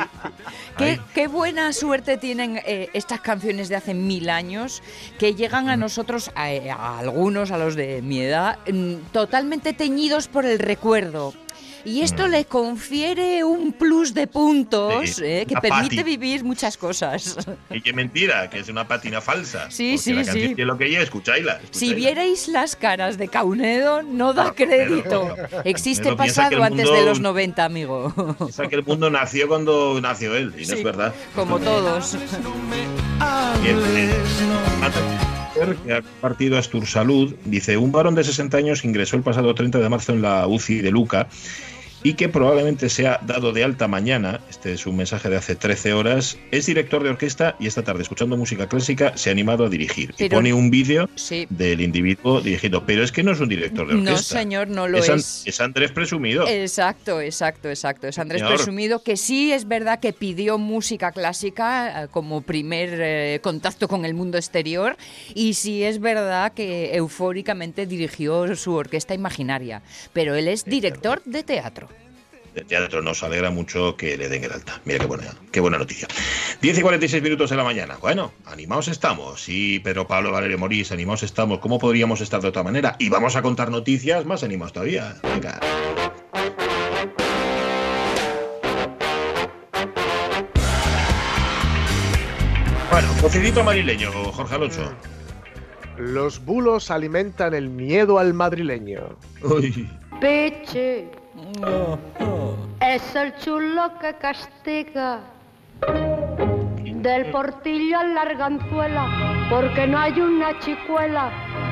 Qué, 1.15 1.29
buena 1.29 1.73
suerte 1.73 2.17
tienen 2.17 2.61
eh, 2.67 2.89
estas 2.93 3.21
canciones 3.21 3.69
de 3.69 3.77
hace 3.77 3.95
mil 3.95 4.29
años 4.29 4.83
que 5.19 5.35
llegan 5.35 5.69
a 5.69 5.77
nosotros, 5.77 6.33
a, 6.35 6.99
algunos, 6.99 7.53
a 7.53 7.59
los 7.59 7.77
de 7.77 8.03
mi 8.03 8.21
edad, 8.21 8.59
mm, 8.71 9.13
totalmente 9.13 9.73
teñidos 9.73 10.27
por 10.27 10.45
el 10.45 10.59
recuerdo 10.59 11.33
y 11.85 12.01
esto 12.01 12.29
le 12.29 12.47
confiere 12.47 13.45
un 13.45 13.73
plus 13.73 14.15
de 14.15 14.27
puntos 14.27 15.21
eh, 15.23 15.45
que 15.47 15.57
permite 15.57 16.03
vivir 16.03 16.43
muchas 16.45 16.77
cosas. 16.77 17.37
Y 17.71 17.81
qué 17.81 17.93
mentira, 17.93 18.49
que 18.49 18.61
es 18.61 18.69
una 18.69 18.87
pátina 18.87 19.21
falsa. 19.21 19.71
Sí, 19.71 19.99
sí, 19.99 20.13
la 20.13 20.25
sí. 20.25 20.55
lo 20.57 20.79
que 20.79 20.87
ella, 20.87 21.03
escucháisla, 21.03 21.61
Si 21.71 21.95
vierais 21.95 22.49
las 22.49 22.77
caras 22.77 23.19
de 23.19 23.29
Caunedo, 23.29 24.03
no 24.03 24.33
da 24.33 24.55
crédito. 24.55 25.35
Existe 25.65 26.15
pasado 26.17 26.63
antes 26.63 26.91
de 26.91 27.05
los 27.05 27.21
90, 27.21 27.65
amigo. 27.65 28.15
Piensa 28.39 28.67
que 28.69 28.77
el 28.77 28.85
mundo 28.85 29.11
nació 29.11 29.49
cuando 29.49 30.01
nació 30.01 30.35
él, 30.37 30.55
y 30.59 30.67
no 30.67 30.75
es 30.75 30.83
verdad. 30.83 31.15
Como 31.35 31.59
todos. 31.59 32.17
que 35.85 35.93
ha 35.93 36.03
compartido 36.03 36.59
Astur 36.59 36.87
Salud, 36.87 37.35
dice, 37.45 37.77
un 37.77 37.93
varón 37.93 38.15
de 38.15 38.25
60 38.25 38.57
años 38.57 38.85
ingresó 38.85 39.17
el 39.17 39.23
pasado 39.23 39.55
30 39.55 39.79
de 39.79 39.89
marzo 39.89 40.13
en 40.13 40.23
la 40.23 40.47
UCI 40.47 40.81
de 40.81 40.91
Luca 40.91 41.29
y 42.05 42.15
que 42.15 42.29
probablemente 42.29 42.91
sea 42.91 43.19
dado 43.27 43.53
de 43.53 43.65
alta 43.65 43.89
mañana, 43.89 44.43
este 44.51 44.75
es 44.75 44.87
un 44.87 44.95
mensaje 44.95 45.31
de 45.31 45.37
hace 45.37 45.57
13 45.57 45.95
horas, 45.95 46.37
es 46.51 46.67
director 46.67 47.03
de 47.03 47.09
orquesta 47.09 47.57
y 47.59 47.67
esta 47.67 47.83
tarde, 47.83 48.03
escuchando 48.03 48.37
música 48.37 48.69
clásica, 48.69 49.17
se 49.17 49.31
ha 49.31 49.33
animado 49.33 49.65
a 49.65 49.71
dirigir. 49.71 50.15
y 50.19 50.29
pone 50.29 50.53
un 50.53 50.71
vídeo 50.71 51.09
del 51.49 51.81
individuo 51.81 52.43
dirigiendo, 52.43 52.85
pero 52.85 53.03
es 53.03 53.11
que 53.11 53.23
no 53.23 53.33
es 53.33 53.41
un 53.41 53.49
director 53.49 53.89
de 53.89 53.95
orquesta. 53.95 54.13
No, 54.13 54.19
señor, 54.19 54.69
no 54.69 54.87
lo 54.87 54.99
es. 54.99 55.45
Es, 55.47 55.61
Andrés 55.63 55.93
Presumido. 55.93 56.47
Exacto, 56.47 57.23
exacto, 57.23 57.71
exacto. 57.71 58.07
Es 58.07 58.19
Andrés 58.19 58.43
Presumido, 58.43 59.03
que 59.03 59.17
sí 59.17 59.51
es 59.51 59.67
verdad 59.67 59.99
que 59.99 60.13
pidió 60.13 60.59
música 60.59 61.11
clásica 61.11 62.05
eh, 62.05 62.09
como 62.11 62.43
primer 62.43 62.91
eh, 63.01 63.41
contacto 63.43 63.89
con 63.89 64.05
el 64.05 64.13
mundo 64.13 64.37
exterior 64.37 64.99
y 65.35 65.55
sí 65.55 65.83
es 65.83 66.01
verdad 66.01 66.53
que 66.53 66.95
eufóricamente 66.95 67.87
dirigió 67.87 68.55
su 68.57 68.75
orquesta 68.75 69.15
imaginaria, 69.15 69.81
pero 70.13 70.35
él 70.35 70.49
es 70.49 70.67
director 70.67 71.23
de 71.25 71.43
teatro 71.43 71.94
de 72.55 72.65
teatro. 72.65 73.03
Nos 73.03 73.23
alegra 73.23 73.51
mucho 73.51 73.97
que 73.97 74.17
le 74.17 74.29
den 74.29 74.45
el 74.45 74.53
alta. 74.53 74.81
Mira 74.85 75.01
qué 75.01 75.07
buena, 75.07 75.35
qué 75.51 75.61
buena 75.61 75.79
noticia. 75.79 76.09
10 76.63 76.79
y 76.79 76.83
46 76.83 77.23
minutos 77.23 77.51
de 77.51 77.57
la 77.57 77.65
mañana. 77.65 77.97
Bueno, 78.01 78.33
animados 78.47 78.89
estamos. 78.89 79.43
Sí, 79.43 79.81
Pedro 79.81 80.07
Pablo 80.07 80.33
Valerio 80.33 80.59
Morís, 80.59 80.93
animados 80.93 81.23
estamos. 81.23 81.59
¿Cómo 81.59 81.79
podríamos 81.79 82.21
estar 82.21 82.41
de 82.41 82.49
otra 82.49 82.63
manera? 82.63 82.97
Y 82.99 83.09
vamos 83.09 83.37
a 83.37 83.43
contar 83.43 83.71
noticias 83.71 84.25
más 84.25 84.43
animados 84.43 84.73
todavía. 84.73 85.17
Venga. 85.23 85.61
Bueno, 92.91 93.09
cocidito 93.21 93.65
madrileño, 93.65 94.13
Jorge 94.13 94.55
Alonso. 94.55 94.93
Los 95.99 96.45
bulos 96.45 96.91
alimentan 96.91 97.55
el 97.55 97.69
miedo 97.69 98.19
al 98.19 98.35
madrileño. 98.35 99.17
Uy. 99.43 99.89
Peche. 100.21 101.09
Es 102.81 103.17
el 103.17 103.35
chulo 103.39 103.99
que 104.01 104.15
castiga. 104.15 105.21
Del 105.81 107.31
portillo 107.33 107.99
a 107.99 108.05
la 108.05 108.23
arganzuela, 108.23 109.47
porque 109.51 109.87
no 109.87 109.99
hay 109.99 110.21
una 110.21 110.59
chicuela 110.61 111.31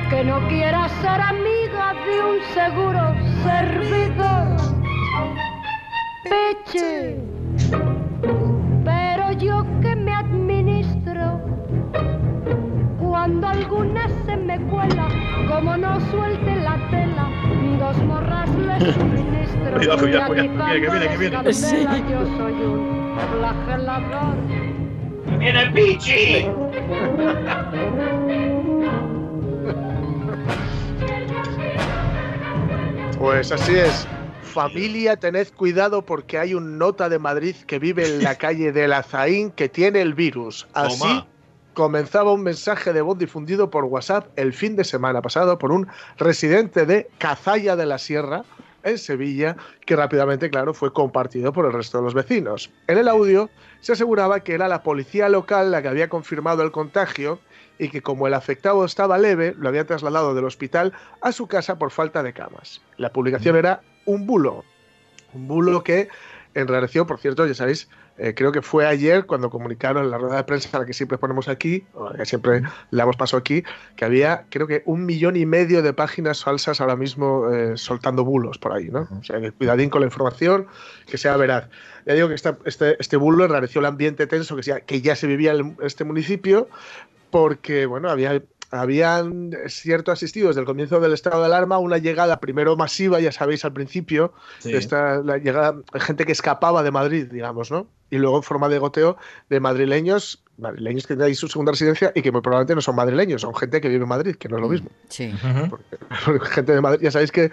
que 0.09 0.23
no 0.23 0.45
quiera 0.47 0.87
ser 1.01 1.21
amiga 1.21 1.93
de 2.05 2.23
un 2.23 2.41
seguro 2.53 3.15
servidor. 3.43 4.57
Peche, 6.29 7.17
pero 8.83 9.31
yo 9.31 9.65
que 9.81 9.95
me 9.95 10.13
administro, 10.13 11.39
cuando 12.99 13.47
alguna 13.47 14.07
se 14.25 14.37
me 14.37 14.59
cuela, 14.65 15.07
como 15.47 15.77
no 15.77 15.99
suelte 16.11 16.55
la 16.57 16.77
tela, 16.89 17.29
dos 17.79 17.97
morras 18.03 18.49
le 18.55 18.93
suministro. 18.93 19.32
Cuidado, 19.75 19.99
cuidado, 19.99 20.33
que 20.33 20.41
viene, 20.41 20.81
que 20.81 20.89
viene, 20.89 21.07
que 21.09 21.17
viene. 21.17 21.37
agitando 21.37 21.49
las 21.49 21.61
candelas, 21.61 22.03
Yo 22.09 22.25
soy 22.37 22.53
un 22.53 23.17
flagelador. 23.31 24.35
¡Viene 25.39 25.61
el 25.61 25.73
Pichi! 25.73 26.45
Pues 33.17 33.51
así 33.51 33.75
es. 33.75 34.07
Familia, 34.41 35.15
tened 35.17 35.47
cuidado 35.55 36.05
porque 36.05 36.37
hay 36.37 36.53
un 36.53 36.77
nota 36.77 37.09
de 37.09 37.17
Madrid 37.19 37.55
que 37.65 37.79
vive 37.79 38.05
en 38.05 38.23
la 38.23 38.35
calle 38.37 38.71
de 38.71 38.87
Lazaín 38.87 39.51
que 39.51 39.69
tiene 39.69 40.01
el 40.01 40.13
virus. 40.13 40.67
Así 40.73 40.99
Toma. 40.99 41.27
comenzaba 41.73 42.33
un 42.33 42.43
mensaje 42.43 42.93
de 42.93 43.01
voz 43.01 43.17
difundido 43.17 43.69
por 43.69 43.85
WhatsApp 43.85 44.27
el 44.35 44.53
fin 44.53 44.75
de 44.75 44.83
semana 44.83 45.21
pasado 45.21 45.57
por 45.57 45.71
un 45.71 45.87
residente 46.17 46.85
de 46.85 47.09
Cazalla 47.17 47.75
de 47.75 47.85
la 47.85 47.97
Sierra, 47.97 48.43
en 48.83 48.97
Sevilla, 48.97 49.55
que 49.85 49.95
rápidamente, 49.95 50.49
claro, 50.49 50.73
fue 50.73 50.93
compartido 50.93 51.53
por 51.53 51.65
el 51.65 51.73
resto 51.73 51.97
de 51.97 52.03
los 52.03 52.13
vecinos. 52.13 52.71
En 52.87 52.97
el 52.97 53.07
audio 53.07 53.49
se 53.79 53.93
aseguraba 53.93 54.41
que 54.41 54.53
era 54.53 54.67
la 54.67 54.83
policía 54.83 55.29
local 55.29 55.71
la 55.71 55.81
que 55.81 55.87
había 55.87 56.09
confirmado 56.09 56.63
el 56.63 56.71
contagio 56.71 57.39
y 57.79 57.89
que 57.89 58.01
como 58.01 58.27
el 58.27 58.33
afectado 58.33 58.85
estaba 58.85 59.17
leve, 59.17 59.55
lo 59.57 59.69
había 59.69 59.85
trasladado 59.85 60.35
del 60.35 60.45
hospital 60.45 60.93
a 61.21 61.31
su 61.31 61.47
casa 61.47 61.77
por 61.77 61.91
falta 61.91 62.23
de 62.23 62.33
camas. 62.33 62.81
La 62.97 63.11
publicación 63.11 63.55
era 63.55 63.81
un 64.05 64.27
bulo, 64.27 64.63
un 65.33 65.47
bulo 65.47 65.83
que 65.83 66.09
enrareció, 66.53 67.07
por 67.07 67.19
cierto, 67.19 67.45
ya 67.47 67.53
sabéis, 67.53 67.89
eh, 68.17 68.33
creo 68.35 68.51
que 68.51 68.61
fue 68.61 68.85
ayer 68.85 69.25
cuando 69.25 69.49
comunicaron 69.49 70.03
en 70.05 70.11
la 70.11 70.17
rueda 70.17 70.35
de 70.37 70.43
prensa, 70.43 70.77
la 70.79 70.85
que 70.85 70.93
siempre 70.93 71.17
ponemos 71.17 71.47
aquí, 71.47 71.83
o 71.93 72.09
la 72.11 72.17
que 72.17 72.25
siempre 72.25 72.61
le 72.61 72.97
damos 72.97 73.15
paso 73.17 73.37
aquí, 73.37 73.63
que 73.95 74.05
había, 74.05 74.45
creo 74.49 74.67
que 74.67 74.83
un 74.85 75.05
millón 75.05 75.35
y 75.35 75.45
medio 75.45 75.81
de 75.81 75.93
páginas 75.93 76.43
falsas 76.43 76.79
ahora 76.81 76.95
mismo 76.95 77.51
eh, 77.51 77.77
soltando 77.77 78.23
bulos 78.23 78.57
por 78.59 78.73
ahí, 78.73 78.89
¿no? 78.89 79.07
O 79.19 79.23
sea, 79.23 79.41
que 79.41 79.51
cuidadín 79.51 79.89
con 79.89 80.01
la 80.01 80.07
información, 80.07 80.67
que 81.07 81.17
sea 81.17 81.35
veraz. 81.37 81.69
Ya 82.05 82.13
digo 82.13 82.27
que 82.27 82.35
esta- 82.35 82.57
este, 82.65 82.97
este 82.99 83.17
bulo 83.17 83.45
enrareció 83.45 83.79
el 83.79 83.85
ambiente 83.87 84.27
tenso 84.27 84.55
que, 84.55 84.63
sea- 84.63 84.81
que 84.81 85.01
ya 85.01 85.15
se 85.15 85.25
vivía 85.27 85.53
en 85.53 85.75
este 85.81 86.03
municipio, 86.03 86.67
porque, 87.31 87.87
bueno, 87.87 88.09
había 88.11 88.43
habían 88.73 89.51
cierto 89.67 90.11
asistido 90.11 90.47
desde 90.47 90.61
el 90.61 90.65
comienzo 90.65 90.99
del 90.99 91.13
estado 91.13 91.39
de 91.39 91.45
alarma 91.45 91.77
una 91.77 91.99
llegada 91.99 92.39
primero 92.39 92.75
masiva, 92.75 93.19
ya 93.19 93.31
sabéis 93.31 93.63
al 93.65 93.73
principio, 93.73 94.33
Sí. 94.59 94.73
esta, 94.75 95.21
la 95.21 95.37
llegada 95.37 95.75
gente 95.95 96.25
que 96.25 96.31
escapaba 96.31 96.81
de 96.81 96.91
Madrid, 96.91 97.27
digamos, 97.31 97.69
¿no? 97.71 97.87
Y 98.09 98.17
luego 98.17 98.37
en 98.37 98.43
forma 98.43 98.69
de 98.69 98.79
goteo 98.79 99.17
de 99.49 99.59
madrileños, 99.59 100.43
madrileños 100.57 101.07
que 101.07 101.15
ahí 101.23 101.35
su 101.35 101.47
segunda 101.47 101.71
residencia 101.71 102.11
y 102.15 102.21
que 102.21 102.31
muy 102.31 102.41
probablemente 102.41 102.75
no 102.75 102.81
son 102.81 102.95
madrileños, 102.95 103.41
son 103.41 103.55
gente 103.55 103.79
que 103.79 103.89
vive 103.89 104.03
en 104.03 104.09
Madrid, 104.09 104.35
que 104.35 104.49
no 104.49 104.57
es 104.57 104.61
lo 104.61 104.69
mismo. 104.69 104.89
Sí. 105.09 105.33
Porque 106.25 106.45
gente 106.47 106.73
de 106.73 106.81
Madrid, 106.81 106.99
ya 107.01 107.11
sabéis 107.11 107.31
que 107.31 107.51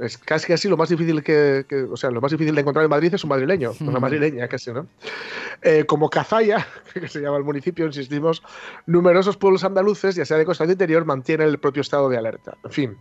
es 0.00 0.18
casi 0.18 0.46
casi 0.46 0.68
lo 0.68 0.76
más 0.76 0.88
difícil 0.88 1.22
que, 1.22 1.64
que- 1.68 1.82
o 1.84 1.96
sea, 1.96 2.10
lo 2.10 2.20
más 2.20 2.30
difícil 2.32 2.54
de 2.54 2.60
encontrar 2.60 2.84
en 2.84 2.90
Madrid 2.90 3.12
es 3.14 3.22
un 3.24 3.30
madrileño, 3.30 3.72
una 3.80 4.00
madrileña 4.00 4.48
casi, 4.48 4.72
¿no? 4.72 4.86
Eh, 5.62 5.84
como 5.86 6.08
Cazalla, 6.10 6.66
que 6.94 7.08
se 7.08 7.20
llama 7.20 7.36
el 7.36 7.44
municipio, 7.44 7.86
insistimos, 7.86 8.42
numerosos 8.86 9.36
pueblos 9.36 9.64
andaluces, 9.64 10.14
ya 10.14 10.24
sea 10.24 10.36
de 10.38 10.44
costa 10.44 10.64
o 10.64 10.66
de 10.66 10.72
interior, 10.74 11.04
mantienen 11.04 11.48
el 11.48 11.58
propio 11.58 11.82
estado 11.82 12.08
de 12.08 12.16
alerta. 12.18 12.56
En 12.64 12.70
fin, 12.70 12.96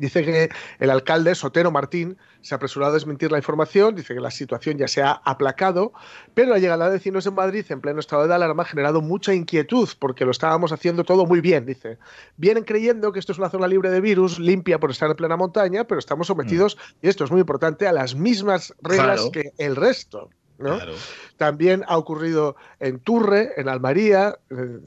Dice 0.00 0.24
que 0.24 0.48
el 0.78 0.90
alcalde 0.90 1.34
Sotero 1.34 1.70
Martín 1.70 2.16
se 2.40 2.54
ha 2.54 2.56
apresurado 2.56 2.92
a 2.92 2.94
desmentir 2.94 3.30
la 3.30 3.38
información, 3.38 3.94
dice 3.94 4.14
que 4.14 4.20
la 4.20 4.30
situación 4.30 4.78
ya 4.78 4.88
se 4.88 5.02
ha 5.02 5.12
aplacado, 5.12 5.92
pero 6.32 6.50
la 6.50 6.58
llegada 6.58 6.86
de 6.86 6.92
vecinos 6.92 7.26
en 7.26 7.34
Madrid 7.34 7.64
en 7.68 7.80
pleno 7.82 8.00
estado 8.00 8.26
de 8.26 8.34
alarma 8.34 8.62
ha 8.62 8.66
generado 8.66 9.02
mucha 9.02 9.34
inquietud 9.34 9.88
porque 9.98 10.24
lo 10.24 10.30
estábamos 10.30 10.72
haciendo 10.72 11.04
todo 11.04 11.26
muy 11.26 11.40
bien, 11.42 11.66
dice. 11.66 11.98
Vienen 12.38 12.64
creyendo 12.64 13.12
que 13.12 13.18
esto 13.18 13.32
es 13.32 13.38
una 13.38 13.50
zona 13.50 13.68
libre 13.68 13.90
de 13.90 14.00
virus, 14.00 14.38
limpia 14.38 14.80
por 14.80 14.90
estar 14.90 15.10
en 15.10 15.16
plena 15.16 15.36
montaña, 15.36 15.84
pero 15.84 15.98
estamos 15.98 16.26
sometidos, 16.28 16.78
y 17.02 17.08
esto 17.08 17.24
es 17.24 17.30
muy 17.30 17.40
importante, 17.40 17.86
a 17.86 17.92
las 17.92 18.14
mismas 18.14 18.74
reglas 18.82 19.20
Claro. 19.20 19.30
que 19.32 19.52
el 19.58 19.76
resto. 19.76 20.30
¿No? 20.60 20.76
Claro. 20.76 20.92
También 21.36 21.84
ha 21.88 21.96
ocurrido 21.96 22.56
en 22.78 23.00
Turre, 23.00 23.52
en 23.56 23.68
Almaría. 23.68 24.38
eh. 24.50 24.78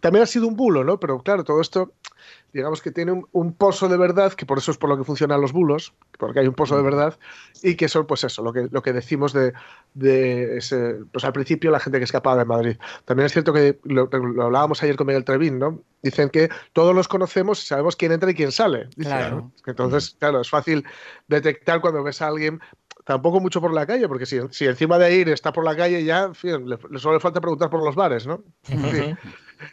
También 0.00 0.22
ha 0.22 0.26
sido 0.26 0.48
un 0.48 0.56
bulo, 0.56 0.82
¿no? 0.84 0.98
Pero 0.98 1.20
claro, 1.22 1.44
todo 1.44 1.60
esto, 1.60 1.92
digamos 2.52 2.80
que 2.80 2.90
tiene 2.90 3.12
un, 3.12 3.26
un 3.32 3.52
pozo 3.52 3.88
de 3.88 3.96
verdad, 3.96 4.32
que 4.32 4.46
por 4.46 4.58
eso 4.58 4.70
es 4.70 4.78
por 4.78 4.88
lo 4.88 4.96
que 4.96 5.04
funcionan 5.04 5.40
los 5.40 5.52
bulos, 5.52 5.92
porque 6.18 6.40
hay 6.40 6.46
un 6.48 6.54
pozo 6.54 6.76
de 6.76 6.82
verdad, 6.82 7.18
y 7.62 7.74
que 7.74 7.88
son, 7.88 8.06
pues 8.06 8.24
eso, 8.24 8.42
lo 8.42 8.52
que, 8.52 8.68
lo 8.70 8.82
que 8.82 8.92
decimos 8.92 9.32
de, 9.32 9.52
de 9.92 10.56
ese, 10.56 10.96
pues 11.12 11.24
al 11.24 11.32
principio 11.32 11.70
la 11.70 11.80
gente 11.80 11.98
que 11.98 12.04
escapaba 12.04 12.38
de 12.38 12.44
Madrid. 12.46 12.76
También 13.04 13.26
es 13.26 13.32
cierto 13.32 13.52
que 13.52 13.78
lo, 13.84 14.06
lo 14.06 14.44
hablábamos 14.44 14.82
ayer 14.82 14.96
con 14.96 15.06
Miguel 15.06 15.24
Trevín, 15.24 15.58
¿no? 15.58 15.80
Dicen 16.02 16.28
que 16.28 16.50
todos 16.72 16.94
los 16.94 17.08
conocemos 17.08 17.62
y 17.62 17.66
sabemos 17.66 17.96
quién 17.96 18.12
entra 18.12 18.30
y 18.30 18.34
quién 18.34 18.52
sale. 18.52 18.88
Claro. 18.98 19.36
¿no? 19.36 19.52
Entonces, 19.66 20.16
claro, 20.18 20.40
es 20.42 20.50
fácil 20.50 20.84
detectar 21.28 21.80
cuando 21.80 22.02
ves 22.02 22.20
a 22.20 22.26
alguien 22.28 22.60
tampoco 23.04 23.40
mucho 23.40 23.60
por 23.60 23.72
la 23.72 23.86
calle, 23.86 24.08
porque 24.08 24.26
si, 24.26 24.38
si 24.50 24.66
encima 24.66 24.98
de 24.98 25.14
ir 25.14 25.28
está 25.28 25.52
por 25.52 25.64
la 25.64 25.76
calle 25.76 26.02
ya, 26.04 26.24
en 26.24 26.34
fin, 26.34 26.68
le, 26.68 26.78
le 26.90 26.98
solo 26.98 27.14
le 27.14 27.20
falta 27.20 27.40
preguntar 27.40 27.70
por 27.70 27.82
los 27.84 27.94
bares, 27.94 28.26
¿no? 28.26 28.42
En 28.68 28.84
fin. 28.84 29.18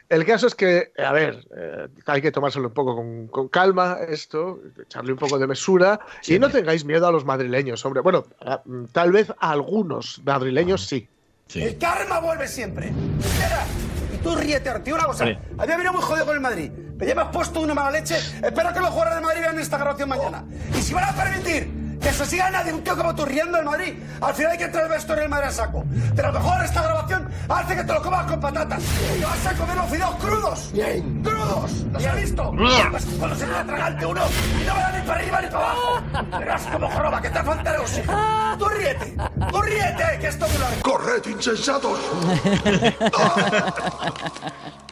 El 0.07 0.25
caso 0.25 0.47
es 0.47 0.55
que, 0.55 0.93
a 0.97 1.11
ver, 1.11 1.43
eh, 1.57 1.87
hay 2.05 2.21
que 2.21 2.31
tomárselo 2.31 2.67
un 2.67 2.73
poco 2.73 2.95
con, 2.95 3.27
con 3.27 3.47
calma 3.49 3.97
esto, 4.07 4.59
echarle 4.81 5.11
un 5.11 5.17
poco 5.17 5.37
de 5.39 5.47
mesura 5.47 5.99
y 6.27 6.39
no 6.39 6.49
tengáis 6.49 6.85
miedo 6.85 7.07
a 7.07 7.11
los 7.11 7.25
madrileños, 7.25 7.83
hombre. 7.85 8.01
Bueno, 8.01 8.25
a- 8.39 8.61
tal 8.93 9.11
vez 9.11 9.31
a 9.39 9.51
algunos 9.51 10.21
madrileños 10.23 10.85
sí. 10.85 11.09
Sí. 11.47 11.61
El 11.63 11.77
karma 11.77 12.19
vuelve 12.19 12.47
siempre. 12.47 12.93
Espera. 13.19 13.65
Y 14.13 14.17
tú 14.23 14.35
ríete, 14.35 14.71
tío, 14.81 14.95
una 14.95 15.05
cosa. 15.05 15.25
Vale. 15.25 15.39
Había 15.57 15.75
venido 15.75 15.93
muy 15.93 16.01
jodido 16.03 16.25
con 16.25 16.35
el 16.35 16.41
Madrid. 16.41 16.71
Me 16.71 17.05
llevas 17.05 17.27
puesto 17.33 17.59
una 17.59 17.73
mala 17.73 17.91
leche. 17.91 18.15
Espero 18.15 18.71
que 18.73 18.79
los 18.79 18.89
jugadores 18.89 19.15
de 19.15 19.21
Madrid 19.21 19.41
vean 19.41 19.59
esta 19.59 19.77
grabación 19.77 20.07
mañana. 20.07 20.45
Y 20.77 20.81
si 20.81 20.93
van 20.93 21.03
a 21.05 21.13
permitir 21.13 21.69
que 22.01 22.11
se 22.11 22.25
siga 22.25 22.49
nadie, 22.49 22.73
un 22.73 22.83
tío 22.83 22.97
como 22.97 23.13
tú 23.15 23.23
riendo 23.25 23.57
del 23.57 23.65
Madrid, 23.65 23.93
al 24.21 24.33
final 24.33 24.51
hay 24.51 24.57
que 24.57 24.63
entrar 24.65 24.83
el 24.85 24.89
vestuario 24.91 25.21
del 25.21 25.29
Madrid 25.29 25.47
a 25.47 25.51
saco. 25.51 25.83
De 25.85 26.23
lo 26.23 26.33
mejor 26.33 26.65
esta 26.65 26.81
grabación 26.81 27.29
hace 27.47 27.75
que 27.75 27.83
te 27.83 27.93
lo 27.93 28.01
comas 28.01 28.25
con 28.25 28.39
patatas. 28.39 28.81
Y 29.17 29.21
vas 29.21 29.45
a 29.45 29.53
comer 29.53 29.75
los 29.75 29.89
fideos 29.89 30.15
crudos. 30.15 30.71
Bien. 30.73 31.23
Crudos. 31.23 31.71
¿Los 31.91 32.05
has 32.05 32.15
visto? 32.15 32.51
Pues 32.91 33.05
cuando 33.19 33.35
se 33.35 33.45
queda 33.45 33.63
tragante 33.63 34.05
uno 34.05 34.21
y 34.61 34.65
no 34.65 34.75
me 34.75 34.81
da 34.81 34.91
ni 34.91 35.01
para 35.07 35.19
arriba 35.19 35.41
ni 35.41 35.47
para 35.47 35.63
abajo. 35.63 36.01
Verás 36.39 36.61
como 36.63 36.89
joroba 36.89 37.21
que 37.21 37.29
te 37.29 37.43
falta 37.43 37.75
el 37.75 37.81
oxígeno. 37.81 38.57
Tú 38.57 38.65
ríete. 38.69 39.15
Tú 39.51 39.61
ríete, 39.61 40.19
que 40.19 40.27
esto 40.27 40.47
me 40.47 40.57
lo 40.57 40.65
¡Corred, 40.81 41.25
insensatos! 41.27 41.99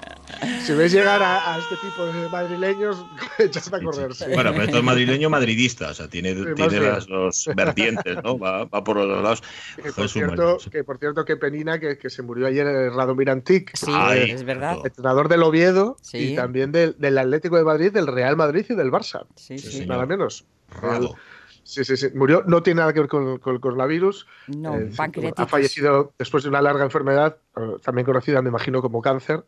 Si 0.65 0.73
veis 0.73 0.91
llegar 0.91 1.21
a, 1.23 1.53
a 1.55 1.57
este 1.57 1.75
tipo 1.77 2.05
de 2.05 2.30
madrileños, 2.30 3.05
echad 3.39 3.73
a 3.73 3.82
correr. 3.82 4.13
sí. 4.13 4.25
Bueno, 4.34 4.51
pero 4.51 4.63
esto 4.63 4.77
es 4.77 4.84
madrileño 4.84 5.30
madridista, 5.30 5.89
o 5.89 5.93
sea, 5.93 6.07
tiene, 6.07 6.34
más 6.36 6.55
tiene 6.69 6.80
las 6.88 7.07
dos 7.07 7.49
vertientes, 7.55 8.17
¿no? 8.23 8.38
Va, 8.38 8.65
va 8.65 8.84
por 8.84 8.97
los 8.97 9.07
dos 9.07 9.23
lados. 9.23 9.43
Que 9.82 9.91
por, 9.91 10.07
cierto, 10.09 10.57
que 10.71 10.84
por 10.84 10.97
cierto, 10.99 11.25
que 11.25 11.36
penina 11.38 11.80
que, 11.80 11.97
que 11.97 12.09
se 12.09 12.21
murió 12.21 12.47
ayer 12.47 12.65
eh, 12.67 12.89
Radomir 12.89 13.30
Antic, 13.30 13.71
Sí, 13.75 13.91
Ay, 13.93 14.32
es 14.32 14.43
verdad. 14.43 14.77
entrenador 14.84 15.27
del 15.30 15.43
Oviedo 15.43 15.97
Sí. 16.01 16.34
y 16.34 16.36
también 16.36 16.71
del, 16.71 16.95
del 16.99 17.17
Atlético 17.17 17.57
de 17.57 17.63
Madrid, 17.63 17.91
del 17.91 18.07
Real 18.07 18.38
Madrid 18.38 18.65
y 18.69 18.75
del 18.75 18.91
Barça. 18.91 19.25
Sí, 19.36 19.57
Sí, 19.57 19.71
sí. 19.71 19.86
Nada 19.86 20.05
menos. 20.05 20.45
Raro. 20.82 21.15
Sí, 21.63 21.84
sí, 21.84 21.97
sí. 21.97 22.07
Murió, 22.15 22.43
no 22.47 22.63
tiene 22.63 22.80
nada 22.80 22.93
que 22.93 22.99
ver 23.01 23.09
con, 23.09 23.38
con 23.38 23.53
el 23.53 23.59
coronavirus. 23.61 24.25
No, 24.47 24.75
Eh, 24.75 24.89
pancreatitis. 24.95 25.39
ha 25.43 25.45
fallecido 25.47 26.13
después 26.17 26.41
de 26.43 26.49
una 26.49 26.61
larga 26.63 26.84
enfermedad, 26.84 27.38
eh, 27.55 27.75
también 27.84 28.05
conocida, 28.05 28.41
me 28.41 28.49
imagino, 28.49 28.82
como 28.82 29.01
cáncer. 29.03 29.43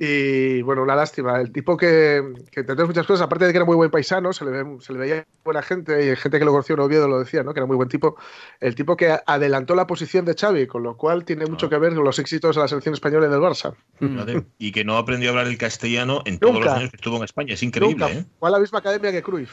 Y 0.00 0.62
bueno, 0.62 0.84
una 0.84 0.94
lástima. 0.94 1.40
El 1.40 1.50
tipo 1.50 1.76
que, 1.76 2.22
que 2.52 2.60
entre 2.60 2.74
otras 2.74 2.86
muchas 2.86 3.04
cosas, 3.04 3.22
aparte 3.26 3.46
de 3.46 3.52
que 3.52 3.56
era 3.58 3.64
muy 3.64 3.74
buen 3.74 3.90
paisano, 3.90 4.32
se 4.32 4.44
le, 4.44 4.52
ve- 4.52 4.76
se 4.80 4.92
le 4.92 4.98
veía 5.00 5.26
buena 5.44 5.60
gente 5.60 6.12
y 6.12 6.14
gente 6.14 6.38
que 6.38 6.44
lo 6.44 6.52
conoció 6.52 6.74
en 6.76 6.82
Oviedo 6.82 7.08
lo 7.08 7.18
decía, 7.18 7.42
¿no? 7.42 7.52
que 7.52 7.58
era 7.58 7.66
muy 7.66 7.74
buen 7.76 7.88
tipo. 7.88 8.16
El 8.60 8.76
tipo 8.76 8.96
que 8.96 9.16
adelantó 9.26 9.74
la 9.74 9.88
posición 9.88 10.24
de 10.24 10.34
Xavi, 10.34 10.68
con 10.68 10.84
lo 10.84 10.96
cual 10.96 11.24
tiene 11.24 11.46
mucho 11.46 11.66
Ah. 11.66 11.70
que 11.70 11.78
ver 11.78 11.94
con 11.96 12.04
los 12.04 12.18
éxitos 12.20 12.54
de 12.54 12.62
la 12.62 12.68
selección 12.68 12.94
española 12.94 13.26
y 13.26 13.30
del 13.30 13.40
Barça. 13.40 13.74
Fíjate. 13.98 14.44
Y 14.58 14.70
que 14.70 14.84
no 14.84 14.96
aprendió 14.98 15.30
a 15.30 15.32
hablar 15.32 15.48
el 15.48 15.58
castellano 15.58 16.22
en 16.26 16.38
todos 16.38 16.54
Nunca. 16.54 16.66
los 16.66 16.78
años 16.78 16.90
que 16.90 16.96
estuvo 16.96 17.16
en 17.16 17.24
España. 17.24 17.54
Es 17.54 17.62
increíble, 17.64 18.04
Nunca 18.06 18.20
¿eh? 18.20 18.24
fue 18.38 18.48
a 18.50 18.52
la 18.52 18.60
misma 18.60 18.78
academia 18.78 19.10
que 19.10 19.22
Cruyff. 19.24 19.50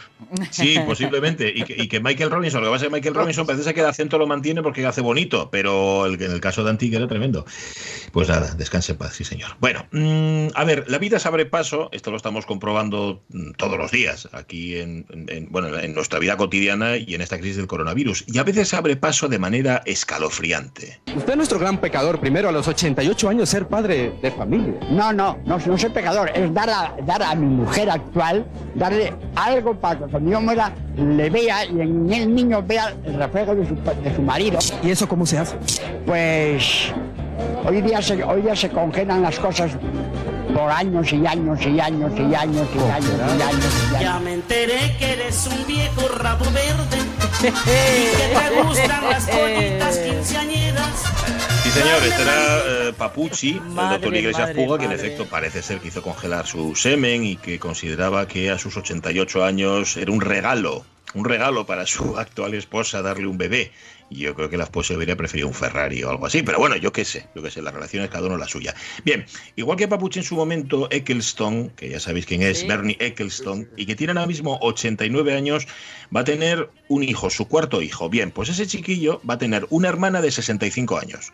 Sí, 0.51 0.77
posiblemente. 0.85 1.51
Y 1.55 1.63
que, 1.63 1.73
y 1.75 1.87
que 1.87 1.99
Michael 1.99 2.29
Robinson, 2.29 2.61
lo 2.61 2.67
que 2.67 2.73
pasa 2.73 2.85
es 2.85 2.89
que 2.91 2.95
Michael 2.95 3.15
Robinson 3.15 3.47
parece 3.47 3.73
que 3.73 3.79
el 3.79 3.87
acento 3.87 4.19
lo 4.19 4.27
mantiene 4.27 4.61
porque 4.61 4.85
hace 4.85 5.01
bonito, 5.01 5.49
pero 5.51 6.05
el, 6.05 6.19
que 6.19 6.25
en 6.25 6.33
el 6.33 6.39
caso 6.41 6.63
de 6.63 6.69
Antique 6.69 6.97
era 6.97 7.07
tremendo. 7.07 7.45
Pues 8.11 8.29
nada, 8.29 8.53
descanse 8.53 8.91
en 8.91 8.99
paz, 8.99 9.13
sí 9.15 9.23
señor. 9.23 9.51
Bueno, 9.59 9.85
mm, 9.91 10.34
a 10.53 10.63
ver, 10.63 10.85
la 10.87 10.97
vida 10.97 11.19
se 11.19 11.27
abre 11.27 11.45
paso, 11.45 11.89
esto 11.91 12.11
lo 12.11 12.17
estamos 12.17 12.45
comprobando 12.45 13.23
mm, 13.29 13.51
todos 13.51 13.77
los 13.77 13.91
días 13.91 14.29
aquí 14.31 14.77
en, 14.77 15.05
bueno, 15.49 15.77
en 15.77 15.93
nuestra 15.93 16.19
vida 16.19 16.37
cotidiana 16.37 16.97
y 16.97 17.15
en 17.15 17.21
esta 17.21 17.37
crisis 17.37 17.57
del 17.57 17.67
coronavirus. 17.67 18.25
Y 18.27 18.37
a 18.37 18.43
veces 18.43 18.69
se 18.69 18.75
abre 18.75 18.95
paso 18.95 19.27
de 19.27 19.39
manera 19.39 19.81
escalofriante. 19.85 20.99
Usted 21.15 21.31
es 21.31 21.37
nuestro 21.37 21.59
gran 21.59 21.79
pecador, 21.79 22.19
primero 22.19 22.49
a 22.49 22.51
los 22.51 22.67
88 22.67 23.29
años 23.29 23.49
ser 23.49 23.67
padre 23.67 24.13
de 24.21 24.31
familia. 24.31 24.75
No, 24.91 25.13
no, 25.13 25.37
no, 25.45 25.57
no 25.57 25.77
soy 25.77 25.89
pecador, 25.89 26.31
es 26.33 26.53
dar 26.53 26.69
a, 26.69 26.95
dar 27.05 27.23
a 27.23 27.35
mi 27.35 27.47
mujer 27.47 27.89
actual, 27.89 28.45
darle 28.75 29.13
algo 29.35 29.79
para 29.79 29.99
que 29.99 30.05
cuando 30.05 30.31
yo 30.31 30.41
muera 30.41 30.73
le 30.97 31.29
vea 31.29 31.65
y 31.65 31.81
en 31.81 32.11
el 32.11 32.33
niño 32.33 32.63
vea 32.63 32.95
el 33.05 33.15
reflejo 33.15 33.55
de 33.55 33.67
su, 33.67 33.75
de 33.75 34.15
su 34.15 34.21
marido. 34.21 34.59
¿Y 34.83 34.91
eso 34.91 35.07
cómo 35.07 35.25
se 35.25 35.37
hace? 35.37 35.57
Pues 36.05 36.93
Hoy 37.65 37.81
día, 37.81 38.01
se, 38.01 38.23
hoy 38.23 38.41
día 38.41 38.55
se 38.55 38.69
congelan 38.69 39.21
las 39.21 39.39
cosas 39.39 39.71
por 40.53 40.71
años 40.71 41.11
y 41.11 41.25
años 41.25 41.59
y 41.65 41.79
años 41.79 42.11
y 42.17 42.35
años 42.35 42.35
y 42.35 42.35
años 42.35 42.67
y 42.75 42.79
años. 42.79 43.11
Y 43.37 43.41
años. 43.41 44.01
Ya 44.01 44.19
me 44.19 44.33
enteré 44.33 44.95
que 44.97 45.13
eres 45.13 45.47
un 45.47 45.67
viejo 45.67 46.07
rabo 46.17 46.45
verde 46.51 46.97
y 47.41 47.47
que 47.47 48.33
te 48.33 48.61
gustan 48.61 49.09
las 49.09 49.97
quinceañeras. 49.97 51.03
Sí, 51.63 51.71
señor, 51.71 52.03
este 52.03 52.21
era 52.21 52.57
eh, 52.67 52.93
Papucci, 52.97 53.61
el 53.67 53.89
doctor 53.89 54.15
Iglesias 54.15 54.51
Puga, 54.51 54.77
que 54.77 54.85
en 54.85 54.91
efecto 54.91 55.25
parece 55.25 55.61
ser 55.61 55.79
que 55.79 55.89
hizo 55.89 56.01
congelar 56.01 56.45
su 56.45 56.75
semen 56.75 57.23
y 57.23 57.35
que 57.35 57.59
consideraba 57.59 58.27
que 58.27 58.51
a 58.51 58.57
sus 58.57 58.77
88 58.77 59.43
años 59.43 59.97
era 59.97 60.11
un 60.11 60.21
regalo, 60.21 60.85
un 61.13 61.25
regalo 61.25 61.65
para 61.65 61.85
su 61.85 62.17
actual 62.17 62.53
esposa 62.53 63.01
darle 63.01 63.27
un 63.27 63.37
bebé 63.37 63.71
yo 64.09 64.35
creo 64.35 64.49
que 64.49 64.57
la 64.57 64.65
esposa 64.65 64.95
hubiera 64.95 65.15
preferido 65.15 65.47
un 65.47 65.53
Ferrari 65.53 66.03
o 66.03 66.09
algo 66.09 66.25
así, 66.25 66.43
pero 66.43 66.59
bueno, 66.59 66.75
yo 66.75 66.91
qué 66.91 67.05
sé, 67.05 67.27
yo 67.35 67.41
qué 67.41 67.51
sé, 67.51 67.61
las 67.61 67.73
relaciones 67.73 68.09
cada 68.09 68.27
uno 68.27 68.37
la 68.37 68.47
suya. 68.47 68.75
Bien, 69.03 69.25
igual 69.55 69.77
que 69.77 69.87
Papuche 69.87 70.19
en 70.19 70.25
su 70.25 70.35
momento, 70.35 70.87
Eccleston, 70.91 71.69
que 71.69 71.89
ya 71.89 71.99
sabéis 71.99 72.25
quién 72.25 72.41
es, 72.41 72.65
Bernie 72.67 72.97
Eccleston, 72.99 73.67
y 73.75 73.85
que 73.85 73.95
tiene 73.95 74.11
ahora 74.11 74.27
mismo 74.27 74.57
89 74.61 75.33
años, 75.33 75.67
va 76.15 76.21
a 76.21 76.23
tener 76.23 76.69
un 76.87 77.03
hijo, 77.03 77.29
su 77.29 77.47
cuarto 77.47 77.81
hijo. 77.81 78.09
Bien, 78.09 78.31
pues 78.31 78.49
ese 78.49 78.67
chiquillo 78.67 79.21
va 79.27 79.35
a 79.35 79.37
tener 79.37 79.65
una 79.69 79.89
hermana 79.89 80.21
de 80.21 80.31
65 80.31 80.97
años. 80.97 81.33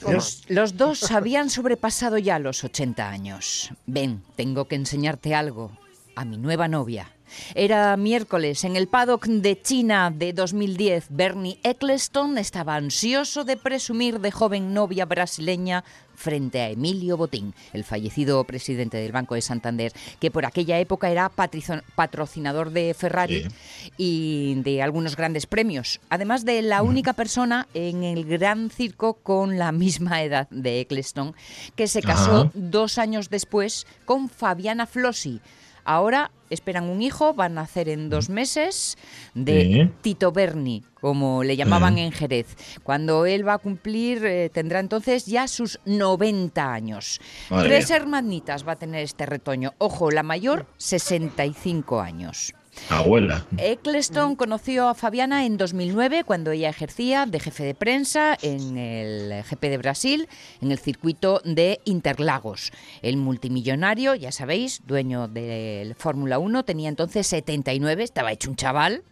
Los, 0.00 0.44
los, 0.48 0.76
dos 0.76 1.10
habían 1.12 1.48
sobrepasado 1.50 2.18
ya 2.18 2.38
los 2.38 2.64
80 2.64 3.08
años. 3.08 3.70
Ven, 3.86 4.22
tengo 4.36 4.66
que 4.66 4.74
enseñarte 4.74 5.34
algo. 5.34 5.70
A 6.14 6.24
mi 6.24 6.36
nueva 6.36 6.68
novia. 6.68 7.10
Era 7.54 7.96
miércoles. 7.96 8.64
En 8.64 8.76
el 8.76 8.88
paddock 8.88 9.26
de 9.26 9.60
China 9.60 10.12
de 10.14 10.32
2010. 10.32 11.06
Bernie 11.10 11.58
Eccleston 11.62 12.38
estaba 12.38 12.76
ansioso 12.76 13.44
de 13.44 13.56
presumir 13.56 14.20
de 14.20 14.30
joven 14.30 14.74
novia 14.74 15.04
brasileña 15.04 15.84
frente 16.14 16.60
a 16.60 16.70
Emilio 16.70 17.16
Botín, 17.16 17.54
el 17.72 17.84
fallecido 17.84 18.44
presidente 18.44 18.96
del 18.96 19.12
Banco 19.12 19.34
de 19.34 19.42
Santander, 19.42 19.92
que 20.20 20.30
por 20.30 20.46
aquella 20.46 20.78
época 20.78 21.10
era 21.10 21.30
patrocinador 21.30 22.70
de 22.70 22.94
Ferrari 22.94 23.48
y 23.96 24.54
de 24.62 24.82
algunos 24.82 25.16
grandes 25.16 25.46
premios, 25.46 26.00
además 26.08 26.44
de 26.44 26.62
la 26.62 26.82
única 26.82 27.12
persona 27.12 27.66
en 27.74 28.04
el 28.04 28.24
gran 28.24 28.70
circo 28.70 29.14
con 29.14 29.58
la 29.58 29.72
misma 29.72 30.22
edad 30.22 30.48
de 30.50 30.80
Eccleston, 30.80 31.34
que 31.74 31.88
se 31.88 32.02
casó 32.02 32.50
dos 32.54 32.98
años 32.98 33.30
después 33.30 33.86
con 34.04 34.28
Fabiana 34.28 34.86
Flossi 34.86 35.40
Ahora 35.84 36.30
esperan 36.50 36.84
un 36.90 37.02
hijo, 37.02 37.34
van 37.34 37.52
a 37.52 37.62
nacer 37.62 37.88
en 37.88 38.10
dos 38.10 38.28
meses, 38.28 38.96
de 39.34 39.90
Tito 40.02 40.32
Berni, 40.32 40.84
como 41.00 41.42
le 41.42 41.56
llamaban 41.56 41.98
en 41.98 42.12
Jerez. 42.12 42.56
Cuando 42.82 43.26
él 43.26 43.46
va 43.46 43.54
a 43.54 43.58
cumplir, 43.58 44.24
eh, 44.24 44.50
tendrá 44.50 44.80
entonces 44.80 45.26
ya 45.26 45.48
sus 45.48 45.80
90 45.86 46.72
años. 46.72 47.20
Tres 47.48 47.90
hermanitas 47.90 48.66
va 48.66 48.72
a 48.72 48.76
tener 48.76 49.02
este 49.02 49.26
retoño. 49.26 49.72
Ojo, 49.78 50.10
la 50.10 50.22
mayor, 50.22 50.66
65 50.76 52.00
años. 52.00 52.54
Abuela. 52.88 53.46
Eccleston 53.58 54.36
conoció 54.36 54.88
a 54.88 54.94
Fabiana 54.94 55.46
en 55.46 55.56
2009 55.56 56.24
cuando 56.24 56.50
ella 56.50 56.70
ejercía 56.70 57.26
de 57.26 57.40
jefe 57.40 57.64
de 57.64 57.74
prensa 57.74 58.36
en 58.42 58.78
el 58.78 59.42
GP 59.44 59.62
de 59.62 59.78
Brasil, 59.78 60.28
en 60.60 60.72
el 60.72 60.78
circuito 60.78 61.40
de 61.44 61.80
Interlagos. 61.84 62.72
El 63.02 63.16
multimillonario, 63.16 64.14
ya 64.14 64.32
sabéis, 64.32 64.82
dueño 64.86 65.28
del 65.28 65.94
Fórmula 65.94 66.38
1, 66.38 66.64
tenía 66.64 66.88
entonces 66.88 67.26
79, 67.26 68.02
estaba 68.02 68.32
hecho 68.32 68.50
un 68.50 68.56
chaval. 68.56 69.02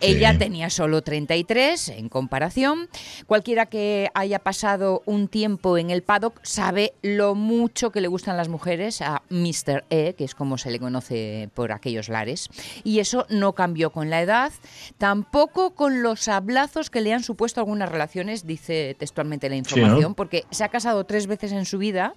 Ella 0.00 0.36
tenía 0.38 0.70
solo 0.70 1.02
33 1.02 1.90
en 1.90 2.08
comparación. 2.08 2.88
Cualquiera 3.26 3.66
que 3.66 4.10
haya 4.14 4.38
pasado 4.38 5.02
un 5.06 5.28
tiempo 5.28 5.78
en 5.78 5.90
el 5.90 6.02
paddock 6.02 6.40
sabe 6.42 6.94
lo 7.02 7.34
mucho 7.34 7.90
que 7.92 8.00
le 8.00 8.08
gustan 8.08 8.36
las 8.36 8.48
mujeres 8.48 9.00
a 9.02 9.22
Mr. 9.30 9.84
E, 9.90 10.14
que 10.14 10.24
es 10.24 10.34
como 10.34 10.58
se 10.58 10.70
le 10.70 10.78
conoce 10.78 11.50
por 11.54 11.72
aquellos 11.72 12.08
lares. 12.08 12.48
Y 12.84 13.01
eso 13.02 13.26
no 13.28 13.52
cambió 13.54 13.90
con 13.90 14.08
la 14.08 14.22
edad, 14.22 14.52
tampoco 14.96 15.74
con 15.74 16.02
los 16.02 16.28
hablazos 16.28 16.88
que 16.88 17.00
le 17.02 17.12
han 17.12 17.22
supuesto 17.22 17.60
algunas 17.60 17.90
relaciones, 17.90 18.46
dice 18.46 18.96
textualmente 18.98 19.48
la 19.50 19.56
información, 19.56 20.14
porque 20.14 20.44
se 20.50 20.64
ha 20.64 20.68
casado 20.68 21.04
tres 21.04 21.26
veces 21.26 21.52
en 21.52 21.66
su 21.66 21.78
vida. 21.78 22.14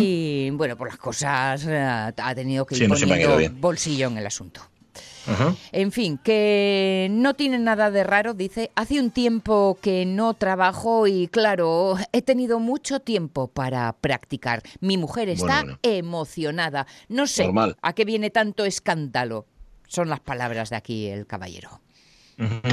Y 0.00 0.50
bueno, 0.50 0.76
por 0.76 0.88
las 0.88 0.96
cosas 0.96 1.64
eh, 1.66 1.78
ha 1.78 2.34
tenido 2.34 2.66
que 2.66 2.76
ir 2.76 2.88
poniendo 2.88 3.38
bolsillo 3.60 4.08
en 4.08 4.18
el 4.18 4.26
asunto. 4.26 4.60
En 5.72 5.92
fin, 5.92 6.18
que 6.22 7.08
no 7.10 7.34
tiene 7.34 7.58
nada 7.58 7.90
de 7.90 8.04
raro, 8.04 8.34
dice, 8.34 8.70
hace 8.74 9.00
un 9.00 9.10
tiempo 9.10 9.78
que 9.80 10.06
no 10.06 10.34
trabajo 10.34 11.06
y 11.06 11.28
claro, 11.28 11.96
he 12.12 12.22
tenido 12.22 12.60
mucho 12.60 13.00
tiempo 13.00 13.48
para 13.48 13.92
practicar. 13.92 14.62
Mi 14.80 14.96
mujer 14.96 15.28
está 15.28 15.64
emocionada. 15.82 16.86
No 17.08 17.26
sé 17.26 17.50
a 17.82 17.92
qué 17.92 18.04
viene 18.04 18.30
tanto 18.30 18.64
escándalo. 18.64 19.46
Son 19.86 20.08
las 20.08 20.20
palabras 20.20 20.70
de 20.70 20.76
aquí 20.76 21.06
el 21.08 21.26
caballero. 21.26 21.80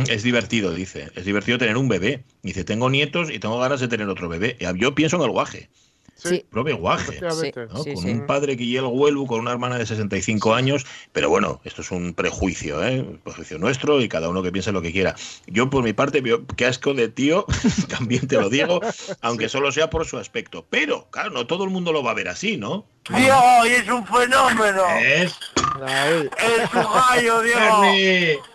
Es 0.09 0.23
divertido, 0.23 0.73
dice. 0.73 1.09
Es 1.15 1.25
divertido 1.25 1.57
tener 1.57 1.77
un 1.77 1.87
bebé. 1.87 2.23
Dice, 2.41 2.63
tengo 2.63 2.89
nietos 2.89 3.29
y 3.29 3.39
tengo 3.39 3.59
ganas 3.59 3.79
de 3.79 3.87
tener 3.87 4.09
otro 4.09 4.27
bebé. 4.27 4.57
Yo 4.75 4.93
pienso 4.93 5.15
en 5.17 5.23
el 5.23 5.29
guaje. 5.29 5.69
Sí. 6.15 6.45
Propio 6.49 6.77
guaje. 6.77 7.19
con 7.19 8.05
un 8.05 8.25
padre 8.25 8.55
que 8.55 8.65
llega 8.65 8.87
el 8.87 8.93
huelvo, 8.93 9.27
con 9.27 9.41
una 9.41 9.51
hermana 9.51 9.77
de 9.77 9.85
65 9.85 10.53
años. 10.53 10.85
Pero 11.11 11.29
bueno, 11.29 11.59
esto 11.63 11.81
es 11.81 11.91
un 11.91 12.13
prejuicio, 12.13 12.83
¿eh? 12.83 13.01
Un 13.01 13.17
prejuicio 13.17 13.57
nuestro 13.57 14.01
y 14.01 14.07
cada 14.07 14.29
uno 14.29 14.43
que 14.43 14.51
piense 14.51 14.71
lo 14.71 14.81
que 14.81 14.91
quiera. 14.91 15.15
Yo, 15.47 15.69
por 15.69 15.83
mi 15.83 15.93
parte, 15.93 16.21
veo 16.21 16.45
qué 16.55 16.65
asco 16.65 16.93
de 16.93 17.09
tío, 17.09 17.45
también 17.89 18.27
te 18.27 18.35
lo 18.35 18.49
digo, 18.49 18.79
aunque 19.21 19.49
solo 19.49 19.71
sea 19.71 19.89
por 19.89 20.05
su 20.05 20.17
aspecto. 20.17 20.65
Pero, 20.69 21.09
claro, 21.09 21.31
no 21.31 21.47
todo 21.47 21.63
el 21.63 21.71
mundo 21.71 21.91
lo 21.91 22.03
va 22.03 22.11
a 22.11 22.15
ver 22.15 22.29
así, 22.29 22.57
¿no? 22.57 22.85
Dios, 23.09 23.67
es 23.67 23.89
un 23.89 24.05
fenómeno. 24.05 24.83
Es, 25.03 25.35
es 25.81 26.73
un 26.73 26.83
gallo, 26.93 27.41
Diego. 27.41 27.81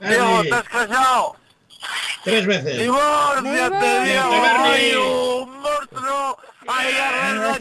Diego, 0.01 0.43
¿estás 0.43 0.69
casado? 0.69 1.37
Tres 2.25 2.47
veces. 2.47 2.79
¡Divórciate, 2.79 4.01
Diego! 4.05 5.43
¡Un 5.45 5.61
monstruo! 5.61 6.39
¡Ay, 6.67 6.95
a 6.97 7.55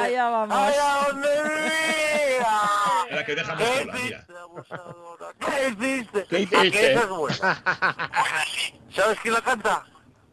Allá 0.00 0.24
vamos. 0.30 0.56
¡Ay, 0.58 0.74
a 0.78 1.06
donde 1.08 1.28
Era 3.10 3.24
que 3.24 3.44
sola, 3.44 3.56
mira. 3.94 4.26
¿Qué 5.40 5.68
hiciste? 5.68 6.26
¿Qué 6.28 6.38
hiciste? 6.40 6.94
¿Sabes 8.94 9.18
quién 9.20 9.34
la 9.34 9.40
canta? 9.40 9.84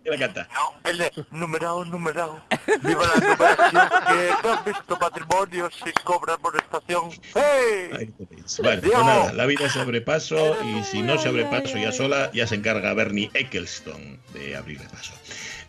¿Quién 0.03 0.19
la 0.19 0.27
canta? 0.27 0.49
El 0.83 0.97
de 0.97 1.11
numerado, 1.31 1.85
numerado. 1.85 2.41
Viva 2.81 3.03
la 3.05 3.21
numeración 3.21 3.89
que 4.07 4.29
no 4.43 4.53
has 4.53 4.65
visto 4.65 4.99
patrimonio 4.99 5.69
sin 5.71 5.93
cobrar 6.03 6.39
por 6.39 6.55
estación. 6.55 7.11
¡Hey! 7.35 8.13
Bueno, 8.61 8.81
pues 8.81 8.93
nada, 8.93 9.33
la 9.33 9.45
vida 9.45 9.65
es 9.65 9.73
sobrepaso 9.73 10.57
y 10.63 10.83
si 10.83 11.01
no 11.01 11.19
se 11.19 11.29
abre 11.29 11.45
paso 11.45 11.77
ya 11.77 11.91
sola, 11.91 12.31
ya 12.33 12.47
se 12.47 12.55
encarga 12.55 12.93
Bernie 12.93 13.29
Eccleston 13.33 14.19
de 14.33 14.55
abrirle 14.55 14.87
paso. 14.89 15.13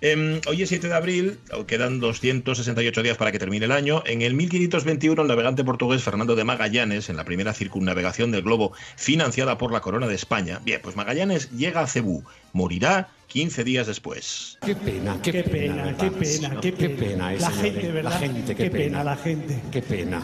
Eh, 0.05 0.41
hoy 0.49 0.63
es 0.63 0.69
7 0.69 0.89
de 0.89 0.95
abril, 0.95 1.39
quedan 1.69 2.01
268 2.01 3.03
días 3.05 3.17
para 3.17 3.31
que 3.31 3.39
termine 3.39 3.67
el 3.67 3.73
año. 3.73 4.03
En 4.05 4.23
el 4.23 4.35
1521, 4.35 5.23
el 5.23 5.29
navegante 5.29 5.63
portugués 5.63 6.03
Fernando 6.03 6.35
de 6.35 6.43
Magallanes, 6.43 7.09
en 7.09 7.17
la 7.17 7.25
primera 7.25 7.55
circunnavegación 7.55 8.33
del 8.33 8.43
globo 8.43 8.73
financiada 8.97 9.59
por 9.59 9.71
la 9.71 9.81
Corona 9.81 10.09
de 10.09 10.17
España, 10.17 10.61
bien, 10.65 10.81
pues 10.83 10.97
Magallanes 10.97 11.53
llega 11.53 11.83
a 11.83 11.87
Cebú, 11.87 12.25
morirá 12.53 13.11
15 13.33 13.65
días 13.65 13.87
después. 13.87 14.59
Qué 14.65 14.75
pena, 14.75 15.19
qué, 15.23 15.43
pena, 15.43 15.97
qué 15.97 16.11
pena, 16.11 16.61
qué 16.61 16.73
pena. 16.73 17.33
la 17.33 17.51
gente, 17.51 17.93
¿verdad? 17.93 18.11
La 18.13 18.19
gente, 18.19 18.55
qué, 18.55 18.71
pena, 18.71 19.05
la 19.05 19.17
gente. 19.17 19.63
Qué 19.71 19.83
pena. 19.83 20.23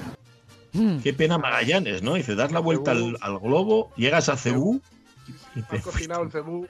Qué 1.02 1.12
pena 1.14 1.38
Magallanes, 1.38 2.02
¿no? 2.02 2.14
Dice, 2.14 2.34
dar 2.34 2.52
la 2.52 2.60
vuelta 2.60 2.90
al, 2.92 3.38
globo, 3.38 3.90
llegas 3.96 4.28
a 4.28 4.36
Cebú. 4.36 4.80
Y 5.54 5.62
cocinado 5.80 6.22
el 6.22 6.30
Cebú 6.30 6.66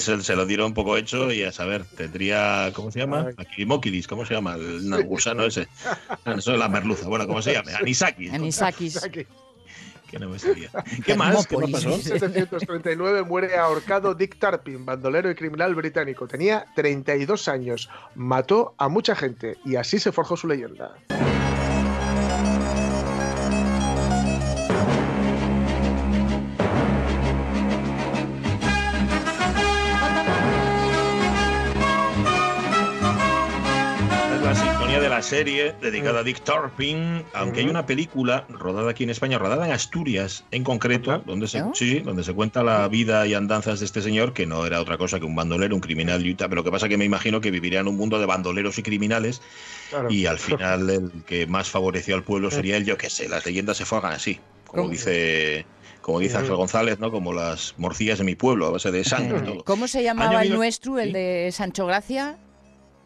se 0.00 0.36
lo 0.36 0.46
dieron 0.46 0.66
un 0.66 0.74
poco 0.74 0.96
hecho 0.96 1.32
y 1.32 1.42
a 1.42 1.52
saber, 1.52 1.84
tendría, 1.84 2.72
¿cómo 2.74 2.90
se 2.90 3.00
llama? 3.00 3.30
Aquilimoquidis, 3.36 4.08
¿cómo 4.08 4.26
se 4.26 4.34
llama? 4.34 4.54
El 4.54 5.04
gusano 5.04 5.44
ese. 5.44 5.68
Ah, 6.24 6.34
eso 6.36 6.52
es 6.52 6.58
la 6.58 6.68
merluza, 6.68 7.06
bueno, 7.08 7.26
¿cómo 7.26 7.40
se 7.42 7.52
llama? 7.52 7.70
Anisakis. 7.78 8.32
Anisakis. 8.32 9.00
Que 10.08 10.18
no 10.18 10.28
me 10.28 10.38
sabía. 10.38 10.70
¿Qué 11.04 11.14
más? 11.14 11.46
¿Qué 11.46 11.56
más 11.56 11.70
pasó? 11.70 11.90
En 11.90 11.96
1739 11.96 13.22
muere 13.22 13.56
ahorcado 13.56 14.14
Dick 14.14 14.38
Tarpin, 14.38 14.84
bandolero 14.84 15.30
y 15.30 15.34
criminal 15.34 15.74
británico. 15.74 16.26
Tenía 16.26 16.66
32 16.74 17.48
años, 17.48 17.88
mató 18.14 18.74
a 18.78 18.88
mucha 18.88 19.14
gente 19.14 19.58
y 19.64 19.76
así 19.76 19.98
se 19.98 20.10
forjó 20.10 20.36
su 20.36 20.48
leyenda. 20.48 20.94
Serie 35.28 35.74
dedicada 35.82 36.20
a 36.20 36.22
Dick 36.22 36.40
Turpin, 36.40 37.22
aunque 37.34 37.60
hay 37.60 37.68
una 37.68 37.84
película 37.84 38.46
rodada 38.48 38.90
aquí 38.90 39.04
en 39.04 39.10
España, 39.10 39.36
rodada 39.38 39.66
en 39.66 39.72
Asturias 39.72 40.44
en 40.52 40.64
concreto, 40.64 41.22
donde 41.26 41.46
se, 41.46 41.62
sí, 41.74 41.98
donde 41.98 42.24
se 42.24 42.32
cuenta 42.32 42.62
la 42.62 42.88
vida 42.88 43.26
y 43.26 43.34
andanzas 43.34 43.80
de 43.80 43.86
este 43.86 44.00
señor, 44.00 44.32
que 44.32 44.46
no 44.46 44.64
era 44.64 44.80
otra 44.80 44.96
cosa 44.96 45.20
que 45.20 45.26
un 45.26 45.36
bandolero, 45.36 45.74
un 45.74 45.82
criminal 45.82 46.26
y 46.26 46.34
pero 46.34 46.54
lo 46.54 46.64
que 46.64 46.70
pasa 46.70 46.88
que 46.88 46.96
me 46.96 47.04
imagino 47.04 47.42
que 47.42 47.50
viviría 47.50 47.80
en 47.80 47.88
un 47.88 47.96
mundo 47.96 48.18
de 48.18 48.24
bandoleros 48.24 48.78
y 48.78 48.82
criminales 48.82 49.42
Claro. 49.90 50.10
y 50.10 50.26
al 50.26 50.38
final 50.38 50.88
el 50.90 51.10
que 51.26 51.46
más 51.46 51.68
favoreció 51.68 52.14
al 52.14 52.22
pueblo 52.22 52.50
sería 52.50 52.76
el 52.76 52.84
yo 52.84 52.96
qué 52.96 53.10
sé, 53.10 53.28
las 53.28 53.44
leyendas 53.44 53.76
se 53.76 53.84
fuegan 53.84 54.12
así, 54.12 54.40
como 54.66 54.88
dice 54.88 55.66
como 56.00 56.20
dice 56.20 56.38
Ángel 56.38 56.54
González, 56.56 56.98
¿no? 57.00 57.10
Como 57.10 57.34
las 57.34 57.74
morcillas 57.76 58.16
de 58.16 58.24
mi 58.24 58.34
pueblo, 58.34 58.66
a 58.66 58.70
base 58.70 58.90
de 58.90 59.04
sangre 59.04 59.40
todo. 59.42 59.62
¿Cómo 59.64 59.88
se 59.88 60.02
llamaba 60.02 60.38
Año 60.40 60.52
el 60.52 60.56
nuestro, 60.56 60.98
el 60.98 61.12
de 61.12 61.50
Sancho 61.52 61.84
Gracia? 61.84 62.38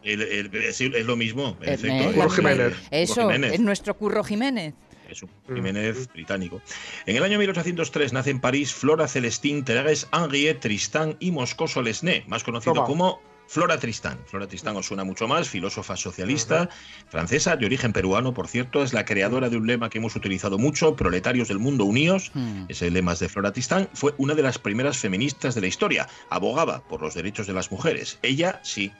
El- 0.03 0.21
el- 0.21 0.55
es, 0.55 0.81
es 0.81 1.05
lo 1.05 1.15
mismo, 1.15 1.57
en 1.61 1.73
efecto. 1.73 2.11
Curro 2.13 2.29
Jiménez. 2.29 2.73
Eso, 2.91 3.21
Jiménez. 3.21 3.53
es 3.53 3.59
nuestro 3.59 3.95
Curro 3.97 4.23
Jiménez. 4.23 4.73
Es 5.09 5.21
un 5.21 5.29
Jiménez 5.53 6.07
británico. 6.11 6.61
En 7.05 7.15
el 7.17 7.23
año 7.23 7.37
1803 7.37 8.13
nace 8.13 8.31
en 8.31 8.39
París 8.39 8.73
Flora 8.73 9.07
Celestine 9.07 9.63
Thérèse 9.63 10.07
Henriette 10.11 10.59
Tristan 10.61 11.17
y 11.19 11.31
Moscoso 11.31 11.81
Lesné, 11.81 12.23
más 12.27 12.43
conocido 12.43 12.73
Toma. 12.73 12.87
como 12.87 13.21
Flora 13.47 13.77
Tristán. 13.77 14.17
Flora 14.25 14.47
Tristán 14.47 14.75
os 14.77 14.87
suena 14.87 15.03
mucho 15.03 15.27
más, 15.27 15.47
filósofa 15.49 15.95
socialista, 15.97 16.69
francesa, 17.09 17.55
de 17.57 17.65
origen 17.65 17.93
peruano, 17.93 18.33
por 18.33 18.47
cierto, 18.47 18.81
es 18.81 18.93
la 18.93 19.05
creadora 19.05 19.49
de 19.49 19.57
un 19.57 19.67
lema 19.67 19.89
que 19.89 19.99
hemos 19.99 20.15
utilizado 20.15 20.57
mucho, 20.57 20.95
proletarios 20.95 21.49
del 21.49 21.59
mundo 21.59 21.83
unidos, 21.85 22.31
Hmm. 22.33 22.65
ese 22.69 22.89
lema 22.89 23.13
es 23.13 23.19
de 23.19 23.29
Flora 23.29 23.51
Tristán, 23.51 23.89
fue 23.93 24.15
una 24.17 24.33
de 24.33 24.41
las 24.41 24.57
primeras 24.57 24.97
feministas 24.97 25.53
de 25.53 25.61
la 25.61 25.67
historia, 25.67 26.07
abogaba 26.29 26.83
por 26.87 27.01
los 27.01 27.13
derechos 27.13 27.45
de 27.45 27.53
las 27.53 27.69
mujeres. 27.71 28.17
Ella 28.23 28.59
sí, 28.63 28.91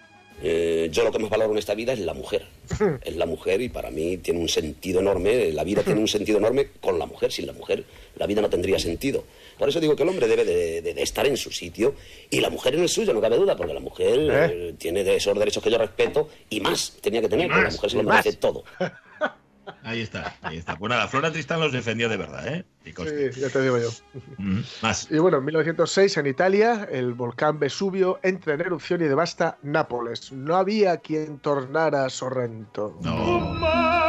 Eh, 0.45 0.89
yo 0.91 1.03
lo 1.05 1.11
que 1.11 1.19
más 1.19 1.29
valoro 1.29 1.53
en 1.53 1.57
esta 1.57 1.73
vida 1.73 1.93
es 1.93 1.99
la 1.99 2.13
mujer. 2.13 2.45
Es 3.03 3.15
la 3.15 3.25
mujer 3.25 3.61
y 3.61 3.69
para 3.69 3.89
mí 3.91 4.17
tiene 4.17 4.39
un 4.41 4.49
sentido 4.49 4.99
enorme, 4.99 5.51
la 5.53 5.63
vida 5.63 5.83
tiene 5.83 5.99
un 6.01 6.07
sentido 6.07 6.37
enorme 6.37 6.67
con 6.81 6.99
la 6.99 7.05
mujer. 7.05 7.31
Sin 7.31 7.45
la 7.47 7.53
mujer 7.53 7.83
la 8.15 8.27
vida 8.27 8.41
no 8.41 8.49
tendría 8.49 8.77
sentido. 8.77 9.23
Por 9.57 9.69
eso 9.69 9.79
digo 9.79 9.95
que 9.95 10.03
el 10.03 10.09
hombre 10.09 10.27
debe 10.27 10.43
de, 10.45 10.81
de- 10.81 10.93
de 10.93 11.01
estar 11.01 11.25
en 11.25 11.37
su 11.37 11.51
sitio 11.51 11.95
y 12.29 12.41
la 12.41 12.49
mujer 12.49 12.75
en 12.75 12.81
el 12.81 12.89
suyo, 12.89 13.13
no 13.13 13.21
cabe 13.21 13.37
duda, 13.37 13.55
porque 13.55 13.73
la 13.73 13.79
mujer 13.79 14.19
eh, 14.51 14.73
tiene 14.77 15.03
de 15.03 15.15
esos 15.15 15.37
derechos 15.37 15.63
que 15.63 15.71
yo 15.71 15.77
respeto 15.77 16.27
y 16.49 16.59
más 16.59 16.97
tenía 17.01 17.21
que 17.21 17.29
tener, 17.29 17.47
porque 17.47 17.63
la 17.63 17.71
mujer 17.71 17.89
se 17.89 17.97
lo 17.97 18.03
merece 18.03 18.33
todo. 18.33 18.63
ahí 19.83 20.01
está, 20.01 20.35
ahí 20.41 20.57
está. 20.57 20.77
Pues 20.77 20.89
nada, 20.89 21.07
Flora 21.07 21.31
Tristán 21.31 21.59
los 21.59 21.71
defendía 21.71 22.07
de 22.07 22.17
verdad, 22.17 22.47
¿eh? 22.47 22.65
Sí, 22.83 22.93
ya 23.39 23.49
te 23.49 23.61
digo 23.61 23.77
yo. 23.79 23.89
Mm, 24.37 24.59
Más. 24.81 25.09
Y 25.09 25.17
bueno, 25.17 25.37
en 25.37 25.45
1906 25.45 26.17
en 26.17 26.27
Italia, 26.27 26.87
el 26.91 27.13
volcán 27.13 27.59
Vesubio 27.59 28.19
entra 28.23 28.53
en 28.55 28.61
erupción 28.61 29.01
y 29.01 29.05
devasta 29.05 29.57
Nápoles. 29.63 30.31
No 30.31 30.55
había 30.55 30.97
quien 30.97 31.39
tornara 31.39 32.05
a 32.05 32.09
Sorrento. 32.09 32.97
No. 33.01 34.02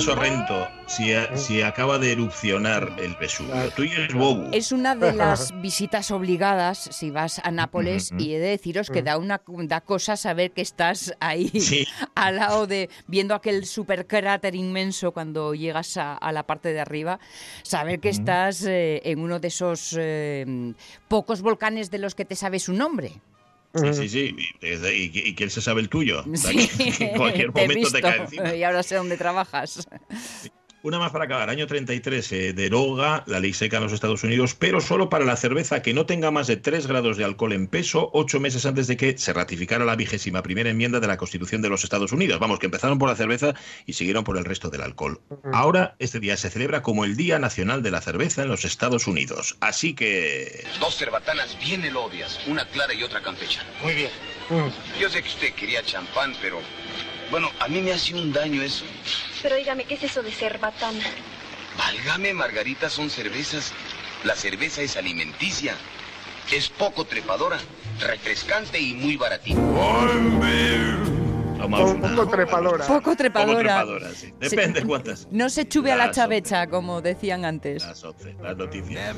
Sorrento 0.00 0.68
si, 0.86 1.12
a- 1.12 1.36
si 1.36 1.62
acaba 1.62 1.98
de 1.98 2.12
erupcionar 2.12 2.92
el 2.98 3.14
Vesubio? 3.16 3.54
Tú 3.76 3.84
y 3.84 3.90
el 3.92 4.14
Bobu. 4.14 4.48
Es 4.52 4.72
una 4.72 4.94
de 4.96 5.12
las 5.14 5.52
visitas 5.60 6.10
obligadas 6.10 6.78
si 6.90 7.10
vas 7.10 7.40
a 7.44 7.50
Nápoles 7.50 8.10
y 8.18 8.34
he 8.34 8.38
de 8.38 8.48
deciros 8.48 8.90
que 8.90 9.02
da 9.02 9.18
una 9.18 9.40
da 9.64 9.80
cosa 9.82 10.16
saber 10.16 10.52
que 10.52 10.62
estás 10.62 11.14
ahí 11.20 11.48
Sí. 11.60 11.86
al 12.14 12.36
lado 12.36 12.66
de 12.66 12.88
viendo 13.06 13.34
aquel 13.34 13.66
super 13.66 14.06
cráter 14.06 14.54
inmenso 14.54 15.12
cuando 15.12 15.54
llegas 15.54 15.96
a, 15.96 16.14
a 16.14 16.32
la 16.32 16.44
parte 16.46 16.72
de 16.72 16.80
arriba, 16.80 17.20
saber 17.62 18.00
que 18.00 18.08
estás 18.08 18.64
eh, 18.64 19.02
en 19.04 19.20
uno 19.20 19.38
de 19.38 19.48
esos 19.48 19.94
eh, 19.98 20.72
pocos 21.08 21.42
volcanes 21.42 21.90
de 21.90 21.98
los 21.98 22.14
que 22.14 22.24
te 22.24 22.36
sabes 22.36 22.64
su 22.64 22.72
nombre. 22.72 23.20
Sí, 23.74 23.94
sí, 23.94 24.08
sí. 24.08 24.36
Y, 24.62 25.28
y- 25.28 25.34
quién 25.34 25.48
se 25.50 25.60
sabe 25.60 25.80
el 25.80 25.88
tuyo. 25.88 26.24
Sí, 26.34 26.68
en 27.00 27.16
cualquier 27.16 27.52
te 27.52 27.60
he 27.60 27.68
momento 27.68 27.88
te 27.90 27.98
visto, 27.98 28.00
cae 28.00 28.20
encima. 28.22 28.54
y 28.54 28.64
ahora 28.64 28.82
sé 28.82 28.96
dónde 28.96 29.16
trabajas. 29.16 29.86
Una 30.82 30.98
más 30.98 31.12
para 31.12 31.26
acabar. 31.26 31.50
Año 31.50 31.66
33 31.66 32.24
se 32.24 32.52
deroga 32.54 33.22
la 33.26 33.38
ley 33.38 33.52
seca 33.52 33.76
en 33.76 33.82
los 33.82 33.92
Estados 33.92 34.24
Unidos, 34.24 34.54
pero 34.54 34.80
solo 34.80 35.10
para 35.10 35.26
la 35.26 35.36
cerveza 35.36 35.82
que 35.82 35.92
no 35.92 36.06
tenga 36.06 36.30
más 36.30 36.46
de 36.46 36.56
3 36.56 36.86
grados 36.86 37.18
de 37.18 37.24
alcohol 37.24 37.52
en 37.52 37.66
peso, 37.66 38.08
ocho 38.14 38.40
meses 38.40 38.64
antes 38.64 38.86
de 38.86 38.96
que 38.96 39.18
se 39.18 39.34
ratificara 39.34 39.84
la 39.84 39.94
vigésima 39.94 40.42
primera 40.42 40.70
enmienda 40.70 40.98
de 40.98 41.06
la 41.06 41.18
Constitución 41.18 41.60
de 41.60 41.68
los 41.68 41.84
Estados 41.84 42.12
Unidos. 42.12 42.40
Vamos, 42.40 42.58
que 42.58 42.64
empezaron 42.64 42.98
por 42.98 43.10
la 43.10 43.16
cerveza 43.16 43.54
y 43.84 43.92
siguieron 43.92 44.24
por 44.24 44.38
el 44.38 44.46
resto 44.46 44.70
del 44.70 44.80
alcohol. 44.80 45.20
Ahora, 45.52 45.96
este 45.98 46.18
día 46.18 46.38
se 46.38 46.48
celebra 46.48 46.80
como 46.80 47.04
el 47.04 47.14
Día 47.14 47.38
Nacional 47.38 47.82
de 47.82 47.90
la 47.90 48.00
Cerveza 48.00 48.42
en 48.42 48.48
los 48.48 48.64
Estados 48.64 49.06
Unidos. 49.06 49.58
Así 49.60 49.92
que... 49.92 50.64
Dos 50.80 50.96
cerbatanas 50.96 51.58
bien 51.60 51.84
elodias, 51.84 52.40
una 52.46 52.64
clara 52.64 52.94
y 52.94 53.02
otra 53.02 53.20
campechana. 53.20 53.68
Muy 53.82 53.94
bien. 53.94 54.10
Yo 54.98 55.10
sé 55.10 55.22
que 55.22 55.28
usted 55.28 55.52
quería 55.52 55.82
champán, 55.82 56.32
pero 56.40 56.58
bueno, 57.30 57.48
a 57.60 57.68
mí 57.68 57.80
me 57.80 57.92
hace 57.92 58.14
un 58.14 58.32
daño 58.32 58.62
eso. 58.62 58.84
Pero 59.42 59.56
dígame, 59.56 59.84
¿qué 59.84 59.94
es 59.94 60.02
eso 60.02 60.22
de 60.22 60.30
cerbatana? 60.32 61.04
Válgame, 61.78 62.34
Margarita, 62.34 62.90
son 62.90 63.10
cervezas. 63.10 63.72
La 64.24 64.34
cerveza 64.34 64.82
es 64.82 64.96
alimenticia. 64.96 65.74
Es 66.52 66.68
poco 66.68 67.04
trepadora, 67.04 67.58
refrescante 68.00 68.80
y 68.80 68.94
muy 68.94 69.16
baratita. 69.16 69.60
Tomamos 71.58 71.92
Un 71.92 72.00
poco 72.00 72.28
trepadora. 72.28 72.86
Poco 72.86 73.14
trepadora. 73.14 73.60
trepadora, 73.60 74.10
sí. 74.12 74.34
Depende 74.40 74.82
cuántas. 74.84 75.28
No 75.30 75.48
se 75.48 75.68
chube 75.68 75.92
a 75.92 75.96
la 75.96 76.10
chavecha, 76.10 76.66
como 76.66 77.00
decían 77.02 77.44
antes. 77.44 77.82
Las 77.84 78.02
11, 78.02 78.34
las 78.42 78.56
noticias. 78.56 79.14